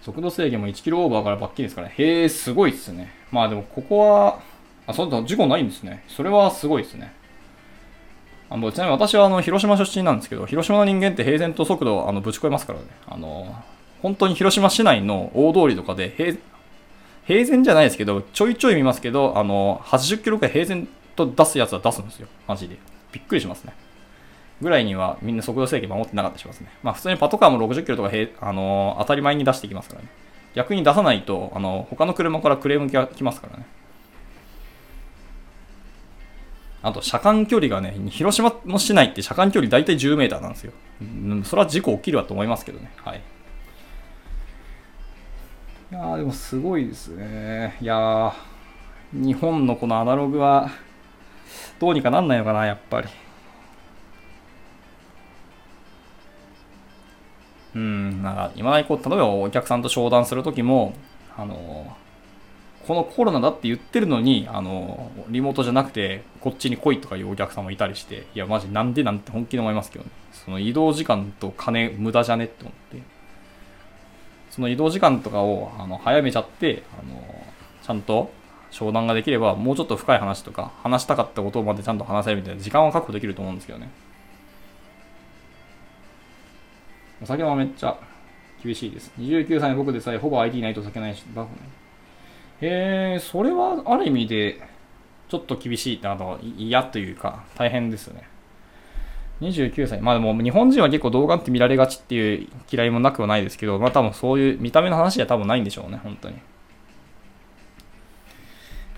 [0.00, 3.10] 速度制限も1キロオーバーから罰金ですから、ね、へえ、すごいっすね。
[3.32, 4.38] まあでもここは、
[4.86, 6.04] あ、そうだ、事故ないんですね。
[6.06, 7.12] それはすごいですね。
[8.48, 12.84] あのちなみに私はあの広島出身なんですけど、広島の人間って平然と速度をあのぶち越えますからね。
[13.08, 13.52] あの、
[14.00, 16.34] 本当に広島市内の大通りとかで平
[17.26, 20.88] 平然じゃないですけど、ちょいちょい見ますけど、あの、80キロくらい平然
[21.26, 22.28] と出すやつは出すんですよ。
[22.46, 22.78] マジで。
[23.12, 23.74] びっくりしますね。
[24.60, 26.70] ぐらいにはみんな速度制限守ってなかったりしますね。
[26.82, 30.08] まあ普通にパトカーも60キロとかへ、あの当たり前に出してきますからね。
[30.54, 33.66] 逆に出さないと、あの他の車からクレームが来ますからね。
[36.82, 40.72] あと、車間距離がね、広島の市内って車間距離大体10メーターなんですよ。
[41.02, 42.90] うん、それは事故起きるわと思いますけどね。
[42.96, 43.20] はい。
[45.92, 47.76] いやー、でもすごいですね。
[47.82, 48.32] いやー、
[49.12, 50.70] 日本のこのアナログは、
[51.80, 53.08] どうにかなんないのかな、やっぱり。
[57.74, 60.92] うん、なんか、今だにこう、例えばお客さんと商談するときも、
[61.36, 61.96] あの、
[62.86, 70.10] このコロナだって言ってるのに、あの、リモートじゃなくて、こっちに来いとかいうお客さんもいたりして、いや、マジなんでなんて本気で思いますけどね。
[70.32, 73.02] その移動時間と金無駄じゃねって思って。
[74.50, 77.22] その移動時間とかをあの早めちゃって、あの、
[77.82, 78.30] ちゃんと
[78.70, 83.88] 商談ができれば、もうちょっと深い話とか、話したかったことまでちゃんと話せるみたいな時間は確保できると思うんですけどね。
[87.22, 87.98] お酒はめっちゃ
[88.62, 89.12] 厳しいです。
[89.18, 91.56] 29歳の僕でさえほぼ ID ないと酒ないし、バフね。
[92.62, 94.60] えー、それはある意味で
[95.28, 98.28] ちょっと厳しいってあの嫌というか大変ですよね。
[99.40, 100.00] 29歳。
[100.00, 106.36] まあでも日本人は結構動画って見られがちっていう嫌いもなくはないですけど、まあ多分そういう見た目の話では多分ないんでしょうね、本当に。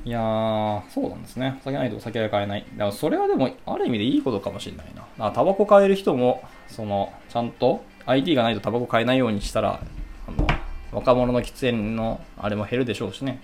[0.05, 1.57] いやー、そうなんですね。
[1.61, 2.67] お酒ないとお酒は買えない。
[2.73, 4.87] だからそれはでもある意味でいいことかもしれない
[5.19, 5.31] な。
[5.31, 9.81] タバコ買える人も、その、ちゃんと ID がないとタバコ買えないようにしたら、
[10.27, 10.47] あの、
[10.91, 13.41] 若者の喫煙のあれも減るでしょうしね。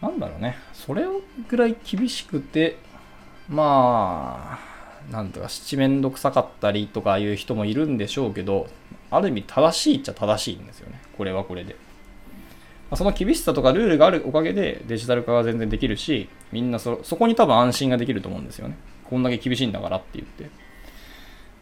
[0.00, 0.56] なんだろうね。
[0.72, 1.04] それ
[1.48, 2.76] ぐらい厳しくて、
[3.48, 4.58] ま
[5.08, 8.66] あ、なんとか七面倒くさかったりとかいう人もいるんでしょうけど、
[9.10, 11.00] ある意味正しいっちゃ正しいんですよね。
[11.16, 11.76] これはこれで。
[12.94, 18.76] その厳しさとかルールがあるおかげでデジタル化が全然できるし、みんなそそこに多分安心ができると思うんですよね。
[19.04, 20.50] こんだけ厳しいんだからって言って。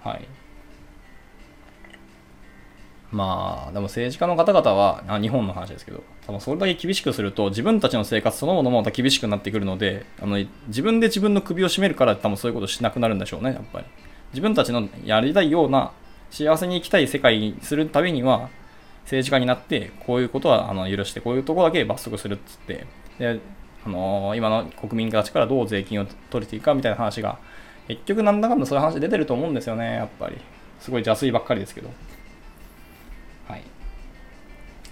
[0.01, 0.29] はい。
[3.11, 13.87] まあ、でも政治家の方々は、あ日本の話ですけど、多分それだけ厳しくすると、自分たちの生活そのものもまた厳しくなってくるので、あの自分で自分の首を絞めるから多分そういうことしなくなるんでしょうね、やっぱり。
[14.33, 15.93] 自分たちのやりたいような、
[16.31, 18.51] 幸せに生きたい世界にするためには、
[19.05, 22.87] 政治家になって、こういうことはあの許して、こういうとこだけ罰則するっつって、
[23.19, 23.41] で、
[23.87, 27.39] あの、今の国民たちからどう税金を取れていくかみたいな話が、
[27.87, 30.37] 結局なんだかんだそういう話出てると思うんですよね、やっぱり。
[30.81, 31.91] すごい邪推ばっかりですけど。
[33.49, 33.63] はい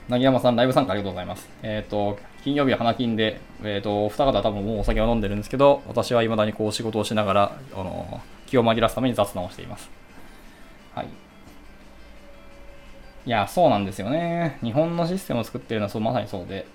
[0.08, 1.48] なぎ山さん、ライブ参加ありがとうございます。
[1.62, 9.90] えっ、ー、と、金曜日は花金で、えっ、ー、と、お二方多分もうお酒を飲んでるんですけど、私は未だにこう仕事をしながら、あの、気を紛らすために雑談をしています。
[10.94, 11.21] はい。
[13.24, 14.58] いや、そうなんですよね。
[14.62, 16.66] 日本のシステムを作ってるのはそうまさにそうで、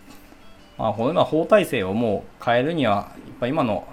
[0.78, 3.86] まあ、こういうのは法体制をもう変えるには、やっぱ今の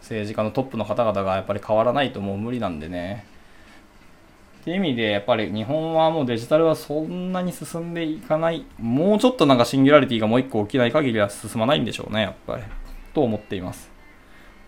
[0.00, 3.24] 政治家のトップの方々がやっぱり変わらないともう無理なんでね。
[4.60, 12.62] っていう意味で、やっぱり日本はもうデジタルはそんなに進んでいかない、もうちょっとなんかシンギュラリティがもう一個起きない限りは進まないんでしょうね、やっぱり。
[13.14, 13.90] と思っています。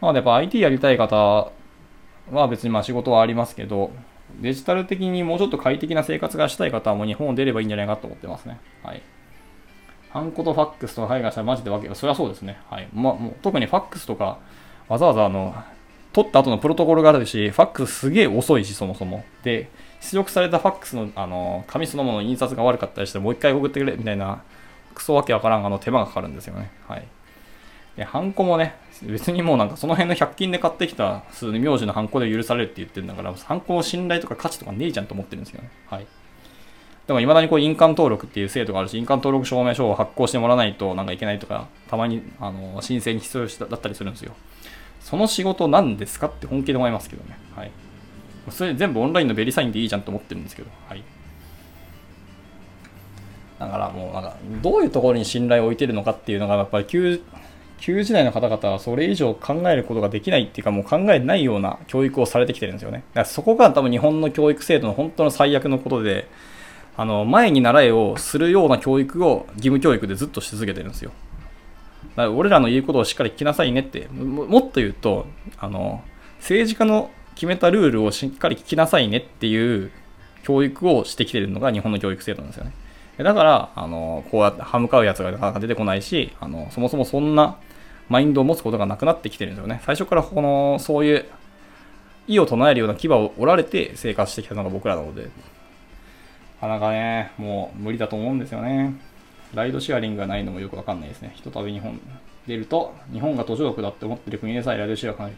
[0.00, 1.50] なのでやっぱ IT やりたい方
[2.30, 3.90] は別にまあ仕事はありますけど、
[4.40, 8.58] デジタル的にもうちょっと快適な生活がしたい方はもう日本を出ればいいんじゃないかと思ってますね。
[8.82, 9.02] はい。
[10.10, 12.58] ハンコとファックスと海外したらマジでわけが、それはそうですね。
[12.68, 12.88] はい。
[12.92, 14.38] まあ、もう特にファックスとか、
[14.88, 15.54] わざわざあの、
[16.12, 19.24] 取った後のプロトコルがあるし、ファックスすげえ遅いし、そもそも。
[19.42, 24.42] で、出力されたファックスのあの紙そのものの印刷が悪かったりして、もう一回送ってくれみたいな、
[24.94, 26.70] クソわけわからんあの手間がかかるんですよね。
[26.86, 27.06] はい。
[27.96, 28.74] で、ハンコもね、
[29.06, 35.70] 別にもうなんかその辺の100均で買ってきた数字名字のハンコで許されるって言ってるんだから、ハンコの信頼とか価値とかねえじゃんと思ってるんですよね。
[35.86, 36.06] はい。
[37.06, 44.32] でも未だにこう印鑑登録っていう制度があるし、印鑑登録証明書を発行してもらわないとなんかいけないとか、たまにあの申請に必要だったりするんですよ。
[45.00, 47.36] その仕事何ですかって本気で思いますけどね。
[47.56, 47.70] はい。
[48.50, 50.70] それ全部オンラインのベリサインでいいじゃんと思ってるんですけど。
[50.88, 51.02] はい。
[53.58, 57.22] だからもうなんか、どういうところに信頼を置いてるのかっていうのが、やっぱり旧、
[57.82, 62.98] 旧時代の方々はそれ以上考えることができないっていうか、もう考えないような教育をされてきてるんですよね。
[62.98, 66.28] だからそこが多分日本の教育制度の本当の最悪のことで、
[66.96, 71.10] あの、前に習えをするような教育を義務教育でずっとし続けてるんですよ。
[72.10, 75.26] だから俺らの言うことをしっかり聞きなさいねっても、もっと言うと、
[75.58, 76.04] あの、
[76.38, 79.90] 政治家の決めたルールをしっかり聞きなさいねっていう
[80.44, 82.72] 教育をしてきてるのが日本の教育制度なんですよね。
[83.18, 87.56] だから、あの、こうやって歯向かうやつがなかなか出てこないし、あの、そもそもそんな
[88.08, 89.80] マインドを持つことがなくなってきてるんですよね。
[89.84, 91.26] 最初からこの、そういう、
[92.28, 95.28] 意を唱えるような牙を折られて生活してきたのが僕らなので、な
[96.60, 98.94] かなかね、もう無理だと思うんですよね。
[99.54, 101.32] ライドシェアリングがないのもよくわかんないですね。
[101.34, 102.00] ひとたび日本
[102.46, 105.32] 出ると、日本が途上国だって思ってる国でさえライドシェアかない。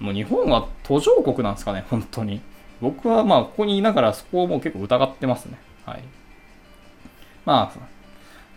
[0.00, 2.40] もう日本は途上国なんですかね、本当に。
[2.80, 5.58] 僕はまあ、ここにいながらそこをもう結構疑ってますね。
[5.84, 6.02] はい。
[7.44, 7.78] まあ、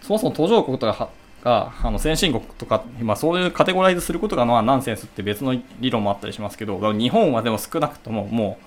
[0.02, 1.10] そもそも途上国とか
[1.44, 8.66] が、あの先進国とか、まあ、そういうカテゴライズすることがまあナンセンスって別の理論もあったりしますけど、日本はでも少なくとももう、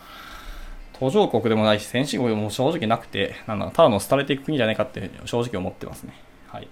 [0.99, 6.15] 途上国でもないし、先進国でも正直なくて、なんだただの廃れていく国じゃないかって正直思ってますね。
[6.49, 6.69] はい。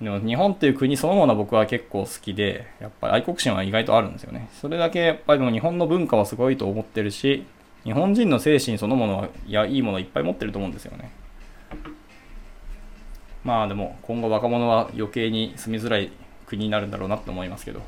[0.00, 4.48] でも日本っていう国そのものは僕は結構好きで、やっぱり愛国心は意外とあるんですよね。
[4.60, 7.44] それだけやっぱりでも日本の文化はすごいと思ってるし、
[7.84, 11.10] 日本人の精神そのものは、いや、いいものいっぱい持ってると思うんですよね。
[13.44, 16.10] まあでも今後若者は余計に住みづらい
[16.46, 17.82] 国になるんだろうなって思いますけど。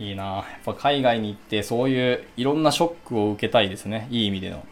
[0.00, 4.08] いいなやっぱ海外に行ってそういういろんなショックを受けたいですね。
[4.10, 4.66] いい意味での。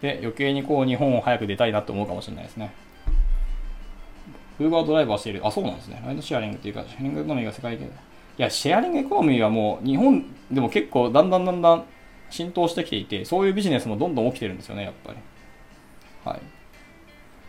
[0.00, 2.72] で、余計にこう日本を早く出たいなって思うかもしれないですね。
[4.58, 5.46] ウーバードライバーしている。
[5.46, 6.02] あ、そうなんですね。
[6.04, 7.90] ライドシェアリングっていうか、シェアリングエコノミーが世界的い
[8.36, 11.84] や、シェアリングエコノミーはもう日本でも結構だんだんだんだん
[12.30, 15.18] 浸透してきていて、そういうビジネスもどんどん起きてるんですよね、やっぱり。
[16.24, 16.40] はい。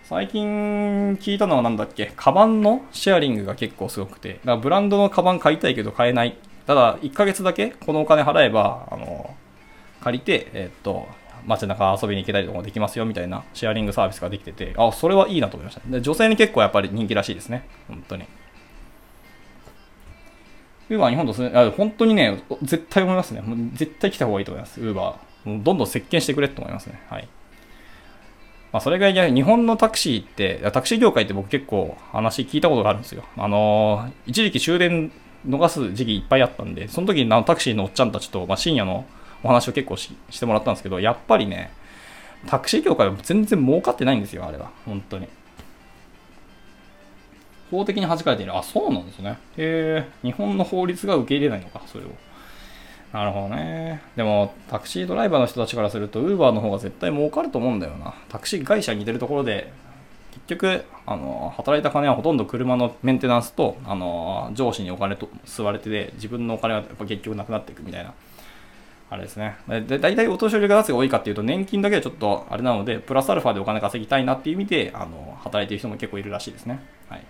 [0.03, 2.11] 最近聞いたのは何だっけ？
[2.15, 6.37] カバンのシェアリングが結構すごくて、だブランドのカバン買いたいけど買えない。
[6.65, 9.35] ただ、1ヶ月だけこのお金払えば、あの、
[10.01, 11.07] 借りて、えー、っと、
[11.45, 15.81] 街中遊びに行けたりとかもできますよみたいなシェアリングサービスができてて、あ、それはいいなと思いました。
[15.89, 17.67] で女性に結構やっぱり人気らしいですね。
[17.87, 18.25] 本当に。
[20.89, 23.43] ウーバー日本とすあ本当にね、絶対思いますね。
[23.73, 24.79] 絶対来た方がいいと思います。
[24.81, 25.63] ウーバー。
[25.63, 27.01] どんどん席巻してくれと思いますね。
[27.09, 27.27] はい。
[28.73, 33.23] まあ、それが日本のタクシーって、タクシー業界って僕結構話聞いたことがあるんですよ。
[33.37, 35.11] あのー、一時期終電
[35.47, 39.05] 逃す時期いっぱいあったんで、その時にタクシーのおっちゃんたちと、まあ、深夜の
[39.43, 41.71] お話を結構してもらったんですけど、やっぱりね、
[42.47, 44.71] タクシー業界は全然儲かってないんですよ、あれは。
[44.85, 45.27] 本当に。
[47.69, 48.57] 法的に弾かれている。
[48.57, 49.37] あ、そうなんですね。
[49.57, 52.07] へえ、日本の法律が受け入れないのか、それを。
[53.13, 54.01] なるほどね。
[54.15, 58.15] でも、タクシードライバーの人たちからすると、ウーバーの方が絶対儲かると思うんだよな。
[58.27, 59.71] タクシー会社に似てるところで、
[60.31, 68.13] 結局、あの、働いた金はほとんど車のメンテナンスと、あの、上司にお金と吸われてで、自分のお金はやっぱ結局なくなっていくみたいな
[69.13, 69.57] あれですね。
[69.67, 76.79] で大体お年寄りが出すが多いかっていうと、年金だけはちょっとあれなので、プラスアルファでお金稼ぎたいなっていう意味で、あの働いてる人も結構いるらしいですね。
[77.09, 77.23] はい。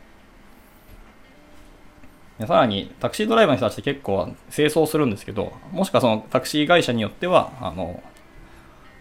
[2.39, 8.01] でさらに、タクシードライバーの人たちって結構清掃するんですけど、もしくはそのタクシー会社によっては、あの、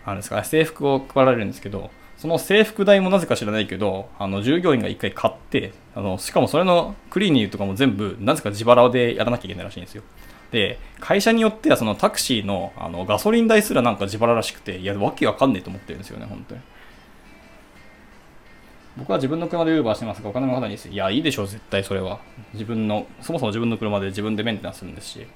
[0.04, 10.02] あれですか、制服を配られるんですけど、その制服代もなぜか知らないけど、あの従業員が一回買って、あのしかもそれのクリーニングとかも全部、なぜか自腹でやらなきゃいけないらしいんですよ。
[10.52, 16.60] で、会社によってはそのタクシーのあのガソリン代すらなんか自腹らしくて、いや、わけわかんねえと思ってるんですよね、本当に。
[18.96, 20.88] 僕は自分の車でウーバーしてますが、お金もかなりです。
[20.88, 22.20] いや、いいでしょう、絶対それは。
[22.52, 25.26] 自分の、そもそも自分の車で自分でメンテナンスするんですし。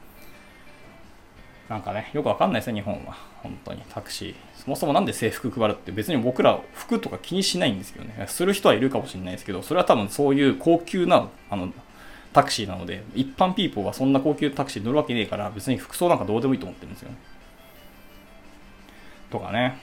[1.69, 3.17] なんかね、よくわかんないですね、日本は。
[3.43, 4.35] 本当に、タクシー。
[4.63, 8.27] そもそもなんで制服配るって別に僕ら服とか気にしないんですけどね。
[8.29, 11.73] する人はいるかもしれないですけど、それは多分そういう高級な、あの、
[12.33, 17.17] タクシーなので、一般ピーポーはそんな高級タクシー乗るわけねえから、別に服装なんかどうでもいいと思ってるんですよね。
[19.31, 19.79] とかね。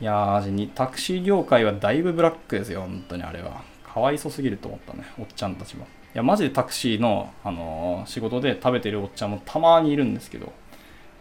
[0.00, 3.62] いやー、タクシー業界はだいぶブラックですよ、本当にあれは。
[3.82, 5.84] かわいそすぎると思ったね、おっちゃんたちも。
[5.84, 10.52] いや、マジでタクシーの、あのー、仕事で食べてるおっちゃんもたまにいるんですけど、こ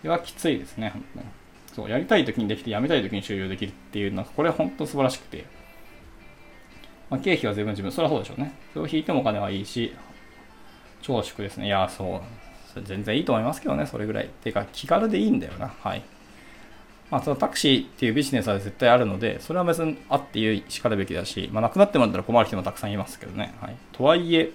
[0.04, 1.26] れはきついですね、本当に。
[1.74, 5.46] そう、やりたい時にできて、やめたい時に終了できるっていうのは、これは本当素晴らしくて。
[7.10, 8.54] まあ、経費は全部自分、それはそうでしょうね。
[8.74, 9.94] それを引いてもお金はいいし、
[11.02, 11.66] 長縮ですね。
[11.66, 12.22] いや、そう。
[12.84, 14.30] 全然いいと思いますけどね、それぐらい。
[14.44, 15.74] てか、気軽でいいんだよな。
[15.82, 16.04] はい。
[17.10, 23.54] まあ、そのタクシーっていうビジネスは絶対あるので、それは別にあっていうしかるべきだし、まあ、なくなってもらったら困る人もたくさんいますけどね。
[23.62, 23.76] はい。
[23.94, 24.52] とはいえ、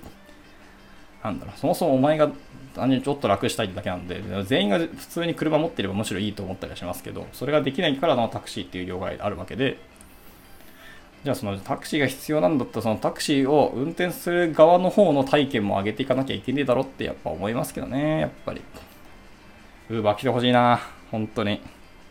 [1.25, 2.31] なんだろう、そもそもお前が
[2.75, 9.79] 単純にちょっと楽したいだけなんで、全員が普通に車持ってればむしろいいと思ったりはしますけど、それができないからのタクシーっていう業界あるわけで、
[11.25, 18.61] じゃあそのタクシーが必要なんだったらそのタクシーを運転する側の方の体験も上げていかなきゃいけねえだろってやっぱ思いますけどね、やっぱり。
[19.89, 20.81] ウーバー来てほしいな、
[21.11, 21.61] 本当に。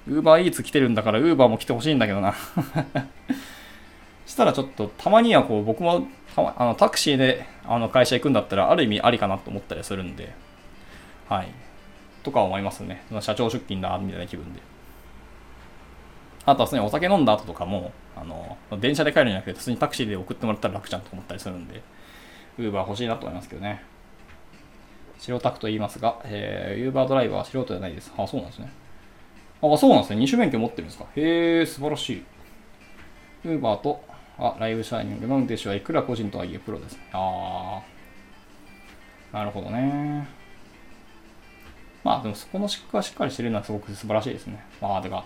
[0.08, 2.34] ウーバーイーツ来てるんだからウーバーも来てほしいんだけどな。
[4.26, 10.34] したらちょっとたまにはこう僕もあのタクシーであの会社行くんだったらある意味ありかなと思ったりするんで、
[11.28, 11.48] はい。
[12.24, 13.04] とか思いますね。
[13.20, 14.62] 社長出勤だ、みたいな気分で。
[16.46, 21.82] あとは普通にお酒飲んだ後とかも、あの、電車で帰るんじゃなくて、普通にタクシーで送ってもらったら楽じゃんと思ったりするんで、
[22.58, 23.84] ウーバー欲しいなと思いますけどね。
[25.20, 28.12] 白タクと言いますが、えー、ウーバードライバーは素人じゃないです。
[28.18, 28.72] あ、そうなんですね。
[29.62, 30.20] あ、そうなんですね。
[30.20, 31.06] 二種免許持ってるんですか。
[31.16, 32.24] へえ、素晴らしい。
[33.46, 34.04] ウーバーと、
[34.38, 36.98] あ、ライブシャイニングの運転手はいくら個人とはいえプロです。
[37.14, 37.82] あ
[39.34, 39.38] あ。
[39.38, 40.28] なるほどね。
[42.04, 44.64] まあでもそこの資格がしっかりしてるのはすごく素晴らしいですね。
[44.82, 45.24] まあてか、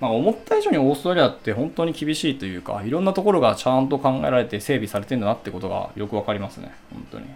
[0.00, 6.72] まあ、思った以上にオーストラリアって本当に厳しいというか、いろんなところがちゃんと考えられて整備されてるんだなってことがよくわかりますね。
[6.92, 7.26] 本当に。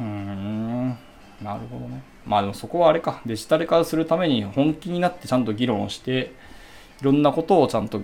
[0.00, 0.88] うーん。
[1.42, 2.02] なるほどね。
[2.28, 6.32] まあでもそこはあれか、デジタル化するために本気になってちゃんと議論をして、
[7.00, 8.02] いろんなことをちゃんと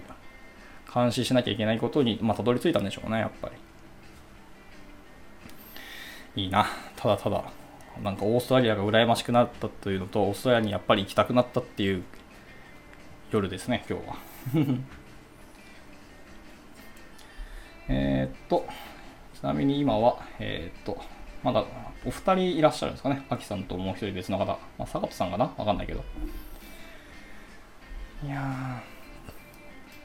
[0.92, 3.51] 監視しなきゃいけないことに、まあ、たどり着いたんでしょうね、やっぱ
[6.34, 6.42] り。
[6.42, 6.66] いいな。
[6.96, 7.44] ただただ、
[8.02, 12.02] なんかオーストラリアが羨ましくなったというのと、オーストラリアにやっぱり行きたくなったっていう
[13.30, 14.16] 夜ですね、今日は。
[17.88, 18.66] えっと、
[19.38, 20.98] ちなみに今は、えー、っと、
[21.44, 21.64] まだ
[22.04, 23.24] お二人いらっしゃるんですかね？
[23.28, 24.46] アキさんともう一人別の方。
[24.46, 25.52] まあ、坂戸さんかな？
[25.56, 26.02] わかんないけど。
[28.24, 28.82] いや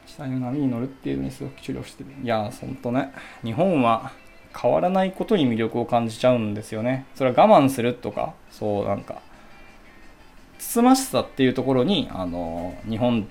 [0.06, 2.10] ー、下の波に乗るっていうのにすごく注力してる。
[2.22, 3.12] いやー、ほんとね。
[3.42, 4.12] 日本は
[4.54, 7.06] 変わらないことに魅力を感じちゃうんですよね。
[7.14, 9.22] それは我慢するとか、そうなんか、
[10.58, 13.28] つつましさっていうところに、あの、日本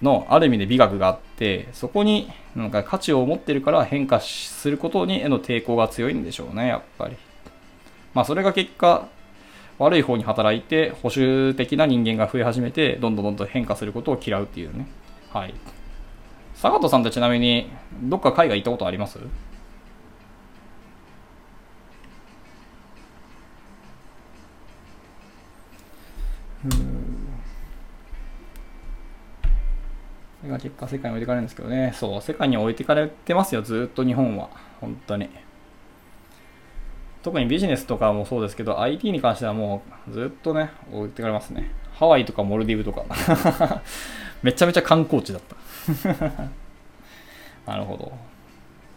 [0.00, 7.16] のある意味で美学があって、そこになんか価値を持ってるから変化することにへの抵抗が強いんでしょうね、やっぱり。
[8.14, 9.08] まあそれが結果、
[9.78, 14.86] 悪い方に働いて保守的な人間が増え始めて、どんどんどんどん変化することを嫌うっていうね。
[15.30, 15.54] はい。
[16.54, 17.70] 坂戸さんってちなみに、
[18.02, 19.18] どっか海外行ったことあります？
[19.18, 19.20] そ
[30.44, 31.92] れが結果世界に置いてかれるんですけどね。
[31.96, 34.50] そう、世界に置いてかれてますよ、ずっと日本は。
[34.80, 35.28] 本当に。
[37.22, 41.70] 特にビジネスとかもそうですけど、IT に関してはもうずっとね、置いてかれますね。
[41.94, 43.04] ハワイとかモルディブとか。
[44.42, 45.56] めちゃめちゃ観光地だった。
[47.70, 48.12] なるほど。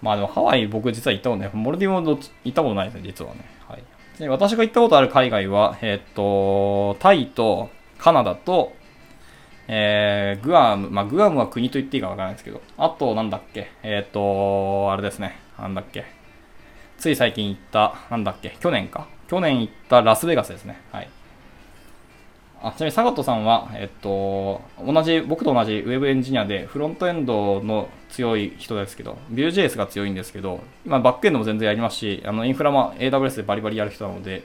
[0.01, 1.51] まあでもハワイ僕実は行ったことない。
[1.53, 3.41] モルディブも行ったことないですね、実はね。
[3.67, 3.83] はい。
[4.19, 7.69] で私が行ったことある海外は、えっ、と、タイと
[7.99, 8.73] カナダと、
[9.67, 16.05] えー、グアム、まあ、グアムは国と言っていいかわからないですけど、あと、なんだっけ、えっ、と、あれですね、なんだっけ、
[17.05, 19.07] つい最近行った、なんだっけ、去年か。
[19.27, 20.81] 去年行ったラスベガスですね。
[20.91, 21.09] はい。
[22.63, 34.41] あちなみに、サガトさんは、えっと、同じ、僕と同じウェブエンジニアで、フロントエンドの強い人ですけど、Vue.js が強いんですけど、今、バックエンドも全然やりますし、あのインフラも AWS でバリバリやる人なので、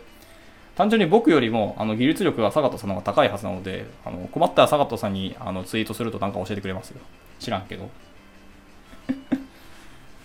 [0.76, 7.00] 単純に僕よりもあの技術力がサガトさんの方が高いはずなので、あの困ったらサガトさんにあのツイートするとなんか教えてくれますよ。
[7.38, 7.88] 知らんけど。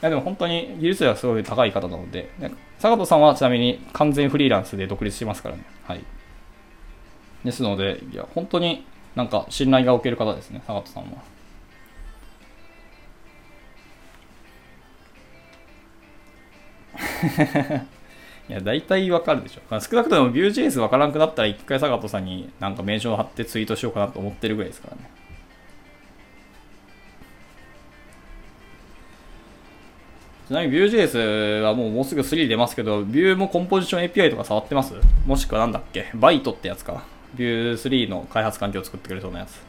[0.02, 2.30] やでも本当に技術力がすごい高い方なので、
[2.80, 5.64] 坂戸さんはちなみに完全フリーランスで独立してますからね。
[5.84, 6.04] はい。
[7.44, 8.86] ですので、いや、本当に
[9.16, 11.10] なんか信頼がおける方ですね、坂戸さんは。
[18.48, 19.62] いや、大体わかるでしょ。
[19.80, 25.10] 少なくとも Vue.js わからなくなったら一回坂戸さんになんか名称を貼ってツイートしようかなと思ってるぐらいですからね。
[30.48, 34.94] ちなみに Vue.js はもうもうすぐ3出ますけど、Vue もコンポジション API とか触ってます？
[35.26, 36.12] もしくはなんだっけ？
[36.14, 37.04] Vite ってやつか
[37.36, 39.60] ？Vue3 の開発環境を作ってくれそうなやつ。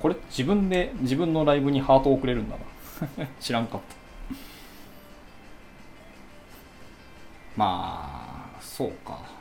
[0.00, 2.56] これ自分で自分のライブにハートを送れるんだ
[3.18, 3.26] な。
[3.38, 3.94] 知らんかった。
[7.56, 9.39] まあそうか。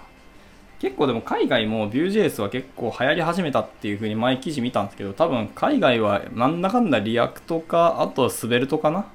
[0.80, 9.06] 結構でも海外も Vue.js は結構流行り始めたっていう風に前記事見たんですけど、多分海外はなんだかんだ React か、あと Svelte かな？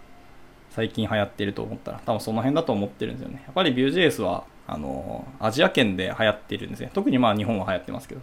[0.70, 3.42] 最近流行ってると思ったら、多分その辺だと思ってるんですよね。
[3.46, 6.90] やっぱり Vue.js は、あの、アジア圏で流行ってるんですね。
[6.92, 8.20] 特にまあ日本は流行ってますけど。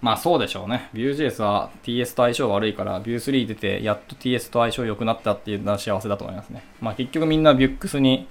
[0.00, 0.88] まあそうでしょうね。
[0.94, 6.62] Vue.js は TS と相性悪いから Vue3 出てやっと TS と相性良くなったっていうのは幸せだと思いますね。
[6.80, 8.28] まあ結局みんな Vux に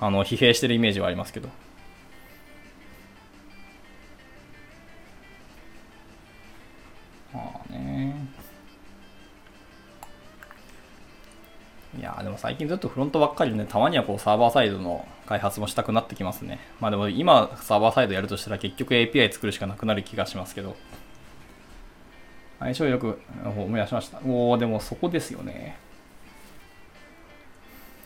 [0.00, 1.48] あの疲弊してるイメージはありますけど。
[7.32, 8.14] まあね。
[11.98, 16.60] いやでも最近ずっとフロントばっかりでね、たまにはこうサーバーサイドの開発もしたくなってきますね。
[16.78, 20.76] まあでも今サーバーサイドやるとしたら結局 API 作るしかなくなる気がしますけど。
[22.58, 24.20] 相性よく思い出しました。
[24.26, 25.78] おおでもそこですよね。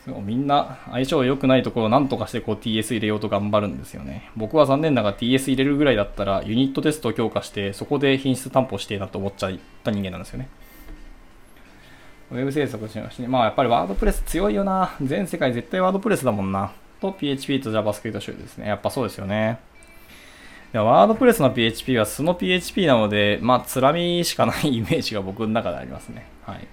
[0.04, 4.30] そうみんな相性良くないところを何とかしてこう TS 入れようと頑張るんですよね。
[4.36, 9.52] 僕は残念ながら TS 入れるぐらいだったらユニットテストを強化してそこで品質担保してなと思っちゃっ
[9.84, 10.48] た人間なんですよね。
[12.30, 14.94] ウェブ制作しまして、まあやっぱりワードプレス強いよな。
[15.02, 16.72] 全世界絶対ワードプレスだもんな。
[17.00, 18.68] と PHP と JavaScript 集ですね。
[18.68, 19.58] やっぱそうですよね。
[20.72, 26.28] ワードプレスの PHP は素の PHP なので、まあ、つらみしかないイメージが僕の中でありますね。
[26.42, 26.68] はい。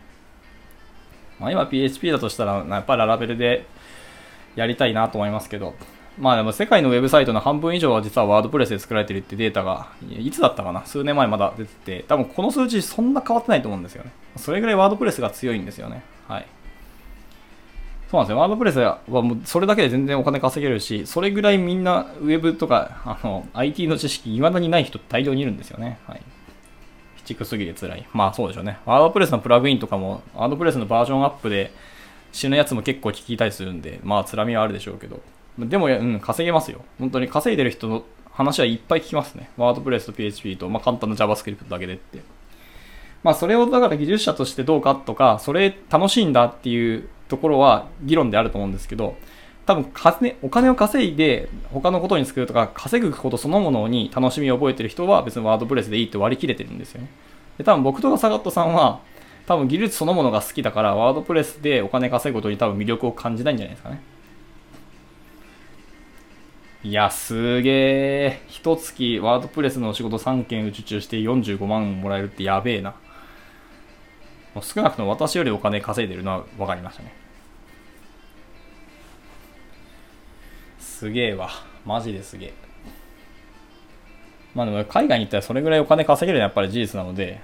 [1.39, 3.65] まあ、今 PHP だとしたら、やっぱりララベルで
[4.55, 5.75] やりたいなと思いますけど、
[6.17, 10.83] まあでも世界のウェブサイトの半分以上は実はワードプレスで作られてるってデータが、いつだったかな？
[10.83, 14.11] 数年前まだ出てて、多分この数字そんな変わってないと思うんですよね。
[14.35, 16.01] それぐらいワードプレスが強いんですよね。
[16.27, 16.45] はい。
[18.09, 18.39] そうなんですよ。
[18.39, 25.99] ワードプレスはもうそれだけで全然お金稼げるし、それぐらいみんなウェブとか、あの、IT の知識、未だにない人大量にいるんですよね。
[26.07, 26.21] はい。
[27.27, 28.07] 鬼畜すぎて辛い。
[28.13, 28.79] まあそうでしょうね。
[28.85, 31.71] ワードプレスのプラグインとかも、ワードプレスのバージョンアップで
[32.31, 35.19] 死ぬやつも結構聞いたりするんで、まあ辛みはあるでしょうけど。
[35.59, 36.83] でも、うん、稼げますよ。
[36.99, 39.49] 本当に稼いでる人の話はいっぱい聞きますね。
[39.57, 42.21] ワードプレスと PHP と、まあ簡単な JavaScript だけでって。
[43.23, 49.15] まあそれをだから技術者としてどうかとか、それ楽しいんだっていうところは議論であると思うんですけど、
[49.67, 57.09] 多分金、お金を稼いで他のことに作るとか、稼ぐことそのものに楽しみを覚えてる人は別にワードプレスでいいって割り切れてるんですよね。
[57.57, 59.01] で、多分僕とかサガットさんは、
[59.45, 64.01] 多分技術そのものが好きだから、ワードプレスでお金稼ぐことに多分魅力を感じないんじゃないですかね。
[66.83, 68.41] いや、すげえ。
[68.47, 72.95] 一月ワードプレスの仕事3件受注して45万もらえるってやべえな。
[74.61, 77.26] 少なくとも私よりお金稼いでるのは分かりましたね。
[80.97, 81.51] すげえわ。
[81.85, 82.53] マジですげえ。
[84.55, 87.39] まあでも海外に行ったらそれぐらいお金稼げるのはやっぱり事実なので、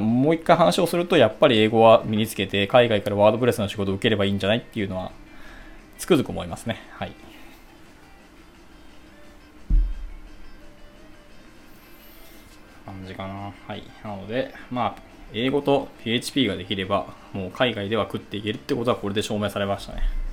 [0.00, 5.12] もう一回話をするとやっぱり英語は身につけて海外からワードプレスの仕事を受ければいいんじゃないっていうのは
[5.98, 6.80] つくづく思いますね。
[6.92, 7.12] はい。
[12.86, 13.52] 感じかな。
[13.68, 13.82] はい。
[14.02, 15.02] なので、まあ、
[15.34, 20.23] 英語と PHP ができれば、もう海外では食っていけるってことはこれで証明されましたね。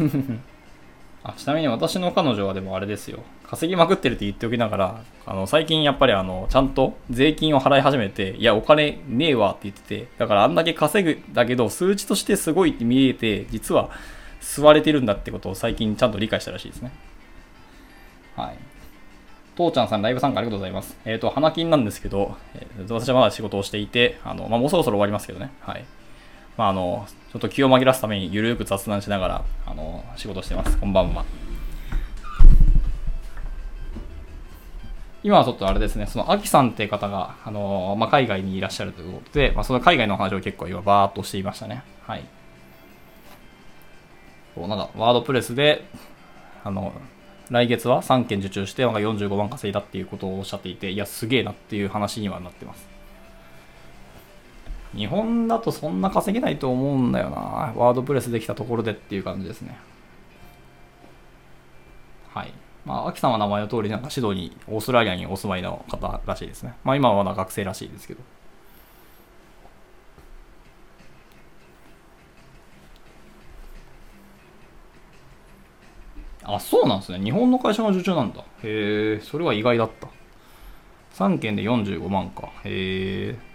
[1.22, 3.20] あちなみに私の彼女はでもあれですよ。
[3.44, 13.90] 稼ぎまくってるって言っておきながら、あの最近やっぱりあのちゃんと税金を払い始めて、いや、お金ねえわって言ってて、だからあんだけ稼ぐだけど、数値としてすごいって見えて、実は
[14.40, 16.92] 吸われてるんだってことを最近ちゃんと理解したらしいですね。
[18.36, 18.56] はい。
[19.56, 20.96] 父ちゃんさん、ライブ参加ありがとうございます。
[21.04, 25.50] えっ、ー、と、花金なんですけど、えー、私はまだ仕事をしていて、あの、まあ、もうそろそろ終わりますけどね。
[25.60, 25.84] はい。
[26.56, 30.76] まあ、あの、ちょっと気を紛らすためにゆるく雑談しながら、あの、仕事してます。
[30.78, 31.24] こんばんは。
[35.22, 41.84] 今はちょっとあれですね、その、アキさんって方が、あの、まあ、海外にいらっしゃるということで、まあ、その海外の話を結構今バーっとしていましたね。
[42.02, 42.24] はい。
[44.56, 45.84] こうなんかワードプレスで、
[46.64, 46.92] あの、
[47.48, 52.89] 来月は3件受注して、なんか45万稼いだっていうことをおっしゃっていて、いや、すげえなっていう話にはなってます。
[54.94, 57.36] 日本だとそんな稼げないと思うんだよな。
[57.76, 59.78] ワードプレスできたところでっていう感じですね。
[62.34, 62.52] はい。
[62.84, 66.74] まあ、アキさんは名前の通り、なんかシドニー、オーストラリアにお住まいの方らしいですね。
[66.82, 68.20] まあ、今はまだ学生らしいですけど。
[76.42, 77.22] あ、そうなんですね。
[77.22, 78.40] 日本の会社が受注なんだ。
[78.62, 80.08] へえ、それは意外だった。
[81.14, 82.48] 3件で45万か。
[82.64, 83.49] へえ。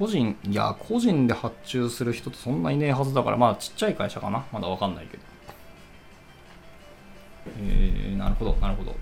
[0.00, 4.42] 個人、いや、個人で発注する人ってそんないねえはずだから、まあちっちゃい会社かな。
[4.50, 5.22] まだわかんないけど。
[7.58, 8.96] えー、なるほど、なるほど。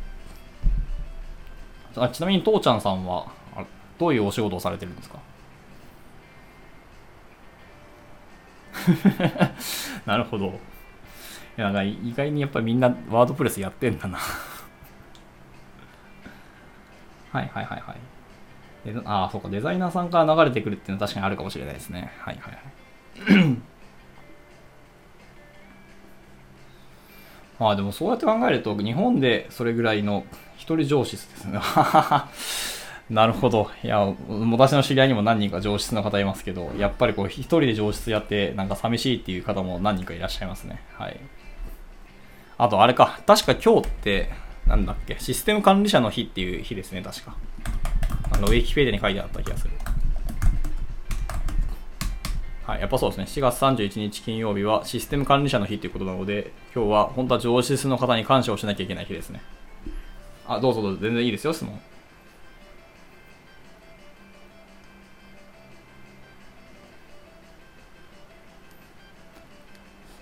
[2.03, 3.29] あちなみに、父ちゃんさんは、
[3.97, 5.19] どういうお仕事をされてるんですか？
[10.05, 10.47] なるほど。
[10.47, 10.51] い
[11.61, 14.23] や、意外にやっぱりみんなワードプレスやってんだなは
[17.43, 17.97] いはいはいはい。
[19.05, 22.13] ああ、そうか、デザイナーさんから流れてくるっていうのは確かにあるかもしれないですね。
[22.21, 23.57] はいはいはい。
[27.59, 30.25] ま あでもそうやって考えると、日本でそれぐらいの
[30.57, 31.61] 一人上司ですね。
[33.11, 33.71] なるほど。
[33.83, 40.83] いや、私の知り合いにも何人か上質の方いますけど、やっぱりこう、一人で上質やって、なんか寂しいっていう方も何人かいらっしゃいますね。
[40.93, 41.19] はい。
[42.59, 43.19] あと、あれか。
[43.27, 44.31] 確か今日って、
[44.67, 47.35] なんだっけ、システム管理者の日っていう日ですね、確か。
[48.31, 49.73] あの、ウィキペディアに書いてあった気がする。
[52.65, 53.25] はい、やっぱそうですね。
[53.25, 59.41] 7月31日金曜日はシステム管理者の日っていうことなので、今日は本当は上質の方に感謝をしなきゃいけない日ですね。
[60.47, 61.81] あ、どうぞどうぞ、全然いいですよ、質問。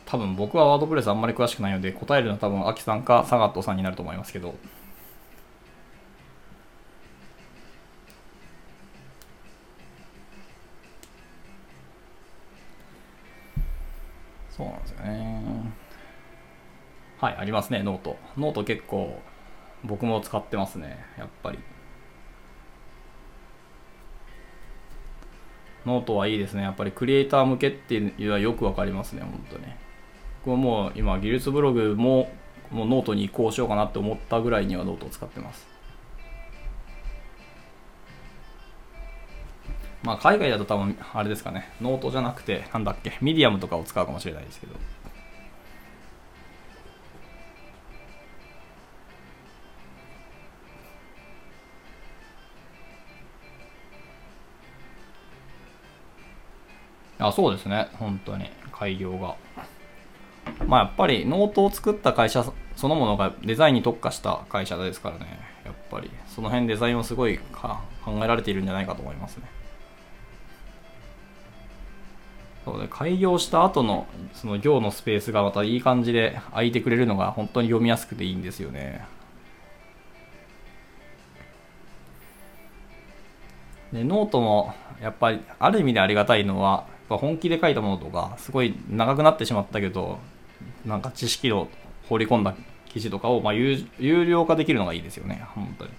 [0.06, 4.55] 多分僕は WordPress あんまり詳しくないので答えるのは多分アキさんかサガットさんになると思いますけど
[14.57, 15.43] そうなんですよね。
[17.19, 19.20] はいありますね note。note 結構
[19.85, 21.59] 僕も使ってますねやっぱり。
[25.85, 26.93] ノートはいいですねやっぱり。
[26.93, 29.77] クリエイター向けっていうのはよくわかりますね本当ね
[30.45, 32.31] 僕はもう今技術ブログも
[32.70, 35.76] もうノートに移行しようかなって思ったぐらいにはノートを使ってます。
[40.07, 41.69] まあ海外だと多分あれですかね。
[41.81, 43.19] ノートじゃなくてなんだっけ。
[43.20, 44.74] ミディアムとかを使うかもしれないですけど。
[57.19, 57.89] あそうですね。
[57.95, 58.49] 本当に。
[58.70, 59.35] 改行が。
[60.69, 62.45] まあやっぱりノートを作った会社
[62.77, 65.41] そのものがデザインに特化した会社ですからね。
[65.65, 66.12] やっぱり。
[66.28, 67.81] その辺デザインをすごい考
[68.23, 69.56] えられているんじゃないかと思いますね。
[72.66, 79.06] そうで改行した後のその行のスペースがまたいい感じで空いてくれるのが本当に読みやすくていいんですよね
[83.93, 90.18] でノートもやっぱりある意味でありがたいのは本気で書いたものとかすごい長くなってしまったけど
[90.84, 91.68] なんか知識を
[92.09, 92.56] 放り込んだ
[92.86, 95.90] 記事とかをまあ有有料化できるのがいいですよね本当に。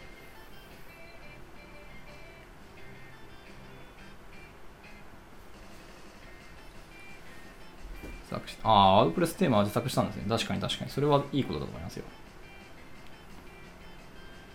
[8.64, 10.26] ああ、 WordPress テーマは自作したんですね。
[10.28, 10.92] 確かに確かに。
[10.92, 12.04] それはいいことだと思いますよ。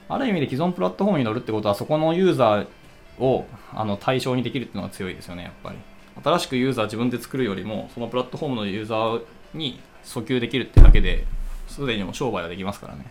[0.08, 2.66] ある意味で既存プラットフォームに乗るってことは、そこのユーザー
[3.18, 5.78] をあの対象にできるっていうのが強いですよね、やっぱり。
[6.22, 9.22] 新しくユーザー自分で作るよりもそのプラットフォームのユーザー
[9.54, 11.24] に訴求できるってだけで
[11.68, 13.06] すでにも商売はできますからね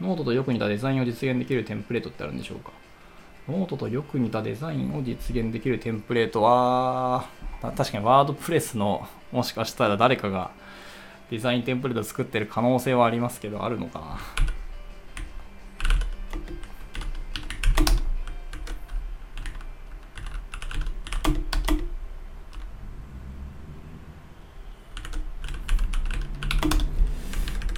[0.00, 2.70] ノートとよく似たデザインを実現できるテンプレートってあるんでしょうか
[3.48, 7.26] ノートとよく似たデザインを実現できるテンプレートは
[7.62, 10.50] 確かにワードプレスのもしかしたら誰かが
[11.30, 14.18] デザインテンプレート作ってる可能性はありますけどあるのかな。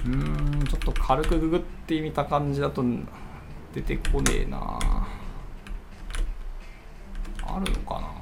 [0.03, 2.83] うんちょっと軽くググってみた感じだと
[3.73, 4.79] 出てこねえな。
[7.55, 8.21] あるのかな。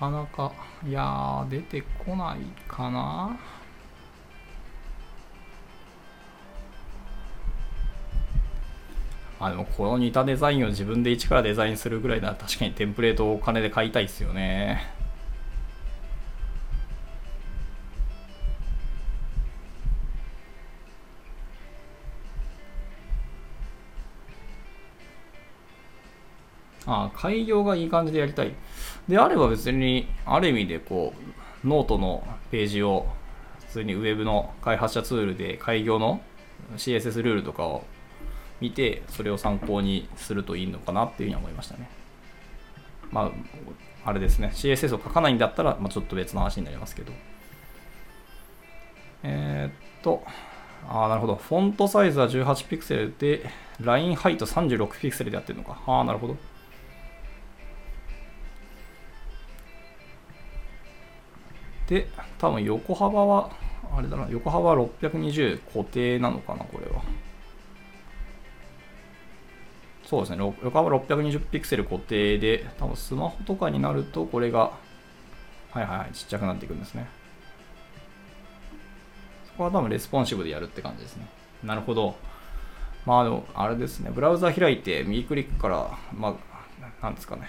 [0.00, 0.52] なかなか
[0.86, 2.38] いや出てこない
[2.68, 3.38] かな。
[9.40, 14.93] あでもこの似たデザインを自分で一からデザインするぐらいなら確かにテンプレートをお金で買いたいですよね。
[26.86, 28.52] あ改行がいい感じでやりたい。
[29.08, 31.14] であれば別に、ある意味でこ
[31.64, 33.06] う、ノートのページを、
[33.68, 36.20] 普通にウェブの開発者ツールで開業の
[36.76, 37.84] CSS ルールとかを
[38.60, 41.88] 見て、それを参考にするといいのかなっていうふうに思いましたね。
[43.10, 43.32] ま
[44.04, 44.50] あ、あれですね。
[44.54, 47.12] CSS を書かないんだったら、まあ、ちょっと別の話になりますけど。
[49.22, 50.22] えー、っと、
[50.88, 51.36] ああ、なるほど。
[51.36, 53.48] フォントサイズは18ピクセルで、
[53.80, 55.80] ラインハイト36ピクセルでやってるのか。
[55.86, 56.36] ああ、なるほど。
[61.88, 62.08] で、
[62.38, 63.50] 多分横幅は、
[63.96, 67.02] あれだな、横幅は620固定なのかな、これは。
[70.04, 74.72] そうですね、横幅620ピクセル固定で、多分スマホとかになると、これが、
[75.70, 77.06] はいはいはい、ちっちゃくなっていくんですね。
[79.46, 81.26] そこは多分レスポンシブでやるって感じですね。
[81.62, 82.16] なるほど。
[83.06, 86.36] まあでも、あれですね、ブラウザ開いて、右クリックから、ま
[87.00, 87.48] あ、なんですかね、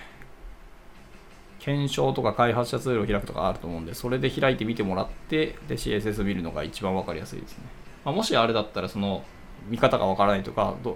[1.66, 7.64] 検証とか開発者ツールを開くとかあると思うんで、それで開いてみてもらって、で、CSS 見るのが一番わかりやすいですね。
[8.06, 9.24] まあ、もしあれだったら、その、
[9.68, 10.96] 見方がわからないとか、ど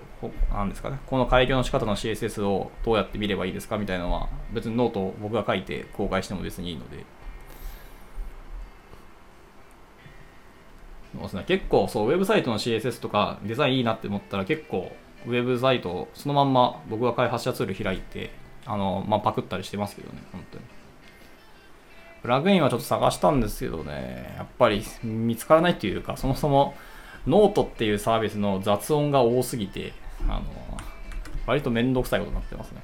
[0.54, 7.04] なんですかね、この改行の仕方の CSS をどうやって見ればいいですかみたいなのは、別にノートを僕が書いて公開しても別にいいので。
[11.14, 14.92] そうですね、結構そう、ウェブサイトの CSS とかデザインいいなって思ったら結構、
[15.26, 18.30] ウェブサイトをそのまんま僕が開発者ツール開いて、
[18.70, 20.64] あの、まあ、パクったりしてますけどね、本当に。
[22.22, 26.76] プラグインはちょっと探したんですけどね、やっぱり見つからないというか、そもそも
[27.26, 29.94] ノートっていうサービスの雑音が多すぎて、
[30.28, 30.44] あの、
[31.48, 32.84] 割と面倒くさいことになってますね。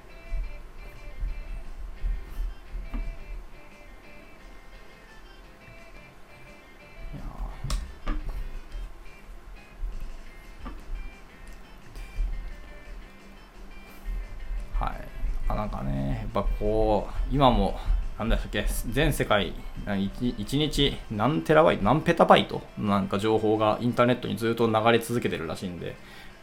[15.55, 17.77] なかね、やっぱこう、今も
[18.17, 19.53] なんだっけ、全世界
[19.85, 25.95] 1, 1日何テラバイト、何ペタバイトなんか情報がインターネットにずっと流れ続けてるらしいんで、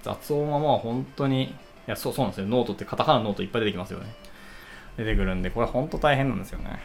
[0.02, 1.54] 雑音はまあ本当に、い
[1.86, 2.46] や、そうそうなんですよ。
[2.46, 4.14] ノートってカタカナノートいっぱい出てきますよね。
[4.98, 6.78] 出てくるんで、これ本当大変なんですよね。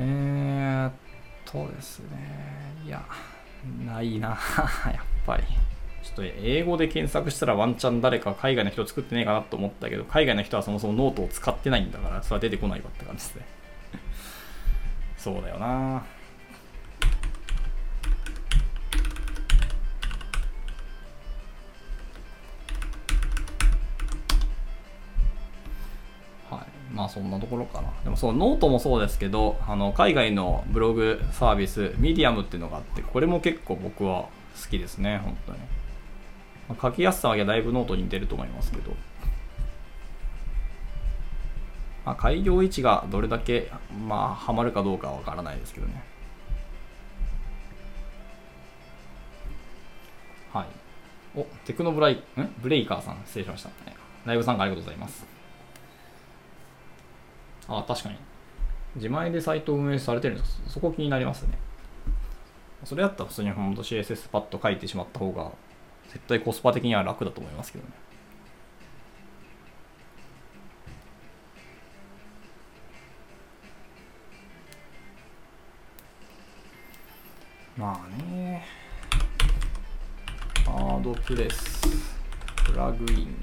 [0.00, 0.92] えーっ
[1.50, 2.06] そうですね、
[2.86, 3.02] いや。
[3.84, 4.28] ないな
[4.86, 5.44] やっぱり。
[6.02, 13.46] ちょっと英語で検索したらワンチャン誰か海外の人作ってねえかなと思ったけど、海外の人はそもそもノートを使ってないんだから、それは出てこないわって感じですね。
[15.16, 16.04] そうだよな
[26.98, 27.88] まあそんなところかな。
[28.02, 34.22] でもそう、ノートもそうですけど、あの、海外のブログサービス、ミディアムっていうのがあって、これも結構僕は
[34.60, 35.58] 好きですね、本当に。
[36.68, 38.90] まあ、書きやすさはだいぶノートに似てると思いますけど。
[42.04, 43.70] まあ、改行位置がどれだけ、
[44.08, 46.02] まあ、ハマるかどうかはわからないですけどね。
[50.52, 50.66] はい。
[51.36, 52.20] お、テクノブライ、ん？
[52.60, 53.70] ブレイカーさん、失礼しました。
[54.24, 55.37] ライブ参加ありがとうございます。
[57.68, 58.16] あ、確かに。
[58.96, 61.58] 自前でサイト運営されてるんですそこ気になりますね。
[62.84, 65.52] それだったら普通に本当 CSS パッと書いてしまった方が、
[66.08, 67.90] 絶対コスパ的には楽だと思いますけどね。
[77.76, 78.64] まあね。
[80.64, 81.82] ハードプレス、
[82.66, 83.36] プラグイン、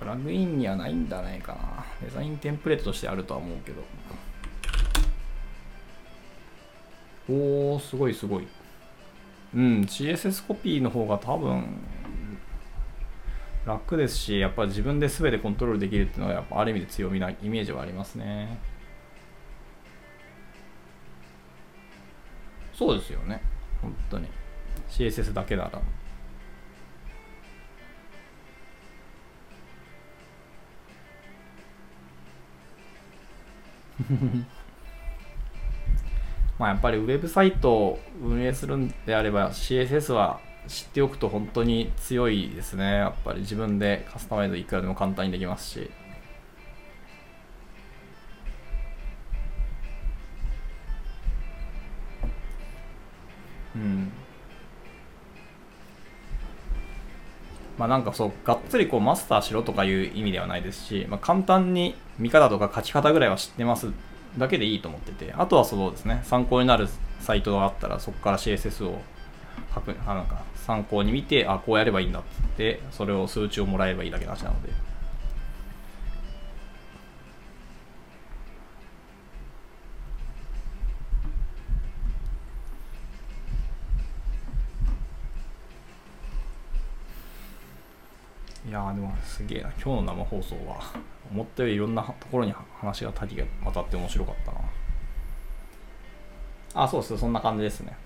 [0.00, 1.84] プラグインにはないんじゃないかな。
[2.02, 3.82] デザインテンプレートとしてあるとは思うけど。
[7.28, 8.48] おー、すごいすごい。
[9.54, 11.78] うん、CSS コピーの方が多分
[13.66, 18.58] 楽ですし、やっぱ自分で全てコントロールできるっていうのはやっぱある意味で強みなイメージはありますね。
[22.72, 23.42] そうですよね。
[23.82, 24.26] 本当に。
[24.88, 25.82] CSS だけなら。
[36.58, 42.84] まあやっぱりウェブサイトを運営するんであれば CSS は知っておくと本当に強いですね。
[42.84, 45.90] やっぱり自分でカスタマイズいくらでも簡単にできますし。
[53.74, 54.12] うん。
[57.80, 63.90] まあなんかそう、がっつりこうマスターしろとかいう意味ではないですし、まあ、簡単に見方とか書き方ぐらいは知ってます
[64.36, 66.88] だけでいいと思ってて、あとはそうですね、参考になる
[67.20, 69.00] サイトがあったらそこから CSS を
[69.74, 72.22] 書く、なんか参考に見て、あ、こうやればいいんだっ
[72.58, 74.89] て、それを数値をもらえばいいだけの話なので。
[88.70, 89.70] いやでもすげえな。
[89.82, 90.78] 今日の生放送は
[91.32, 94.60] 思ったよりいろんなところに話が多岐が渡って面白かったな。
[96.84, 97.18] あそうです。
[97.18, 97.96] そんな感じですね。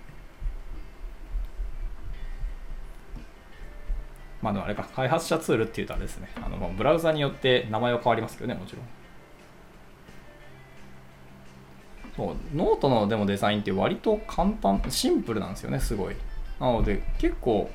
[4.41, 4.89] まあでもあれか。
[4.95, 6.29] 開発者ツールっていうとあれですね。
[6.43, 8.85] あのブラウザによって名前は変わりますけどねもちろん。
[12.17, 12.35] そう。
[12.55, 16.15] ノートのでもデザインって割と簡単シンプルなんですよねすごい。
[16.59, 17.69] なので結構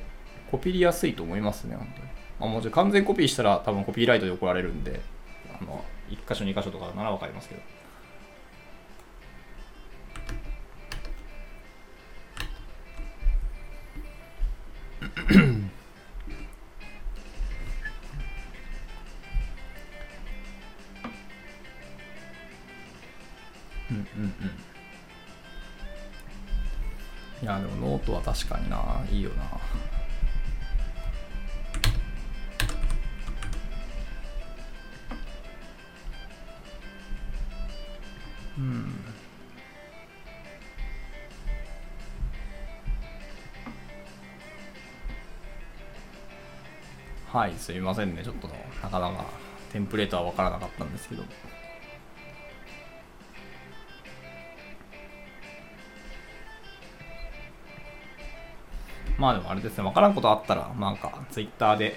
[0.51, 2.10] コピりやすいと思いますね本当に。
[2.41, 4.99] まあ、もちろん完全コピーしたら多分コピーライトで怒られるんで、
[5.61, 7.61] あの、1箇所2箇所とかならわかりますけど。
[23.91, 24.33] うんうんうん。
[27.43, 29.03] いやでもノートは確かにな。
[29.11, 29.43] いいよな。
[38.61, 38.85] うん、
[47.31, 49.25] はいすいませんねちょっとなかなか
[49.71, 51.23] テンプレートは分からなかったんですけど
[59.17, 61.95] まあでもあれですね、分からんことあったら、なんか、ツイッターで、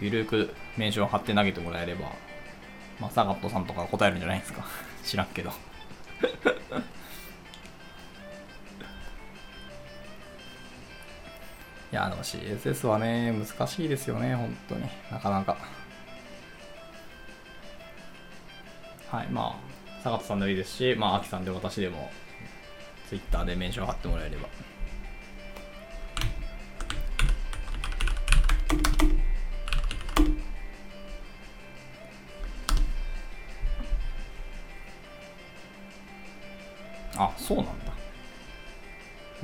[0.00, 2.10] ゆるくメンション貼って投げてもらえれば、
[2.98, 4.64] まあ、サガットさんとか答えるんじゃないですか。
[5.04, 5.52] 知らんけど。
[11.92, 14.88] いや、あの CSS はね、難しいですよね、本当に。
[15.10, 15.56] なかなか。
[19.10, 19.58] はい、まあ、
[20.02, 22.10] 坂田さんでもいいですし、まあ、秋さんで私でも、
[23.08, 24.48] ツイッターでメンション貼ってもらえれば。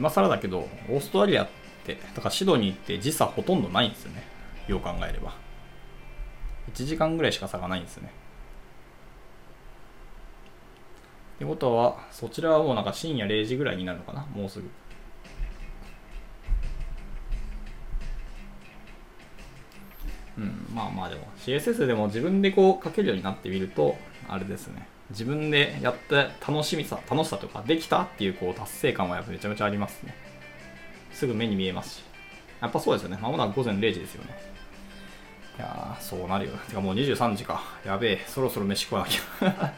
[0.00, 1.48] 今更だけど、オーストラリアっ
[1.84, 4.24] て、だからシドニーって時差ほとんどないんですよね。
[4.66, 5.34] よう考えれば。
[6.72, 8.10] 1時間ぐらいしか差がないんですよね。
[11.36, 14.26] ってことは、そちらはもうなんか深夜0時ぐらいになるのかな？
[14.32, 14.70] もうすぐ。
[20.38, 23.96] うん、まあまあでも CSS でも自分でこう書けるようになってみると、
[24.28, 24.88] あれですね。
[25.10, 30.14] 自分でやって楽しみさ、楽しさとか、できたっていうこう達成感はやっぱめちゃめちゃありますね。
[31.12, 32.04] すぐ目に見えますし。
[32.60, 33.18] やっぱそうですよね。
[33.20, 34.38] まもなく午前0時ですよね。
[35.58, 36.52] いやー、そうなるよ。
[36.52, 37.62] てかもう23時か。
[37.84, 39.74] やべえ、そろそろ飯食わなきゃ。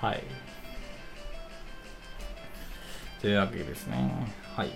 [0.06, 0.22] はい。
[3.20, 4.10] というわけですね。
[4.56, 4.70] はい。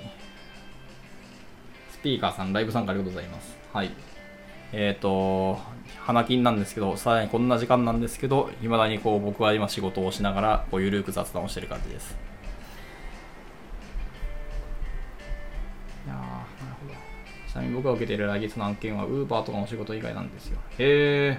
[1.90, 3.56] スピーカーさん、ライブ参加ありがとうございます。
[3.72, 3.90] はい。
[4.76, 5.58] えっ、ー、と、
[6.00, 12.16] 花金なんですけど、さらにこんな時間なんですけど、いまだにこう僕は今仕事をしながら、こうゆるく雑談をしてる感じです。
[16.06, 16.26] いやなる
[16.82, 16.94] ほど。
[17.48, 20.58] ちなみに僕が受けている来月の案件は、ウーバーとかの仕事以外なんですよ。
[20.78, 21.38] へ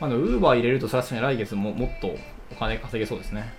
[0.00, 2.16] まあ、ウーバー入れるとさすがに来月ももっと
[2.50, 3.52] お金稼げそうですね。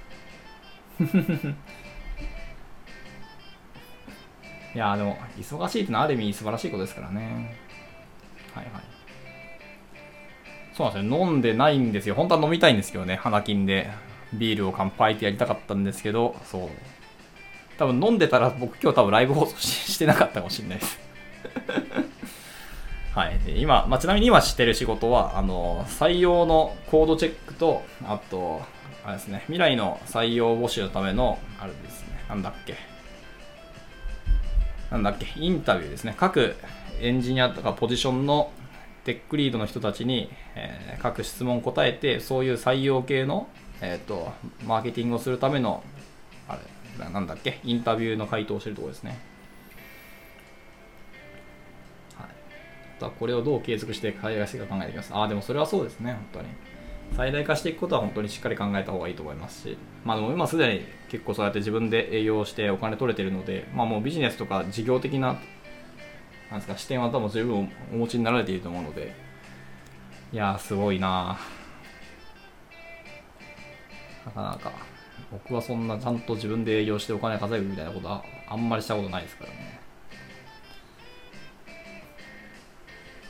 [4.76, 7.56] いやでも、忙しいってのはある意味素晴らしいことですからね。
[8.54, 8.84] はいはい。
[10.74, 11.26] そうなんですよ。
[11.26, 12.16] 飲んでないんですよ。
[12.16, 13.16] 本当は飲みたいんですけどね。
[13.16, 13.92] 花金で
[14.34, 16.70] ビールを乾杯ってやりたかったんですけど、そう。
[17.78, 21.00] 多分飲んでたら僕今日多分ライブ放送してなかったかもしれないです。
[23.14, 23.40] はい。
[23.62, 28.64] 今、まあ、ちなみに今知ってる仕事は、あの、採用のコードチェックと、あと、
[29.06, 32.93] あれですね、未来の採用募集のための、あれですね、なんだっけ。
[34.94, 36.14] なんだっけ、インタビューですね。
[36.16, 36.56] 各
[37.02, 38.52] エンジニアとかポジションの
[39.06, 43.48] テックリードの人たちに、えー、各質問答えて、そういう採用系の、
[43.82, 44.32] えっ、ー、と、
[44.68, 45.84] マーケティングをするための、
[46.48, 46.60] あ
[47.00, 49.18] れ、なんだっけ、インタビューの回答をしてるところですね。
[52.16, 53.12] はい。
[53.20, 55.12] これをどう継続して海外していくか考えていきます。
[55.12, 56.50] ああ、でもそれはそうですね、本当に。
[57.16, 65.40] 最大化していくことは本当にしっかり考えた方がいいと思いますし、まあ、でも今すでに結構そうやって自分で営業してお金取れてるので、まあ、もうビジネスとか事業的な
[66.50, 69.16] なんですか視点は多分十分お持ちになられていると思うので
[70.32, 71.38] いやーすごいな
[74.26, 74.72] なかなか
[75.32, 79.80] 僕はそんなちゃんと自分で営業してお金稼ぐみたいなことはあんまりしたことないですからね。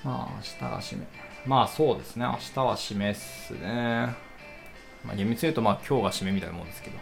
[0.04, 1.23] まあ明日が締め。
[1.46, 4.16] まあそうですね、明日は締めっすね。
[5.04, 6.98] まあ、厳密に言うとまあ今日が締めみたいなもんですけど。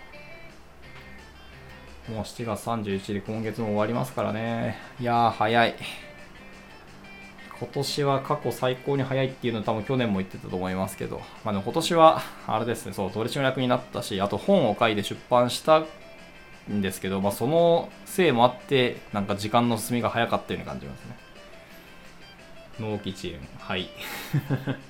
[2.10, 4.78] もう7月31日で今月も終わりますからね。
[5.00, 5.76] いやー早い。
[7.60, 15.84] 今年は過去最高に早いっていうのは多分去年も言ってたと思いますけど、まあでも今年はあれですね、そう、取締役になったし、あと本を書いて出版した
[16.72, 21.16] んですけど、まあそのせいもあって、なんか時間の進みが早かったように感じますね。
[22.82, 23.90] 納期遅延はい。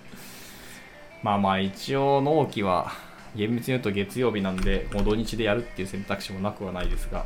[1.22, 2.92] まあまあ一応納期は
[3.36, 7.26] 厳密に言うと月曜日なんでもう土日でやるっていう選択肢もなくはないですが。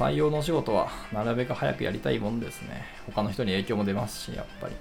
[0.00, 2.86] 採用のお仕事はなるべく早くやりたいもんですね。
[3.04, 4.74] 他の人に影響も出ますし、やっぱり。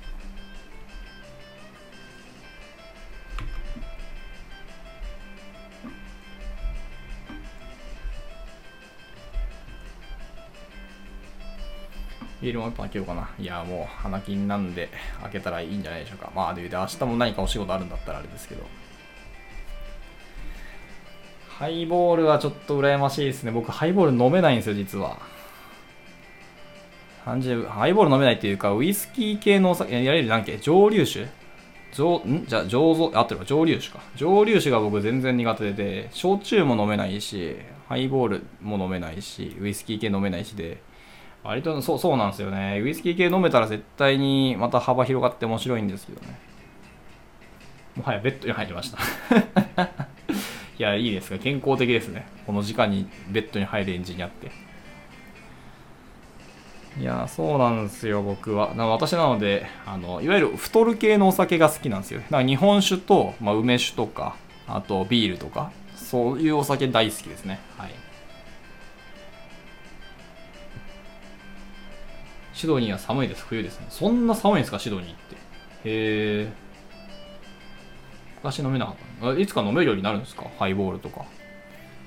[12.42, 13.30] ビールも一本開けようかな。
[13.38, 14.88] いや、もう花金なんで
[15.24, 16.32] 開けたらいいんじゃないでしょうか。
[16.34, 18.64] まあ、で、明日も何かお仕事あるんだったらあれですけど。
[21.60, 23.52] ハイボールはちょっと羨ましいですね。
[23.52, 25.18] 僕、ハイボール飲めないんですよ、実は。
[27.26, 30.58] ハイボール飲めないっていうか、ウイスキー系のお酒、いわゆる何け？
[30.58, 31.28] 蒸留酒？
[31.92, 32.46] 上、ん？
[32.48, 34.02] じゃあ、醸造、あってるわ、蒸留酒か。
[34.16, 37.58] 蒸留酒が僕全然苦手で、焼酎も飲めないし、
[37.90, 40.82] ハイボールも飲めないし、ウイスキー系飲めないしで、
[41.44, 42.80] 割とそうそうなんですよね。
[42.82, 46.40] ウイスキー系飲めたら絶対にまた幅広がって面白いんですけどね。
[47.98, 50.09] もはやベッドに入りました
[50.80, 51.38] いや、いいですか。
[51.38, 52.26] 健康的ですね。
[52.48, 54.50] この時間にベッドに入るエンジンにあって。
[56.98, 58.74] いや、そうなんですよ、僕は。
[58.76, 62.22] な私なのであの、いわゆる太る系のお酒が好きなんですよ。
[62.22, 64.38] だから日本酒と、まあ、梅酒とか、
[64.68, 67.60] あとビールとか、そういうお酒大好きですね。
[67.78, 67.92] はい。
[72.54, 73.44] シドニーは寒いです。
[73.46, 73.88] 冬ですね。
[73.90, 75.36] そんな寒いんですか、シドニーって。
[75.36, 75.40] へ
[75.84, 76.48] え。
[78.38, 80.46] 昔飲めなかったいつか飲めるようになるんですか？
[80.58, 81.26] ハイボールとか。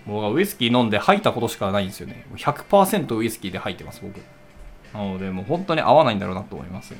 [0.06, 2.26] 僕はウイスキー飲んで吐いたことしかないんですよね。
[2.34, 4.20] 100%ウイスキーで吐いてます、僕。
[4.92, 6.98] なので、もう本当に合わないんだろうなと思いますね。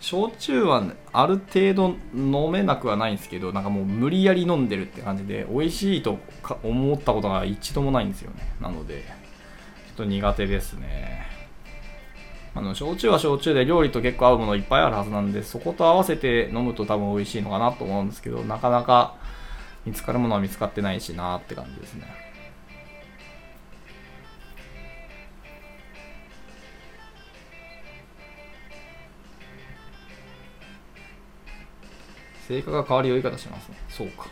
[0.00, 6.18] 焼酎はある程度飲めなくはないんですけど、なんかもう無理やり飲んでるって感じで、美味しいと
[6.62, 8.42] 思ったことが一度もないんですよね。
[8.60, 9.02] なので、
[9.86, 11.26] ちょっと苦手ですね。
[12.56, 19.16] あの焼酎は焼酎で料理と結構合うものいっぱいあるはずなんでそこと合わせて飲むと多分美味しいのかなと思うんですけどなかなか
[19.84, 22.06] 見つかるものは見つかってないしなって感じですね。
[32.46, 33.76] 性格が変わる酔い方しますね。
[33.88, 34.26] そうか。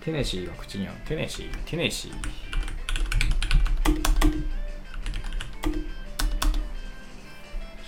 [0.00, 0.94] テネシーが口に合う。
[1.06, 2.12] テネシーテネシー。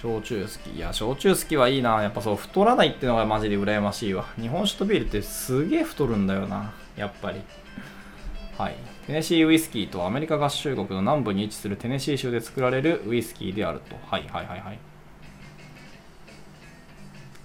[0.03, 0.77] 焼酎好き。
[0.77, 2.03] いや、焼酎好きはいいな。
[2.03, 4.27] やっぱそう、太らないってのがマジで羨ましいわ。
[4.41, 6.73] 日本酒とビールってすげえ太るんだよな。
[6.97, 7.41] やっぱり。
[8.59, 8.75] はい。
[9.07, 13.95] テネシーウイスキーとアメリカ合衆国の南部に位置するテネシー州で作られるウイスキーであると。
[14.11, 14.75] はいはいはいはい。
[14.75, 14.79] ア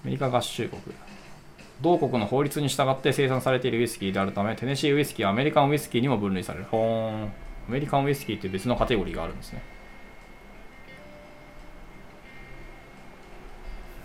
[0.05, 0.81] メリカ合衆国。
[1.79, 6.65] 同国の法律に従って生産されているウイスキーであるため、テネシーウイスキーはアメリカンウイスキーにも分類される。
[6.65, 7.25] ほーん。
[7.25, 7.29] ア
[7.69, 9.61] メリカンウイスキーって別のカテゴリーがあるんですね。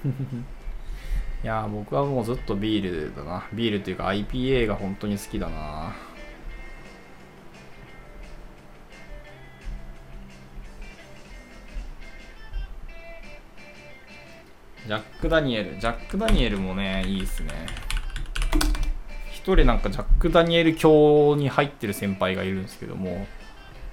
[1.45, 3.49] いや僕はもうずっとビールだな。
[3.53, 5.95] ビールっていうか IPA が本当に好きだな。
[14.87, 15.79] ジャック・ダニエル。
[15.79, 17.53] ジャック・ダニエルもね、いいっすね。
[19.31, 23.27] 一人なんかジャック・ダニエル教に入ってる先輩がいるんですけども、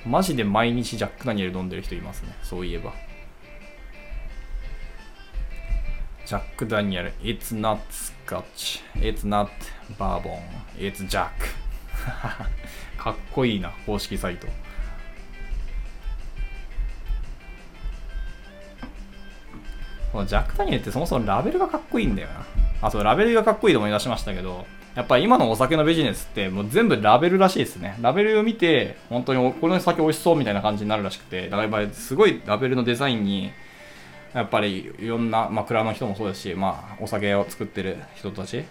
[0.05, 2.35] マジで毎日ジャック・ダニエル飲んでる人いますね。
[2.41, 2.93] そういえば。
[6.29, 9.49] ジャック・ダニエル It's not Scotch It's not
[9.97, 10.37] Bourbon
[10.77, 11.31] It's Jack.
[12.99, 14.45] かっこいいな公式サイト。
[20.13, 22.45] このジャック・ダニエルってそもそもラベルがかっこいいんだよな。
[22.83, 27.97] あそうラベルがかっこいいと思い出しましたけどやっぱり今のお酒のビジネスってもう全部ラベルらしいですね。
[28.01, 33.51] ラベルを見て、本当にこの酒美味しそうみたいな感じになるらしくて、だからやっぱりすごいラベルのデザインに
[34.33, 38.63] やっぱりいろんな、まあ、蔵の人もそうですし、まあ、お酒を作ってる人たち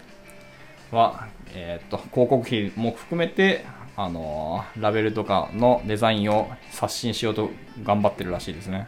[0.91, 3.65] は、えー、っと広告費も含めて、
[3.95, 7.49] あのー、ラベルとかのデザインを刷新しようと
[7.83, 8.87] 頑張ってるらしいですね。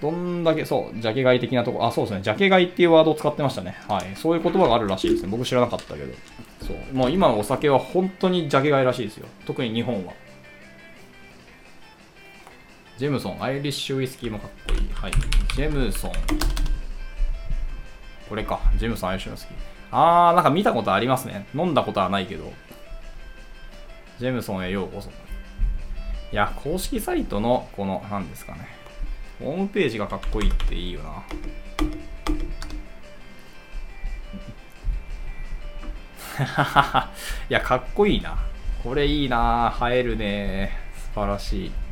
[0.00, 3.76] どんだけ、そう、ジャケ買い的なとこ、あ、そうですね、ジャケ買いっていうワードを使ってましたね。
[3.88, 4.14] はい。
[4.14, 5.28] そういう言葉があるらしいですね。
[5.30, 6.12] 僕知らなかったけど。
[6.66, 6.94] そう。
[6.94, 9.26] もう今のお酒は本当にジャケ買いらしいですよ。
[9.46, 10.12] 特に日本は。
[12.98, 14.88] ジェムソン、アイリッシュウイスキーもかっこいい。
[14.94, 15.12] はい。
[15.54, 16.12] ジェムソン。
[18.26, 18.58] これか。
[18.78, 19.56] ジェムソン、アイリッシュウイスキー。
[19.90, 21.46] あー、なんか見たことありますね。
[21.54, 22.50] 飲んだことはないけど。
[24.18, 25.10] ジェムソンへようこそ。
[25.10, 25.12] い
[26.32, 28.66] や、公式サイトの、この、何ですかね。
[29.40, 31.22] ホームページがかっこいいっていいよな。
[37.50, 38.38] いや、かっこいいな。
[38.82, 39.76] これいいな。
[39.82, 40.72] 映えるね。
[41.14, 41.85] 素晴らしい。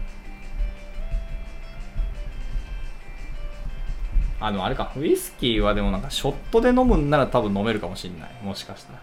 [4.44, 8.30] あの、あれか、ウイスキーはでもなんかショットで飲むんなら多分飲めるかもしんない。
[8.42, 8.98] もしかしたら。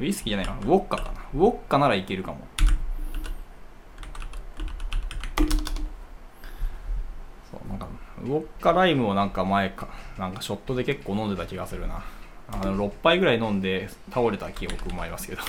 [0.00, 0.58] ウイスキーじゃないかな。
[0.66, 1.20] ウォッカかな。
[1.34, 2.38] ウォッカならいけるかも。
[7.48, 7.86] そう、なんか、
[8.24, 9.86] ウォッカライムをなんか前か、
[10.18, 12.02] なんかショットで結構飲んでた気がするな。
[12.50, 15.42] あの、6杯ぐらい飲んで倒れた記憶もありますけど。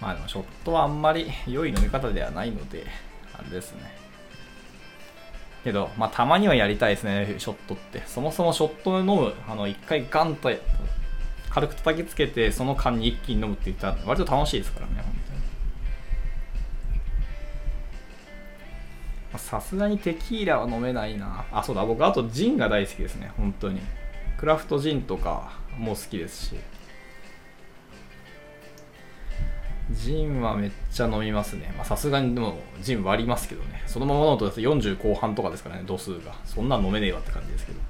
[0.00, 2.86] まあでもショットはあんまり良い飲み方ではないので、
[3.34, 3.96] あれですね。
[5.64, 8.02] けど、まあたまにはやりたいですね、ショットって。
[8.06, 10.50] そもそもショットで飲む、あの、一回ガンと
[11.50, 15.04] 軽く叩きつけてその間に一気に飲むって言ったら割と楽しいですからね本
[19.32, 19.38] 当に。
[19.38, 21.44] さすがにテキーラは飲めないな。
[21.50, 21.84] あそうだ。
[21.84, 23.80] 僕あとジンが大好きですね本当に。
[24.36, 26.54] クラフトジンとかも好きですし。
[29.90, 31.74] ジンはめっちゃ飲みますね。
[31.82, 33.82] さすがにでもジン割りますけどね。
[33.86, 36.34] そのまま飲むと40後半とかですからね、度数が。
[36.44, 37.80] そんなん飲めねえわって感じですけど。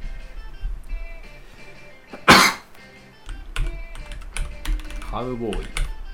[5.11, 5.67] カウボーイ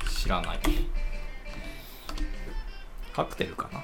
[0.09, 0.61] 知らない
[3.13, 3.81] カクテルかな？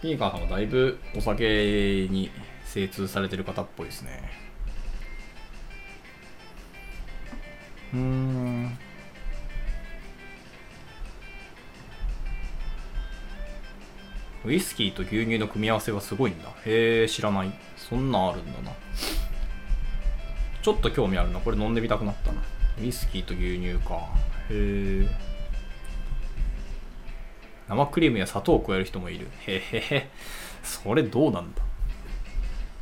[0.00, 2.30] スピーカーさんはだいぶお酒に
[2.64, 4.49] 精通されてる方っぽいですね
[7.92, 8.78] うん
[14.44, 16.48] ウイスキーと牛乳の組み合わせはすごいんだ。
[16.64, 17.52] へえ、知らない。
[17.76, 18.72] そんなんあるんだな。
[20.62, 21.40] ちょっと興味あるな。
[21.40, 22.40] これ飲んでみたくなったな。
[22.80, 23.96] ウイスキーと牛乳か。
[24.48, 25.08] へえ。
[27.68, 29.28] 生クリームや砂糖を加える人もいる。
[29.46, 30.10] へへへ。
[30.62, 31.62] それどうなんだ？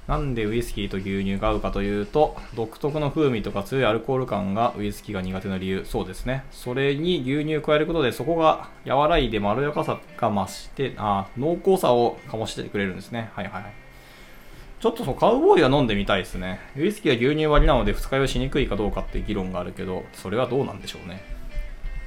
[0.09, 5.85] なんでウイスキーと牛乳が合うかというと、独特の風味とか強いアルコール感がウイスキーが苦手な理由。
[5.85, 6.44] そうですね。
[6.51, 13.30] それに牛乳を加えることで、そこが和らいでまろやかさが増して、あ濃厚さを醸してくれるんですね。
[13.35, 13.72] はいはいはい。
[14.80, 16.59] ちょっとそのカウボーイは飲んでみたいですね。
[16.74, 21.38] ウイスキーは牛乳割りなので二日酔いしにくいかどうかって議論があるけど、それはどうなんでしょうね。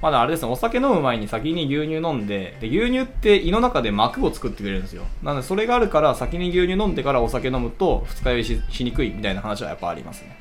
[0.01, 5.03] まだあれですね、お酒飲む前に先に牛乳飲んで、で牛乳って胃の中で膜を作ってくれるんですよ。
[5.21, 10.35] なのでそれがあるから先に牛乳飲んでからお酒飲むと二日酔いししにくいみたいな話はやっぱありますね。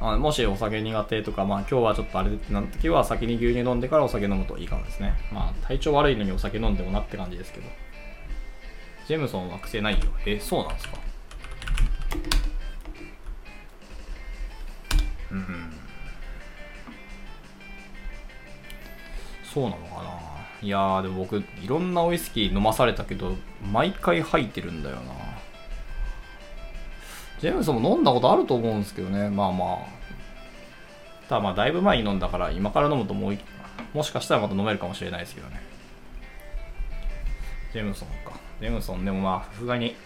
[0.00, 5.12] あもしお酒苦手とか、まあ今日はちょっとあれってな時は先に牛乳飲んでからお酒飲むといいかもですね。
[5.30, 7.66] まあ体調悪いのにお酒飲んでもなって感じですけど。
[9.06, 10.06] ジェムソンは癖ないよ。
[10.24, 10.98] え、そうなんですか？
[15.32, 15.79] うん。
[19.52, 20.10] そうなのかな。
[20.62, 23.34] いやーでも僕いろんなウイスキー飲まされたけど
[23.72, 25.02] 毎回吐いてるんだよな。
[27.40, 29.30] ジェームスも飲んだことあると思うんですけどね。
[29.30, 29.78] まあまあ。
[31.28, 33.38] ただまあだいぶ前に飲んだから今から飲むともう
[33.94, 35.62] もしかしたらまた飲めるかもしれないですけどね。
[37.72, 38.38] ジェームソンか。
[38.60, 39.96] ジェームソンでもまあさすがに。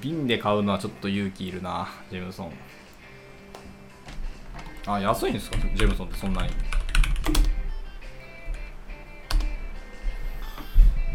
[0.00, 2.52] 瓶で買うのはちょっと勇気いるなジェームソン
[4.86, 5.56] あ安いんですか？
[5.74, 6.50] ジェムソンってそんなに？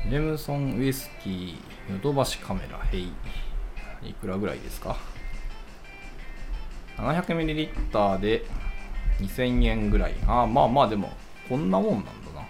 [0.09, 1.55] ジェムソンウイスキー
[1.93, 3.11] ヨドバシカメラヘイ。
[4.03, 4.95] いくらぐらいですか
[6.97, 8.45] ？700ml で
[9.19, 10.13] 2000円ぐらい。
[10.27, 11.11] あまあまあでも
[11.49, 12.47] こんなもんなんだな。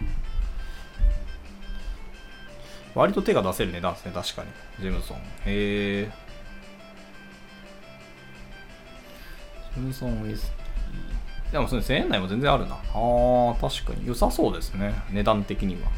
[2.93, 4.49] 割と手が出せる値段ですね確かに。
[4.79, 5.17] ジェムソン。
[5.17, 6.11] へえ
[9.73, 10.56] ジェムソンウイスキー
[11.51, 15.89] でもそれ1000円台も全然あるなあ確かに良さそうですね値段的には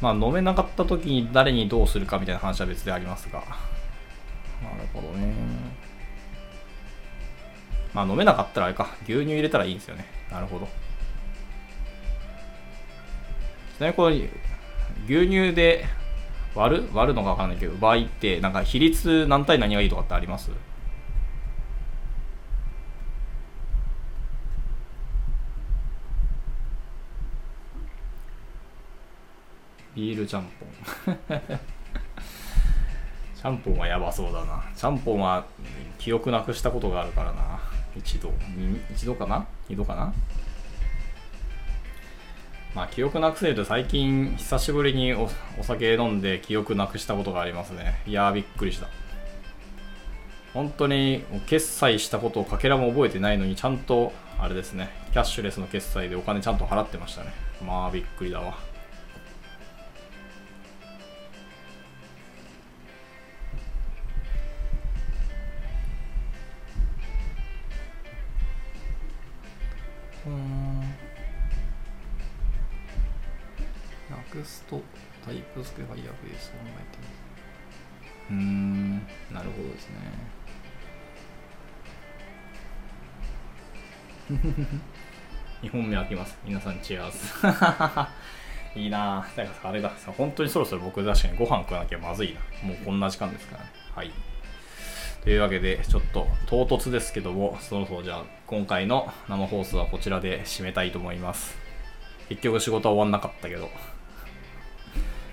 [0.00, 3.38] まあ、飲めなかった時に誰にどうするかみたいな話は別でありますが。
[3.38, 5.32] なるほどね。
[7.94, 8.88] まあ、飲めなかったらあれか。
[9.04, 10.06] 牛乳入れたらいいんですよね。
[10.28, 10.66] なるほど。
[13.78, 14.28] ちなみにこれ、
[15.06, 15.84] 牛乳で
[16.56, 16.88] 割る？
[16.92, 20.50] 割るのかわかんないけど、場合って、なんか比率何対何がいいとかってあります？
[29.94, 30.48] ビールちゃん
[31.04, 31.16] ぽん。
[33.34, 34.64] ちゃんぽんはやばそうだな。
[34.76, 35.44] ちゃんぽんは
[35.98, 37.60] 記憶なくしたことがあるからな。
[37.96, 38.32] 一度。
[38.90, 39.46] 一度かな？
[39.68, 40.14] 二度かな？
[42.74, 45.28] まあ記憶なくせると最近久しぶりにお
[45.60, 48.00] 酒飲んで記憶なくしたことがありますね。
[48.06, 48.86] いやーびっくりした。
[50.54, 54.88] 本当に決済したことをかけらも覚えてないのにちゃんとあれですね。
[55.12, 57.32] キャッシュレスの決済でお金ちゃんと払ってましたね。
[57.66, 58.71] まあびっくりだわ。
[70.26, 70.80] うん
[74.10, 74.80] Next
[75.24, 76.98] TypeScript Firebase 考えて
[78.30, 78.98] うーん
[79.32, 79.96] なるほどですね
[85.62, 87.18] 2本目開きます皆さんチェアーズ
[88.74, 89.34] いいなぁ。
[89.34, 89.92] からさあれだ。
[90.16, 92.68] 本当にそろそろ僕確かにご飯食わなきゃまずいな。
[92.68, 93.70] もうこんな時間ですからね。
[93.94, 94.10] はい。
[95.22, 101.56] というわけで、ちょっと唐突ですけども、そろそろじゃあ、今回の生放送はこちらで締めたいと思います。
[102.28, 103.70] 結局仕事は終わんなかったけど。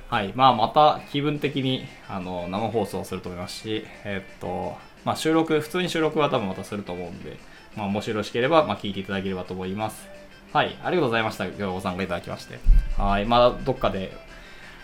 [0.08, 0.32] はい。
[0.38, 7.36] まあ、また気分的に、あの、生放送すると思いますし、えっと、まあ、収録、普通に収録は多分またすると思うんで、
[7.76, 10.08] まあ、もしよろしければ、まあ、聞いていただければと思います。
[10.54, 10.78] はい。
[10.82, 11.46] ありがとうございました。
[11.46, 12.58] 今日はご参加いただきまして。
[12.98, 13.26] はい。
[13.26, 14.14] まだどっかで、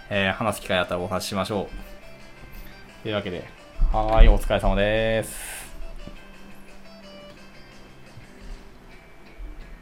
[0.10, 3.04] えー、話す機会あったらお話ししましょう。
[3.04, 3.46] というわけで、
[3.94, 4.28] はい。
[4.28, 5.65] お疲れ様です。